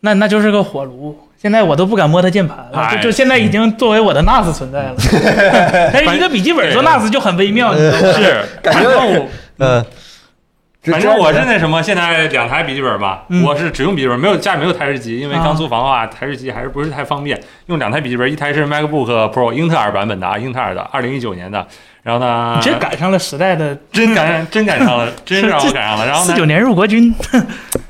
[0.00, 1.18] 那那就是个火炉。
[1.40, 4.94] 现在我都不敢摸它键盘了，哎就就现在已经作为我的 NAS 存在了。
[5.92, 8.12] 但是一个笔记本做 NAS 就很微妙，你知道吗？
[8.12, 9.28] 是，感觉反正我
[9.58, 9.84] 嗯，
[10.82, 13.44] 反正我是那什么，现在两台笔记本吧，嗯。
[13.44, 15.42] 我是只用笔记本，没有家里没有台式机，因为啊。
[15.44, 21.64] 刚租房的话，台式机还是不是太方便，用两台笔记本，一台是 MacBook Pro 英特尔版本的啊，英特尔的，二零一九年的，
[22.02, 26.32] 然后呢你，这赶上了时代的真赶真赶上了，真让我赶上了，然后呢？
[26.32, 27.14] 四九，年入国军，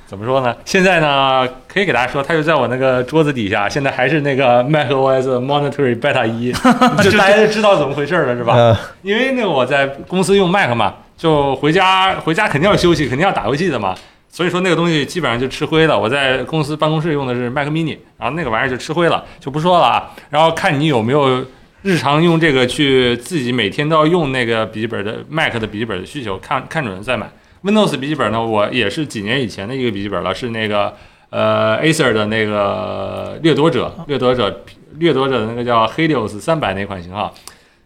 [0.09, 0.57] 怎么说呢？
[0.65, 6.51] 现在呢，可以给大家说，它就在我那个桌子底下，现在还是那个 macOS Monterey Beta 一，
[7.05, 8.55] 就大家就知道怎么回事了，是吧？
[8.55, 13.95] 呃，因为那个我在公司用 Mac 嘛，就回家回家肯定要休息，肯定要打游戏的嘛，
[14.31, 15.99] 所以说那个东西基本上就吃灰了。
[15.99, 20.11] 我在公司办公室用的是 Mac mini，然后那个玩意儿就吃灰了，就不说了啊。
[20.31, 21.45] 然后看你有没有
[21.83, 27.31] 日常用这个去自己每天都要用那个笔记本的 Mac 的笔记本的需求，看看准了再买。
[27.63, 30.95] Windows 笔记本呢，我也是几年以前的一个笔记本了，是那个
[31.31, 34.65] 呃 Acer 的那个掠夺者，掠夺者
[34.99, 37.35] 掠夺者的那个叫 Helios 三百那款型号。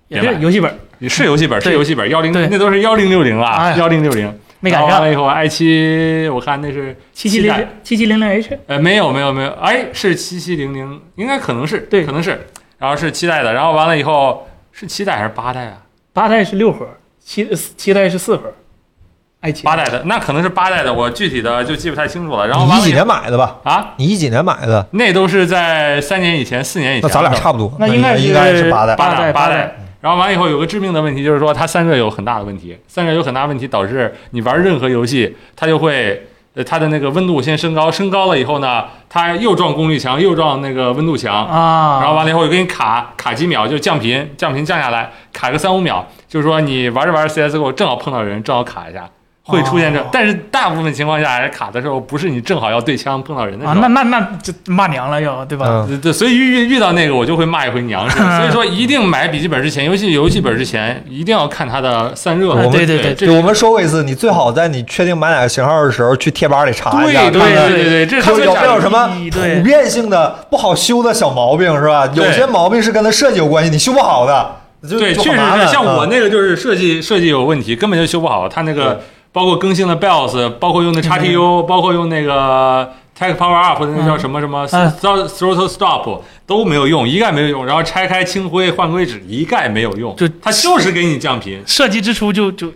[0.08, 0.78] 也是游戏本，
[1.08, 4.30] 是游戏本，是游戏本，幺零对那都是幺零六零哎了，幺零六零
[4.60, 12.46] 没赶上完了以后，i 七我看那是七七零代七七零零 H，呃没有没有没有，哎是七七零零，应该可能是对可能是，
[12.76, 15.78] 然后是七代的，然后完了以后是七代还是八代啊？
[16.12, 16.86] 八代是六核，
[17.18, 18.52] 七七代是四核。
[19.42, 22.46] 爱情八代的那可能是八代的，我具体的就记不太清楚了。
[22.46, 23.56] 然后完了以后你一几年买的吧？
[23.64, 23.88] 啊？
[23.96, 24.86] 你一几年买的？
[24.92, 27.08] 那都是在三年以前、四年以前。
[27.08, 27.72] 那咱俩差不多。
[27.76, 28.94] 那应该是应该是八代。
[28.94, 29.76] 八代八代八代。
[30.00, 36.24] 然后完了以后有个致命的问题，就是说它散热有很大的问题，散热有很大问题导致你玩任何游戏，它就会
[36.54, 49.08] 呃它的那个温度先升高，升高了以后呢，它又撞功率墙，又撞那个温度墙，啊，然后完了以后又给你卡卡几秒，就降频，降频降下来，卡个三五秒，就是说你玩着玩着 CSGO 正好碰到人，正好卡一下。
[49.44, 55.66] 会出现这，哦但是大部分情况下卡的时候，不是你正好要对枪碰到人的时候，，啊那那那就骂娘了又，对吧？
[55.68, 62.52] 嗯，对对，所以遇遇遇到那个我就会骂一回娘， 所以说一定买笔记本之前，尤其游戏本之前，一定要看它的散热。
[62.52, 72.08] 啊我们对对对对，我们说过一次，你最好在你确定买哪个型号的时候，去贴吧里查一下，对对看看对对对，这是看有没有什么普遍性的不好修的小毛病，是吧？
[72.14, 74.56] 有些毛病是跟它设计有关系，你修不好的，
[74.88, 78.48] 对，确实是像我嗯那个就是设计设计有问题，根本就修不好。
[78.48, 79.00] 它那个
[79.32, 87.64] 包括更新了 BIOS，包括用的 XTU，包括用那个 Tech Power Up 的那叫什么什么嗯 Throttle Stop 都没有用，一概没有用。
[87.64, 90.14] 然后拆开清灰换硅脂，一概没有用。
[90.16, 91.62] 就它就是给你降频。
[91.66, 92.70] 设计之初就就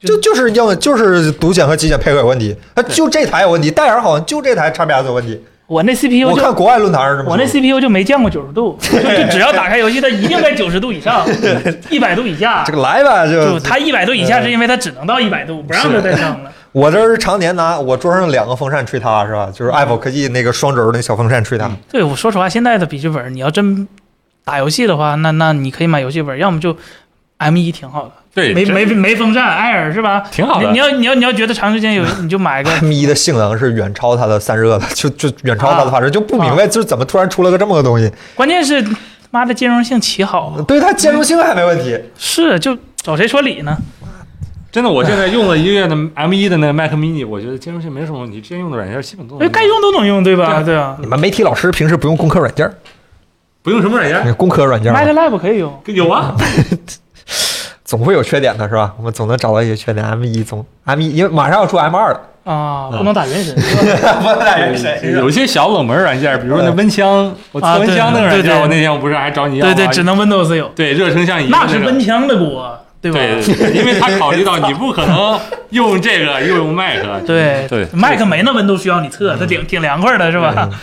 [0.00, 5.40] 就就是要就是独显和极显配合有问题，它就这台有问题，戴尔好像就这台 XPS 有问题。
[5.72, 11.26] 我那 CPU 就我看国外论坛是吗我那 CPU 就没降过九十度， 就就只要打开游戏，它一定在九十度以上，
[11.88, 12.72] 一百度以下这。
[12.74, 16.52] 个来吧，就就它一百度以下，是因为它只能到一百度，不让它再降了。
[16.72, 19.50] 我这是常年拿我桌上两个风扇吹它，是吧？
[19.54, 21.70] 就是爱宝科技那个双轴那小风扇吹它。
[21.90, 23.88] 对，我说实话，现在的笔记本，你要真
[24.44, 26.76] 打游戏的话，那那你可以买游戏本，要么就
[27.38, 30.20] M 一挺好的，对，没没没风扇，艾尔是吧？
[30.30, 38.10] 挺好的你你要你要你要觉得长时间有，你就买个 M 一的性能是远超它的散热的，就就远超它的发热，就不明白就是怎么突然出了个这么个东西。
[38.34, 38.82] 关键是
[39.30, 43.76] 妈的兼容性奇好，对它兼容性还没问题，是就找谁说理呢？
[44.70, 50.62] 真的，我现在用了一个月的 M 一的那个 Mac mini，我觉得兼容性没什么问题，之前用的软件基本都能该用都能用，对吧？
[50.62, 52.66] 对啊你们媒体老师平时不用工科软件，
[53.62, 55.78] 不用什么软件，工科软件 Mac Lab 可以用。
[55.88, 56.34] 有啊，
[57.92, 58.94] 总会有缺点的，是吧？
[58.96, 60.02] 我们总能找到一些缺点。
[60.06, 62.20] M 一总 M 一，因为马上要出 M 二了，
[62.50, 63.54] 啊，不能打原神，
[64.22, 65.12] 不能打原神。
[65.18, 68.54] 有些小冷门软件，比如说那温枪，我温枪那个软件，对对。
[68.54, 69.74] 对我那天我不是还找你要吗？
[69.74, 73.18] 对对，只能 Windows 有，对热成像仪那是温枪的锅，对吧？
[73.18, 75.38] 对，因为他考虑到你不可能
[75.68, 76.96] 用这个又用 Mac，
[77.26, 80.54] 对对，Mac 没那温度需要你测，它挺挺凉快的，是吧？
[80.54, 80.78] 三反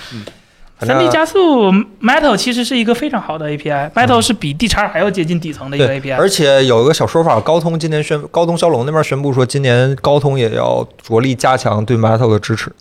[0.88, 6.15] 正 D 加速 Metal 其实是一个非常好的 API，Metal 是比 D 叉还要接近底层的一个，API。
[6.15, 12.72] 而且有一个小说法，高通今年宣，高通骁龙那边宣布说，今年高通也要着力加强对 Metal 的支持，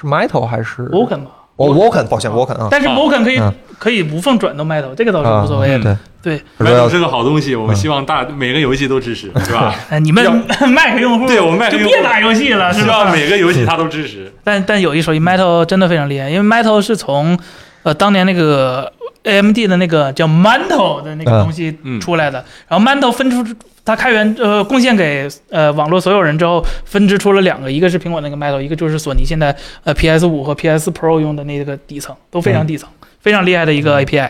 [0.00, 5.98] 是 Metal 还是？Vulkan 吧，哦 Vulkan，抱歉 Vulkan 啊，但是啊 Vulkan 可以嗯可以无缝转到 Metal，这个倒是无所谓嗯的。
[6.22, 9.74] 对，对，他说要 Mac 是个好东西，我们希望大每个游戏都支持，是吧？
[9.90, 10.24] 哎，你们
[10.68, 13.10] Mac 用户对我们 Mac 就用户别打游戏了，是吧？
[13.12, 14.32] 每个游戏它都支持。
[14.42, 17.38] 但但有一说一，Metal 真的非常厉害，因为 Metal 是从
[17.84, 18.90] 呃当年那个
[19.24, 23.44] AMD 的那个叫 Mantle 的那个嗯东西嗯出来的，然后 Mantle 分出
[23.86, 32.88] 它开源呃贡献给呃网络所有人之后，分支出了两个，一个是苹果那个 Metal，一个就是索尼现在呃 PS 五和 PS Pro 用的那个底层，都非常底层，
[33.20, 34.28] 非常厉害的一个 API。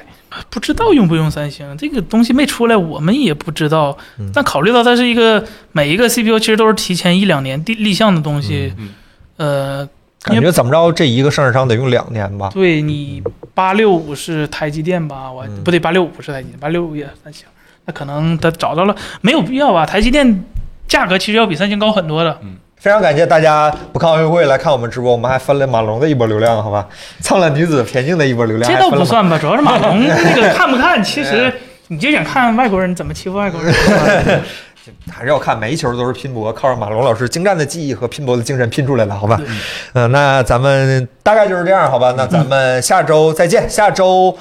[0.51, 4.29] 不知道用不用三星这个东西没出来，我们也不知道嗯。
[4.35, 5.43] 但考虑到它是一个
[5.73, 8.89] 每一个 CPU 其实都是提前一两年立立项的东西，嗯
[9.39, 9.89] 呃，
[10.23, 12.51] 感觉怎么着，这一个生产商得用两年吧？
[12.53, 13.23] 对你
[13.55, 15.33] 八六五是台积电吧？
[15.33, 17.47] 我嗯不对，八六五不是台积电，八六五也三星。
[17.87, 19.87] 那可能他找到了，没有必要吧？
[19.87, 20.45] 台积电
[20.87, 22.39] 价格其实要比三星高很多的。
[22.43, 26.87] 嗯非常感谢大家不看奥运会来看我们直播，我们还分了马龙的一波流量，好吧？
[27.21, 31.53] 蹭了女子田径的一波流量，这还分了马倒不算吧，主要是马龙 那个看不看，其实
[31.89, 33.75] 你就想看外国人怎么欺负外国人。
[35.11, 39.41] 还是要看每一球都是拼搏，靠着马龙老师精湛的技艺和拼搏的精神拼出来的，好吧？
[39.95, 42.15] 嗯、那咱们大概就是这样，好吧？
[42.17, 43.69] 那咱们下周再见。
[43.69, 44.37] 下周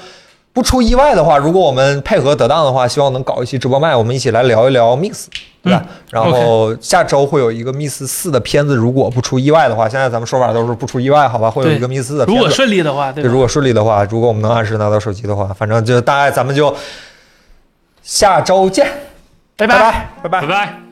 [0.56, 5.26] 不出意外的话，如果我们配合得当的话，希望能搞一期直播麦，我们一起来聊一聊 Mix，
[5.62, 5.84] 对吧？
[6.10, 11.50] 然后下周会有一个 Mix 四的片子，如果不出意外的话，现在咱们说法都是不出意外，好吧？
[11.50, 12.38] 会有一个 Mix 四的片子。
[12.38, 13.36] 如果顺利的话，对对，如？
[13.36, 16.74] 果顺利的话，如果我们能按时拿到手机的话，反正就大概咱们就
[18.02, 18.86] 下周见，
[19.58, 20.48] 拜拜拜，拜拜拜。
[20.48, 20.85] 拜。